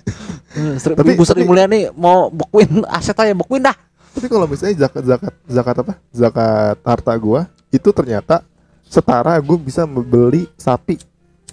Sri, 0.75 0.91
Tapi- 0.93 1.15
Ibu 1.15 1.23
Sri 1.23 1.41
tapi- 1.41 1.47
Mulyani 1.47 1.87
mau 1.93 2.27
bekuin 2.27 2.83
aset 2.85 3.15
aja 3.15 3.31
bekuin 3.31 3.63
dah. 3.63 3.71
Tapi 4.11 4.27
kalau 4.27 4.43
misalnya 4.43 4.83
zakat 4.83 5.03
zakat 5.05 5.33
zakat 5.45 5.75
apa? 5.79 5.93
Zakat 6.11 6.77
harta 6.81 7.13
gua 7.15 7.47
itu 7.69 7.87
ternyata 7.89 8.43
setara 8.83 9.31
gue 9.37 9.57
bisa 9.57 9.85
membeli 9.85 10.49
sapi 10.55 10.99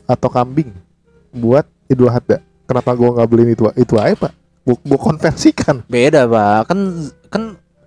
atau 0.02 0.26
kambing 0.26 0.74
buat 1.30 1.62
Idul 1.86 2.08
Adha. 2.08 2.42
Kenapa 2.66 2.90
gua 2.92 3.14
nggak 3.14 3.28
beliin 3.30 3.50
itu 3.54 3.62
itu 3.78 3.94
aja 3.96 4.14
pak? 4.18 4.32
Gua, 4.66 4.76
gua 4.82 4.98
konversikan. 4.98 5.86
Beda, 5.86 6.26
Pak. 6.26 6.66
Kan 6.66 6.78
kan 7.30 7.42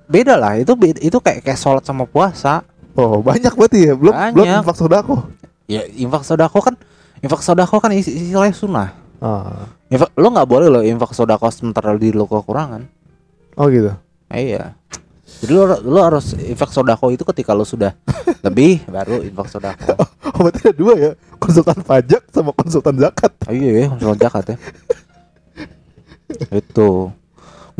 beda 0.07 0.39
lah. 0.39 0.55
Itu 0.55 0.79
beda- 0.79 1.03
itu 1.03 1.19
kayak 1.19 1.43
kayak 1.43 1.59
sholat 1.59 1.83
sama 1.83 2.07
puasa. 2.07 2.63
Oh 2.95 3.19
banyak 3.19 3.53
berarti 3.53 3.91
ya 3.91 3.93
belum 3.95 4.11
belum 4.33 4.45
Banyak. 4.47 4.61
infak 4.63 4.77
sodako. 4.79 5.15
Ya 5.69 5.83
infak 5.85 6.23
sodako 6.25 6.59
kan 6.63 6.75
infak 7.19 7.41
sodako 7.43 7.75
kan 7.79 7.91
isi 7.93 8.11
istilahnya 8.15 8.55
sunnah. 8.55 8.89
Ah. 9.19 9.67
Infak, 9.91 10.15
lo 10.15 10.31
nggak 10.31 10.47
boleh 10.47 10.67
lo 10.71 10.79
infak 10.81 11.11
sodako 11.11 11.51
sementara 11.51 11.93
di 11.99 12.15
lo 12.15 12.23
kekurangan. 12.25 12.87
Oh 13.59 13.67
gitu. 13.67 13.91
Iya. 14.31 14.78
Jadi 15.39 15.51
lo, 15.55 15.63
lo 15.87 15.99
harus 16.03 16.35
infak 16.35 16.75
sodako 16.75 17.15
itu 17.15 17.23
ketika 17.23 17.55
lo 17.55 17.63
sudah 17.63 17.95
lebih 18.45 18.83
baru 18.91 19.23
infak 19.23 19.47
sodako. 19.47 19.95
Oh 20.35 20.43
berarti 20.43 20.67
ada 20.67 20.75
dua 20.75 20.93
ya 20.99 21.11
konsultan 21.39 21.79
pajak 21.79 22.27
sama 22.31 22.51
konsultan 22.51 22.95
zakat. 22.99 23.31
Oh, 23.47 23.55
iya 23.55 23.71
ya, 23.71 23.85
konsul 23.95 24.19
zakat 24.19 24.45
ya. 24.51 24.57
itu. 26.59 26.89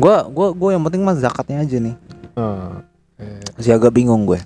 Gua 0.00 0.24
gua 0.32 0.48
gua 0.56 0.70
yang 0.72 0.82
penting 0.88 1.04
mah 1.04 1.16
zakatnya 1.20 1.60
aja 1.60 1.76
nih. 1.76 1.94
Ah. 2.32 2.80
Eh, 3.20 3.40
Masih 3.60 3.76
agak 3.76 3.92
bingung 3.92 4.24
gue. 4.24 4.40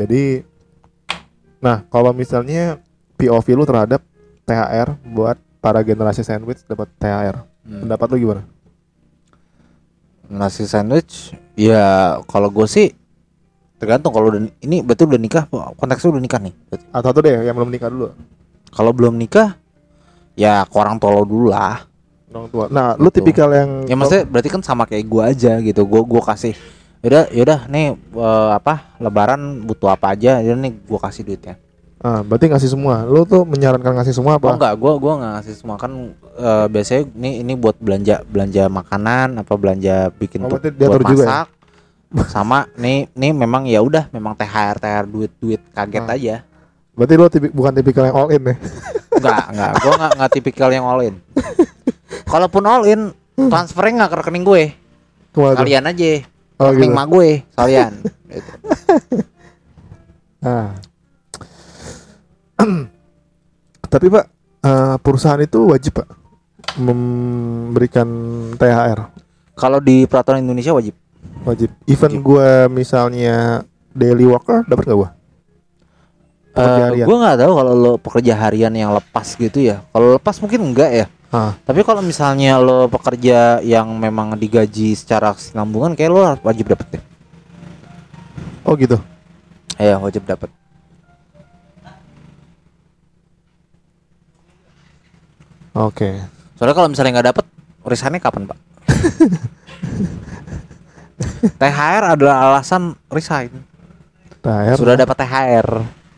Jadi 0.00 0.48
Nah 1.60 1.80
kalau 1.88 2.12
misalnya 2.12 2.76
POV 3.16 3.46
lu 3.56 3.64
terhadap 3.64 4.04
THR 4.44 5.00
buat 5.16 5.40
para 5.64 5.80
generasi 5.80 6.20
sandwich 6.20 6.60
dapat 6.68 6.92
THR 7.00 7.53
Hmm. 7.64 7.80
Pendapat 7.84 8.06
lu 8.12 8.16
gimana? 8.20 8.42
Nasi 10.24 10.64
sandwich 10.64 11.36
ya 11.54 12.16
kalau 12.24 12.48
gue 12.48 12.64
sih 12.64 12.92
tergantung 13.76 14.12
kalau 14.12 14.32
udah 14.32 14.40
ini 14.60 14.80
betul 14.80 15.12
udah 15.12 15.20
nikah 15.20 15.44
konteksnya 15.76 16.16
udah 16.16 16.22
nikah 16.22 16.40
nih. 16.40 16.54
berarti. 16.68 16.84
Atau 16.90 17.10
tuh 17.12 17.22
deh 17.22 17.36
yang 17.44 17.54
belum 17.54 17.68
nikah 17.68 17.88
dulu 17.92 18.08
Kalau 18.68 18.90
belum 18.90 19.14
nikah 19.14 19.54
ya 20.34 20.64
ke 20.64 20.74
orang 20.74 20.96
tolo 20.98 21.22
dulu 21.22 21.52
lah. 21.52 21.84
orang 22.34 22.50
tua. 22.50 22.66
Nah, 22.66 22.98
lu 22.98 23.06
Gitu. 23.08 23.22
tipikal 23.22 23.46
yang 23.54 23.86
Ya 23.86 23.94
maksudnya 23.94 24.26
berarti 24.26 24.48
kan 24.50 24.58
sama 24.58 24.90
kayak 24.90 25.06
gue 25.06 25.22
aja 25.22 25.52
gitu. 25.62 25.86
Gue 25.86 26.02
gua 26.02 26.22
kasih 26.24 26.58
yaudah 27.04 27.28
yaudah 27.30 27.60
nih 27.68 27.94
eh, 27.94 28.50
apa 28.56 28.96
lebaran 28.98 29.62
butuh 29.62 29.92
apa 29.92 30.16
aja 30.18 30.40
ya 30.42 30.52
nih 30.56 30.72
gue 30.74 30.98
kasih 30.98 31.22
duitnya. 31.22 31.54
Ah, 32.04 32.20
berarti 32.20 32.46
ngasih 32.46 32.68
semua. 32.68 33.00
Lu 33.02 33.24
tuh 33.24 33.42
menyarankan 33.42 33.96
ngasih 33.96 34.12
semua 34.12 34.36
Oh 34.36 34.38
apa? 34.38 34.52
enggak, 34.52 34.74
gua 34.76 34.92
gua 35.00 35.12
nggak 35.16 35.32
ngasih 35.40 35.54
semua 35.56 35.76
kan 35.76 35.92
eh, 36.36 36.66
biasanya 36.68 37.08
ini 37.10 37.30
ini 37.40 37.52
buat 37.56 37.80
belanja 37.80 38.20
belanja 38.22 38.68
makanan 38.68 39.40
apa 39.40 39.52
belanja 39.56 40.12
bikin 40.12 40.44
Oh, 40.44 40.52
tuh 40.52 40.60
buat 40.60 41.00
juga 41.08 41.24
ya? 41.24 41.28
masak. 41.32 41.48
Sama 42.28 42.68
nih 42.76 43.08
nih 43.10 43.32
memang 43.32 43.64
ya 43.64 43.80
udah 43.80 44.06
memang 44.10 44.36
THR 44.36 44.76
THR 44.76 45.06
duit 45.08 45.32
duit 45.40 45.64
kaget 45.72 46.04
Ah. 46.04 46.12
aja. 46.12 46.36
Berarti 46.94 47.14
lu 47.16 47.26
tipi- 47.26 47.50
bukan 47.50 47.72
tipikal 47.72 48.04
yang 48.04 48.14
all 48.14 48.28
in 48.28 48.42
ya? 48.44 48.54
Enggak, 49.16 49.44
enggak. 49.48 49.72
Gua 49.80 49.92
enggak 49.96 50.12
enggak 50.12 50.30
tipikal 50.30 50.68
yang 50.70 50.84
all 50.84 51.00
in. 51.00 51.14
Kalaupun 52.24 52.62
all 52.64 52.84
in, 52.84 53.00
transfernya 53.40 53.92
enggak 53.96 54.10
ke 54.10 54.16
rekening 54.20 54.44
gue. 54.44 54.64
Ke 55.32 55.38
mana? 55.40 55.56
Kalian 55.56 55.84
aja. 55.86 56.10
Oh, 56.54 56.68
rekening 56.68 56.92
gitu. 56.92 56.98
mak 57.00 57.08
gue, 57.08 57.28
kalian. 57.50 57.92
Gitu. 58.28 58.50
Ah. 60.44 60.76
Tapi 63.92 64.06
Pak, 64.08 64.24
eh, 64.64 64.96
perusahaan 64.98 65.40
itu 65.40 65.70
wajib 65.70 66.00
Pak 66.02 66.08
memberikan 66.80 68.08
THR. 68.56 68.98
Kalau 69.54 69.78
di 69.78 70.08
peraturan 70.10 70.42
Indonesia 70.42 70.74
wajib. 70.74 70.94
Wajib. 71.44 71.70
Even 71.86 72.18
Wajib. 72.18 72.24
gua 72.24 72.66
misalnya 72.66 73.62
daily 73.94 74.26
worker 74.26 74.66
dapat 74.66 74.90
gak 74.90 75.14
Eh, 76.54 76.62
harian. 76.62 77.06
gue 77.10 77.16
nggak 77.18 77.38
tahu 77.42 77.52
kalau 77.58 77.72
lo 77.74 77.92
pekerja 77.98 78.38
harian 78.38 78.70
yang 78.70 78.94
lepas 78.94 79.34
gitu 79.34 79.58
ya. 79.58 79.82
Kalau 79.90 80.14
lepas 80.14 80.38
mungkin 80.38 80.70
enggak 80.70 80.90
ya. 80.94 81.06
Ah. 81.34 81.58
Tapi 81.66 81.82
kalau 81.82 81.98
misalnya 81.98 82.62
lo 82.62 82.86
pekerja 82.86 83.58
yang 83.58 83.90
memang 83.98 84.38
digaji 84.38 84.94
secara 84.94 85.34
kesinambungan, 85.34 85.98
kayak 85.98 86.10
lo 86.14 86.22
wajib 86.46 86.70
dapet 86.70 86.86
deh. 86.94 87.02
Oh 88.62 88.78
gitu. 88.78 89.02
Iya 89.82 89.98
wajib 89.98 90.22
dapet. 90.30 90.46
Oke. 95.74 96.22
Soalnya 96.54 96.74
kalau 96.78 96.86
misalnya 96.86 97.18
nggak 97.18 97.28
dapet, 97.34 97.44
resignnya 97.82 98.22
kapan 98.22 98.46
pak? 98.46 98.58
THR 101.60 102.02
adalah 102.14 102.46
alasan 102.50 102.94
resign. 103.10 103.50
THR. 104.38 104.78
Sudah 104.78 104.94
dapat 104.94 105.18
THR. 105.18 105.68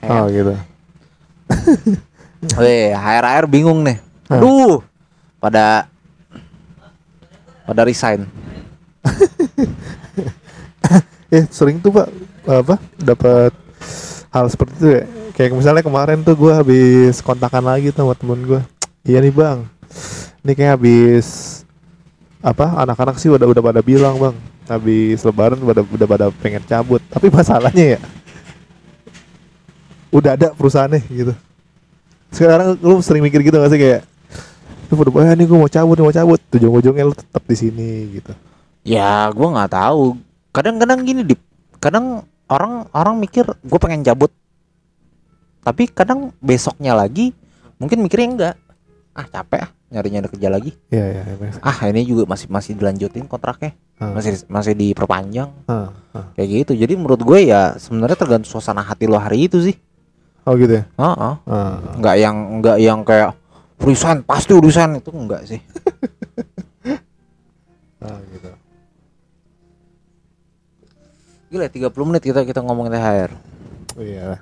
Ya 0.05 0.09
Oh 0.12 0.29
gitu. 0.29 0.53
Weh, 2.61 2.92
HR 2.92 3.49
bingung 3.49 3.81
nih. 3.81 3.97
Aduh, 4.29 4.85
pada 5.40 5.88
pada 7.66 7.83
resign. 7.87 8.27
Eh 11.27 11.42
sering 11.51 11.83
tuh 11.83 11.90
Pak 11.90 12.07
apa 12.47 12.79
dapat 13.03 13.51
hal 14.31 14.47
seperti 14.47 14.79
itu 14.79 14.88
ya. 14.95 15.03
Kayak 15.35 15.59
misalnya 15.59 15.83
kemarin 15.83 16.23
tuh 16.23 16.38
gua 16.38 16.62
habis 16.62 17.19
kontakan 17.19 17.66
lagi 17.66 17.90
tuh 17.90 18.07
sama 18.07 18.14
temen 18.14 18.47
gua. 18.47 18.62
Iya 19.07 19.23
nih 19.23 19.31
bang, 19.31 19.62
ini 20.42 20.53
kayak 20.59 20.83
habis 20.83 21.62
apa 22.42 22.83
anak-anak 22.83 23.23
sih 23.23 23.31
udah 23.31 23.47
udah 23.47 23.62
pada 23.62 23.79
bilang 23.79 24.19
bang, 24.19 24.35
habis 24.66 25.23
lebaran 25.23 25.62
udah 25.62 25.87
udah 25.87 26.07
pada 26.11 26.27
pengen 26.42 26.66
cabut. 26.66 26.99
Tapi 27.07 27.31
masalahnya 27.38 27.95
ya, 27.95 28.01
udah 30.11 30.35
ada 30.35 30.51
perusahaannya 30.59 31.07
gitu. 31.07 31.35
Sekarang 32.35 32.75
lu 32.83 32.99
sering 32.99 33.23
mikir 33.23 33.47
gitu 33.47 33.55
gak 33.55 33.71
sih 33.71 33.79
kayak, 33.79 34.03
lu 34.90 34.95
udah 34.99 35.23
"Eh, 35.23 35.38
nih 35.38 35.47
gue 35.47 35.59
mau 35.62 35.71
cabut, 35.71 35.97
mau 36.03 36.11
cabut, 36.11 36.40
ujung-ujungnya 36.51 37.07
lu 37.07 37.14
tetap 37.14 37.47
di 37.47 37.55
sini 37.55 37.90
gitu. 38.19 38.35
Ya, 38.83 39.31
gua 39.31 39.55
nggak 39.55 39.71
tahu. 39.71 40.19
Kadang-kadang 40.51 41.07
gini, 41.07 41.23
Dip. 41.23 41.38
Kadang 41.79 42.27
orang 42.51 42.90
orang 42.90 43.14
mikir 43.23 43.47
gue 43.47 43.79
pengen 43.79 44.03
cabut. 44.03 44.35
Tapi 45.62 45.90
kadang 45.95 46.35
besoknya 46.42 46.95
lagi 46.95 47.31
mungkin 47.79 48.03
mikirnya 48.03 48.31
enggak. 48.35 48.57
Ah, 49.16 49.24
capek 49.24 49.64
ah 49.64 49.70
nyari-nyari 49.88 50.29
kerja 50.29 50.48
lagi. 50.52 50.76
Iya 50.92 51.05
iya. 51.09 51.22
iya. 51.24 51.57
Ah, 51.64 51.72
ini 51.88 52.05
juga 52.05 52.29
masih 52.29 52.52
masih 52.52 52.76
dilanjutin 52.76 53.24
kontraknya. 53.24 53.72
Ah, 53.96 54.12
Masih 54.12 54.44
masih 54.52 54.76
diperpanjang 54.76 55.48
ah. 55.72 55.88
kayak 56.37 56.68
gitu. 56.68 56.72
Jadi 56.76 57.00
menurut 57.00 57.24
gue 57.24 57.48
ya 57.48 57.81
sebenarnya 57.81 58.18
tergantung 58.18 58.50
suasana 58.52 58.85
hati 58.85 59.09
lo 59.09 59.16
hari 59.16 59.48
itu 59.48 59.57
sih. 59.64 59.72
Oh 60.44 60.52
gitu 60.52 60.79
ya. 60.79 60.85
Heeh. 61.00 61.35
Ah. 61.48 61.96
Enggak 61.96 62.16
yang 62.20 62.37
enggak 62.61 62.76
yang 62.76 63.00
kayak 63.09 63.33
resign 63.81 64.20
pasti 64.20 64.52
resign 64.52 65.00
itu 65.00 65.11
enggak 65.11 65.42
sih. 65.48 65.61
Ah, 67.96 68.20
gitu. 68.29 68.50
Gila 71.50 71.66
30 71.66 71.90
menit 72.07 72.22
kita 72.22 72.44
kita 72.44 72.61
ngomongin 72.62 72.92
THR. 72.94 73.33
Oh, 73.96 74.05
iya. 74.05 74.38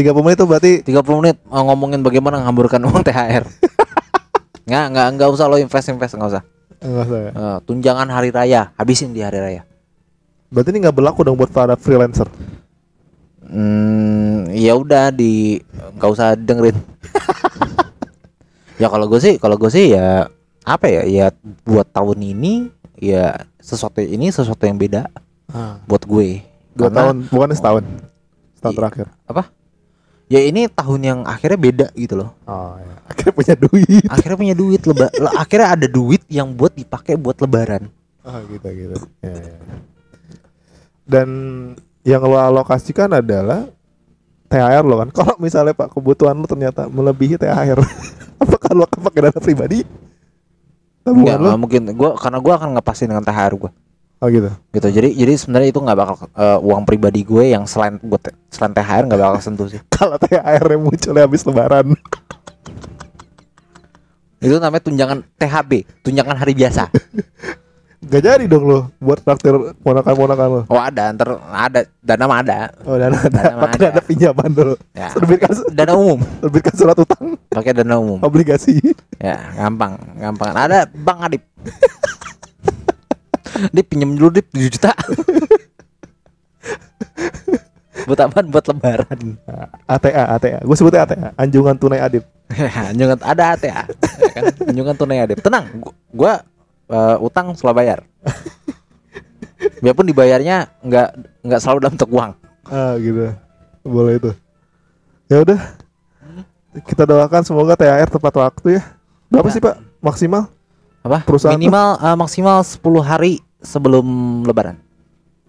30 0.00 0.24
menit 0.24 0.36
itu 0.36 0.46
berarti 0.48 0.72
30 0.82 1.20
menit 1.20 1.36
uh, 1.46 1.60
ngomongin 1.62 2.00
bagaimana 2.00 2.40
menghamburkan 2.40 2.80
uang 2.80 3.04
THR. 3.06 3.44
nggak 4.64 4.84
nggak 4.90 5.06
nggak 5.14 5.28
usah 5.28 5.46
lo 5.46 5.56
invest 5.56 5.88
invest 5.88 6.14
nggak 6.14 6.30
usah. 6.30 6.42
enggak 6.80 7.04
usah 7.04 7.20
ya. 7.20 7.30
Eh, 7.30 7.58
tunjangan 7.64 8.08
hari 8.08 8.30
raya 8.30 8.72
habisin 8.74 9.10
di 9.10 9.20
hari 9.20 9.36
raya. 9.36 9.62
Berarti 10.48 10.72
ini 10.72 10.80
nggak 10.80 10.96
berlaku 10.96 11.20
dong 11.22 11.36
buat 11.36 11.50
para 11.50 11.74
freelancer. 11.74 12.24
Hmm, 13.42 14.46
ya 14.48 14.72
udah 14.72 15.10
di 15.10 15.58
nggak 15.98 16.10
usah 16.10 16.32
dengerin. 16.34 16.78
ya 18.80 18.88
kalau 18.88 19.04
gue 19.06 19.20
sih 19.20 19.36
kalau 19.36 19.58
gue 19.58 19.68
sih 19.68 19.92
ya 19.92 20.30
apa 20.62 20.86
ya 20.86 21.02
ya 21.04 21.26
buat 21.62 21.88
tahun 21.90 22.16
ini 22.22 22.70
ya 22.96 23.42
sesuatu 23.58 24.00
ini 24.00 24.30
sesuatu 24.30 24.64
yang 24.64 24.78
beda 24.78 25.10
Ah. 25.50 25.82
buat 25.82 26.06
gue. 26.06 26.46
Dua 26.72 26.86
Karena- 26.86 27.10
tahun, 27.10 27.16
bukan 27.26 27.50
setahun. 27.52 27.84
Setahun 28.54 28.70
I- 28.70 28.78
terakhir. 28.78 29.06
Ya 30.30 30.46
ini 30.46 30.70
tahun 30.70 31.00
yang 31.02 31.20
akhirnya 31.26 31.58
beda 31.58 31.86
gitu 31.98 32.14
loh. 32.14 32.30
Oh, 32.46 32.78
iya. 32.78 32.94
Akhirnya 33.10 33.34
punya 33.34 33.54
duit. 33.58 34.04
Akhirnya 34.06 34.38
punya 34.38 34.54
duit 34.54 34.80
leba 34.86 35.06
le- 35.10 35.34
akhirnya 35.34 35.68
ada 35.74 35.86
duit 35.90 36.22
yang 36.30 36.54
buat 36.54 36.70
dipakai 36.70 37.18
buat 37.18 37.34
lebaran. 37.42 37.90
Ah, 38.22 38.38
gitu 38.46 38.62
gitu. 38.70 38.96
Ya, 39.26 39.34
ya. 39.34 39.58
Dan 41.02 41.28
yang 42.06 42.22
lo 42.22 42.38
alokasikan 42.38 43.10
adalah 43.10 43.66
THR 44.46 44.86
lo 44.86 45.02
kan. 45.02 45.08
Kalau 45.18 45.34
misalnya 45.42 45.74
Pak 45.74 45.98
kebutuhan 45.98 46.38
lo 46.38 46.46
ternyata 46.46 46.86
melebihi 46.86 47.34
THR, 47.34 47.82
apakah 48.42 48.70
lo 48.70 48.86
akan 48.86 49.00
pakai 49.10 49.20
dana 49.26 49.40
pribadi? 49.42 49.82
Tabungan 51.02 51.26
Enggak, 51.26 51.36
lo? 51.42 51.58
mungkin. 51.58 51.82
Gua 51.98 52.14
karena 52.14 52.38
gua 52.38 52.54
akan 52.54 52.78
ngepasin 52.78 53.10
dengan 53.10 53.26
THR 53.26 53.52
gua. 53.58 53.70
Oh 54.20 54.28
gitu. 54.28 54.52
Gitu. 54.76 54.88
Jadi 54.92 55.08
jadi 55.16 55.32
sebenarnya 55.32 55.68
itu 55.72 55.80
nggak 55.80 55.96
bakal 55.96 56.16
eh, 56.28 56.58
uang 56.60 56.84
pribadi 56.84 57.24
gue 57.24 57.56
yang 57.56 57.64
selain 57.64 57.96
buat 58.04 58.20
selain 58.52 58.76
THR 58.76 59.08
nggak 59.08 59.20
bakal 59.20 59.40
sentuh 59.40 59.64
sih. 59.64 59.80
Kalau 59.96 60.20
THR 60.20 60.64
yang 60.68 60.82
munculnya 60.84 61.24
habis 61.24 61.40
lebaran. 61.48 61.96
Itu 64.40 64.56
namanya 64.56 64.80
tunjangan 64.80 65.18
THB, 65.36 65.70
tunjangan 66.00 66.36
hari 66.36 66.56
biasa. 66.56 66.88
Gak 68.00 68.24
jadi 68.24 68.48
dong 68.48 68.64
lo 68.64 68.88
buat 68.96 69.20
traktir 69.20 69.52
ponakan-ponakan 69.84 70.46
lo. 70.48 70.60
Oh 70.72 70.80
ada, 70.80 71.12
ntar 71.12 71.36
ada 71.52 71.84
dana 72.00 72.24
mah 72.24 72.40
ada. 72.40 72.72
Oh, 72.88 72.96
dan 72.96 73.12
ada, 73.12 73.28
Dana 73.28 73.60
pakai 73.68 73.76
ada. 73.76 73.88
ada 73.92 74.00
pinjaman 74.00 74.48
dulu. 74.56 74.74
Ya. 74.96 75.12
Terbitkan, 75.12 75.52
Dana 75.76 75.92
umum, 75.92 76.16
terbitkan 76.40 76.72
surat 76.80 76.96
utang, 76.96 77.36
pakai 77.52 77.76
dana 77.76 78.00
umum. 78.00 78.16
obligasi. 78.24 78.80
Ya, 79.20 79.52
gampang, 79.52 80.00
gampang. 80.16 80.56
Ada 80.56 80.88
Bang 80.88 81.20
Adip. 81.20 81.44
Dip 83.68 83.86
pinjam 83.86 84.12
dulu 84.12 84.32
Dip 84.32 84.48
7 84.48 84.68
juta. 84.68 84.92
Buat 88.00 88.20
apaan? 88.22 88.46
Buat 88.48 88.64
lebaran. 88.66 89.20
ATA, 89.84 90.22
ATA. 90.32 90.58
Gue 90.62 90.72
sebutnya 90.74 91.04
ATA, 91.04 91.36
Anjungan 91.36 91.76
Tunai 91.76 92.00
Adip. 92.00 92.24
Anjungan 92.90 93.18
ada 93.20 93.54
ATA. 93.54 93.84
Ya 94.18 94.30
kan? 94.32 94.42
Anjungan 94.64 94.96
tunai 94.96 95.20
Adip. 95.20 95.38
Tenang, 95.38 95.68
gua 96.10 96.40
eh, 96.86 97.16
utang 97.18 97.52
selalu 97.52 97.76
bayar. 97.76 97.98
Biarpun 99.78 100.08
dibayarnya 100.08 100.72
nggak 100.80 101.08
nggak 101.44 101.60
selalu 101.60 101.78
dalam 101.78 101.92
bentuk 101.94 102.10
uang. 102.10 102.32
Ah, 102.66 102.96
gitu. 102.96 103.36
Boleh 103.82 104.16
itu. 104.16 104.30
Ya 105.28 105.44
udah. 105.44 105.60
Kita 106.80 107.02
doakan 107.04 107.42
semoga 107.42 107.74
THR 107.74 108.08
tepat 108.08 108.34
waktu 108.40 108.80
ya. 108.80 108.82
Berapa 109.28 109.46
Ya. 109.46 109.54
sih, 109.54 109.60
Pak? 109.60 109.76
Maksimal? 110.00 110.48
Apa? 111.00 111.22
Perusahaan 111.22 111.52
tuh- 111.52 111.60
Minimal 111.60 111.88
eh, 111.98 112.16
maksimal 112.16 112.56
10 112.60 112.80
hari 113.02 113.32
sebelum 113.60 114.06
lebaran. 114.44 114.80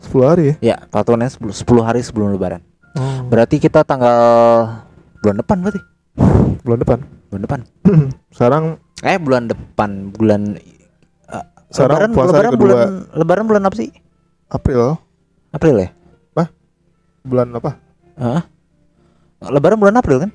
10 0.01 0.26
hari 0.26 0.43
ya? 0.43 0.55
Ya, 0.62 0.78
peraturannya 0.89 1.30
10, 1.30 1.53
10 1.53 1.88
hari 1.88 2.01
sebelum 2.01 2.34
lebaran. 2.34 2.62
Oh. 2.97 3.28
Berarti 3.30 3.62
kita 3.62 3.86
tanggal 3.86 4.18
bulan 5.22 5.38
depan 5.39 5.57
berarti. 5.62 5.82
Bulan 6.66 6.80
depan. 6.82 6.99
Bulan 7.30 7.41
depan. 7.45 7.59
Sekarang 8.36 8.64
Eh 9.01 9.18
bulan 9.18 9.49
depan, 9.49 10.14
bulan 10.14 10.62
eh, 10.62 11.45
Sekarang 11.74 11.97
lebaran, 11.97 12.09
puasa 12.14 12.30
lebaran 12.30 12.51
kedua. 12.53 12.62
bulan 12.62 12.78
lebaran 13.18 13.45
bulan 13.49 13.62
apa 13.66 13.76
sih? 13.82 13.89
April. 14.45 15.01
April 15.49 15.76
ya? 15.82 15.89
Bulan 17.22 17.53
apa? 17.53 17.78
Hah? 18.18 18.41
Lebaran 19.45 19.78
bulan 19.78 19.93
April 19.97 20.26
kan? 20.26 20.32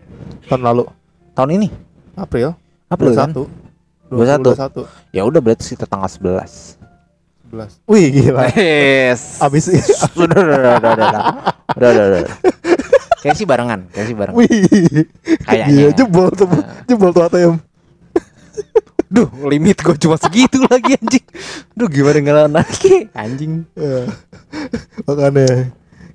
Tahun 0.47 0.63
lalu. 0.63 0.87
Tahun 1.35 1.51
ini. 1.51 1.69
April. 2.15 2.55
April 2.87 3.11
kan? 3.15 3.31
21. 3.35 4.55
21. 4.55 4.87
Ya 5.11 5.27
udah 5.27 5.41
berarti 5.43 5.63
sekitar 5.67 5.91
tanggal 5.91 6.07
11. 6.07 6.79
14. 7.57 7.89
Wih 7.89 8.07
gila. 8.13 8.45
Yes. 8.53 9.41
Abis 9.41 9.73
udah 10.21 10.37
udah 10.37 10.57
udah 10.61 10.73
udah 10.77 10.93
udah. 10.93 11.23
Udah 11.77 11.89
udah 11.91 12.05
udah. 12.13 12.23
Kayak 13.25 13.37
sih 13.41 13.47
barengan, 13.49 13.81
kayak 13.91 14.07
sih 14.13 14.17
barengan. 14.17 14.37
Wih. 14.37 14.49
Kayaknya. 15.49 15.73
Iya, 15.73 15.89
jebol 15.97 16.29
tuh. 16.37 16.47
Eh. 16.53 16.65
Jebol 16.87 17.11
tuh 17.11 17.25
ATM. 17.27 17.57
Duh, 19.07 19.31
limit 19.47 19.81
gue 19.81 19.95
cuma 20.03 20.19
segitu 20.19 20.61
lagi 20.67 20.99
anjing. 20.99 21.27
Duh, 21.73 21.89
gimana 21.89 22.19
nggak 22.21 22.51
naik 22.53 23.09
anjing. 23.15 23.65
Ya. 23.79 24.11
Makanya 25.07 25.71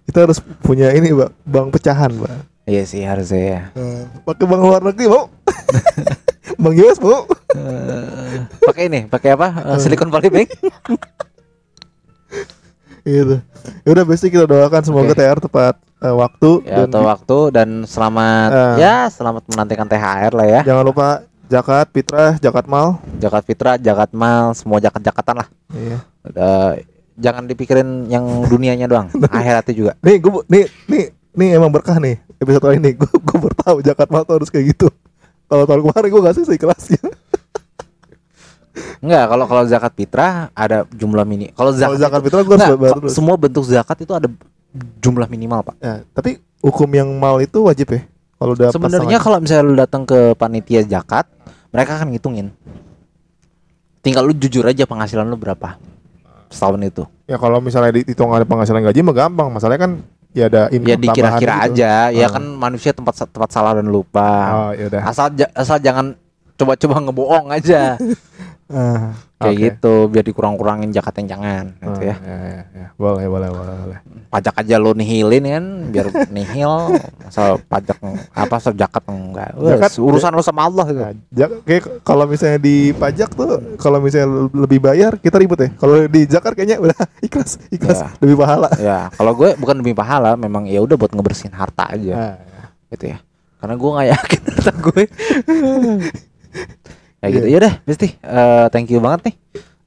kita 0.06 0.18
harus 0.28 0.40
punya 0.62 0.92
ini, 0.94 1.10
Pak. 1.16 1.32
Bang 1.48 1.68
pecahan, 1.72 2.12
Pak. 2.12 2.52
Iya 2.70 2.84
sih 2.86 3.02
harusnya 3.02 3.42
ya. 3.42 3.62
Uh, 3.74 4.06
pakai 4.22 4.46
bang 4.46 4.62
luar 4.62 4.82
negeri 4.86 5.10
mau? 5.10 5.28
Bang 6.62 6.78
US 6.78 7.00
mau? 7.02 7.26
Uh, 7.52 7.58
eh, 7.58 8.36
pakai 8.62 8.84
ini, 8.86 9.00
pakai 9.10 9.34
apa? 9.34 9.48
Uh, 9.66 9.78
Silicon 9.82 10.14
Valley 10.14 10.30
Bank. 10.30 10.50
gitu. 13.04 13.36
Ya 13.82 13.90
udah 13.92 14.04
pasti 14.04 14.28
kita 14.28 14.46
doakan 14.46 14.82
semoga 14.82 15.12
Oke. 15.12 15.18
THR 15.18 15.40
tepat 15.40 15.76
eh, 16.00 16.12
waktu 16.12 16.50
Ya, 16.64 16.86
atau 16.86 17.02
waktu 17.04 17.38
dan 17.52 17.70
selamat 17.84 18.50
Eh. 18.50 18.76
ya, 18.80 18.96
selamat 19.08 19.44
menantikan 19.48 19.86
THR 19.86 20.32
lah 20.32 20.48
ya. 20.50 20.62
jangan 20.64 20.84
lupa 20.84 21.08
zakat, 21.46 21.88
fitrah, 21.90 22.38
zakat 22.38 22.66
mal. 22.66 22.98
Zakat 23.18 23.44
fitrah, 23.44 23.76
zakat 23.76 24.12
mal, 24.12 24.54
semua 24.54 24.80
zakat-zakatan 24.80 25.36
lah. 25.38 25.48
Iya. 25.70 25.98
Eh, 26.24 26.74
jangan 27.18 27.44
dipikirin 27.44 28.08
yang 28.08 28.24
dunianya 28.46 28.86
doang, 28.86 29.12
akhiratnya 29.30 29.74
juga. 29.74 29.92
Nih, 30.00 30.18
gue 30.18 30.32
nih 30.48 30.64
nih 30.88 31.04
nih 31.32 31.50
emang 31.56 31.70
berkah 31.70 31.96
nih 31.96 32.18
episode 32.38 32.62
kali 32.62 32.78
ini. 32.78 32.92
Gue 32.94 33.08
gue 33.08 33.38
baru 33.38 33.56
tahu 33.56 33.78
zakat 33.82 34.08
mal 34.08 34.24
tuh 34.24 34.38
harus 34.38 34.50
kayak 34.50 34.74
gitu. 34.74 34.88
Kalau 35.46 35.68
tahun 35.68 35.84
kemarin 35.84 36.08
gue 36.08 36.22
gak 36.24 36.36
sih 36.36 36.46
seikhlasnya. 36.48 37.02
Enggak, 39.02 39.26
kalau 39.28 39.46
kalau 39.46 39.64
zakat 39.66 39.94
fitrah 39.94 40.32
ada 40.54 40.86
jumlah 40.88 41.26
mini. 41.26 41.50
Kalau 41.52 41.74
Kalau 41.74 41.98
zakat, 41.98 41.98
zakat 42.00 42.20
itu- 42.20 42.26
fitrah 42.30 42.42
gue 42.42 42.52
harus 42.52 42.62
enggak, 42.64 42.78
bayar 42.78 42.94
kok 42.94 43.02
terus. 43.02 43.14
semua 43.14 43.36
bentuk 43.36 43.64
zakat 43.66 43.98
itu 44.00 44.14
ada 44.14 44.28
jumlah 45.00 45.28
minimal, 45.28 45.60
Pak. 45.64 45.76
Ya, 45.80 45.94
tapi 46.12 46.32
hukum 46.62 46.86
yang 46.88 47.10
mal 47.18 47.38
itu 47.38 47.58
wajib 47.60 47.90
ya. 47.90 48.02
Kalau 48.38 48.54
udah 48.54 48.70
Sebenarnya 48.70 49.18
kalau 49.18 49.38
misalnya 49.38 49.64
lu 49.64 49.76
datang 49.76 50.02
ke 50.04 50.34
panitia 50.34 50.82
zakat, 50.84 51.26
mereka 51.70 51.98
akan 51.98 52.10
ngitungin. 52.10 52.54
Tinggal 54.02 54.24
lu 54.24 54.34
jujur 54.34 54.66
aja 54.66 54.84
penghasilan 54.84 55.26
lu 55.26 55.36
berapa 55.36 55.78
setahun 56.50 56.82
itu. 56.84 57.04
ya 57.26 57.40
kalau 57.40 57.64
misalnya 57.64 57.96
dihitung 57.96 58.28
ada 58.30 58.44
penghasilan 58.44 58.84
gaji 58.84 59.00
mah 59.02 59.16
gampang. 59.16 59.48
Masalahnya 59.48 59.82
kan 59.82 59.92
ya 60.32 60.46
ada 60.46 60.68
income 60.68 60.90
Ya 60.90 60.98
dikira-kira 61.00 61.54
gitu. 61.56 61.66
aja, 61.80 61.92
ya 62.10 62.26
Ah. 62.26 62.30
kan 62.30 62.44
manusia 62.44 62.92
tempat 62.92 63.14
tempat 63.24 63.50
salah 63.50 63.72
dan 63.74 63.88
lupa. 63.88 64.32
Oh. 64.52 65.00
Asal 65.00 65.32
asal 65.54 65.78
jangan 65.80 66.18
coba-coba 66.54 66.96
ngebohong 67.00 67.48
aja. 67.50 67.96
Ah, 68.72 69.12
Kayak 69.38 69.52
oke. 69.52 69.64
gitu 69.64 69.94
biar 70.08 70.24
dikurang-kurangin 70.24 70.90
zakatnya 70.90 71.24
jangan 71.32 71.66
Ah, 71.76 71.86
gitu 71.88 72.02
ya. 72.04 72.16
ya, 72.16 72.36
ya, 72.38 72.62
ya. 72.72 72.88
Boleh, 72.94 73.26
boleh, 73.26 73.50
boleh, 73.50 73.76
boleh. 73.78 73.98
Pajak 74.28 74.54
aja 74.56 74.76
lu 74.78 74.94
nihilin 74.94 75.44
kan 75.44 75.66
biar 75.88 76.08
nihil 76.30 76.72
asal 77.22 77.60
pajak 77.62 78.00
apa 78.32 78.54
asal 78.54 78.72
zakat 78.72 79.04
enggak. 79.06 79.52
Wes, 79.56 79.76
Zakat- 79.76 79.98
urusan 79.98 80.32
lu 80.32 80.40
sama 80.40 80.62
Allah 80.64 80.86
gitu. 80.86 81.00
Nah, 81.00 81.14
jak- 81.30 81.58
kayak 81.64 81.84
kalau 82.02 82.24
misalnya 82.26 82.58
di 82.58 82.76
pajak 82.94 83.30
tuh 83.32 83.50
kalau 83.76 83.98
misalnya 83.98 84.28
le- 84.30 84.56
lebih 84.58 84.80
bayar 84.80 85.18
kita 85.18 85.36
ribut 85.36 85.60
ya. 85.60 85.70
Kalau 85.74 86.06
di 86.06 86.22
zakat 86.26 86.54
kayaknya 86.54 86.80
udah 86.80 86.96
ikhlas, 87.26 87.60
ikhlas 87.68 88.00
Ya. 88.00 88.08
lebih 88.18 88.38
pahala. 88.38 88.70
Ya, 88.78 89.00
kalau 89.12 89.34
gue 89.34 89.52
bukan 89.56 89.76
demi 89.76 89.92
pahala, 89.92 90.34
memang 90.34 90.64
ya 90.64 90.80
udah 90.80 90.96
buat 90.96 91.12
ngebersihin 91.12 91.52
harta 91.52 91.90
aja. 91.90 92.14
Nah, 92.16 92.36
gitu 92.90 93.08
ya 93.08 93.20
karena 93.58 93.76
gue 93.76 93.90
nggak 93.90 94.10
yakin 94.10 94.42
harta 94.48 94.72
gue 94.76 95.04
ya 97.22 97.28
gitu. 97.30 97.46
Ya 97.48 97.60
deh 97.62 97.74
Besti 97.86 98.18
Eh, 98.20 98.66
thank 98.74 98.90
you 98.90 99.00
banget 99.00 99.32
nih. 99.32 99.36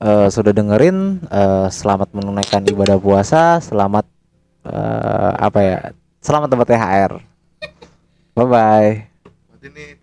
Eh, 0.00 0.28
sudah 0.30 0.54
dengerin. 0.54 1.20
Eh, 1.26 1.66
selamat 1.68 2.14
menunaikan 2.14 2.62
ibadah 2.64 2.96
puasa. 2.96 3.58
Selamat 3.58 4.06
eh, 4.66 5.32
apa 5.38 5.60
ya? 5.60 5.78
Selamat 6.24 6.48
dapat 6.54 6.72
THR 6.72 7.34
bye 8.34 8.46
bye 8.46 9.94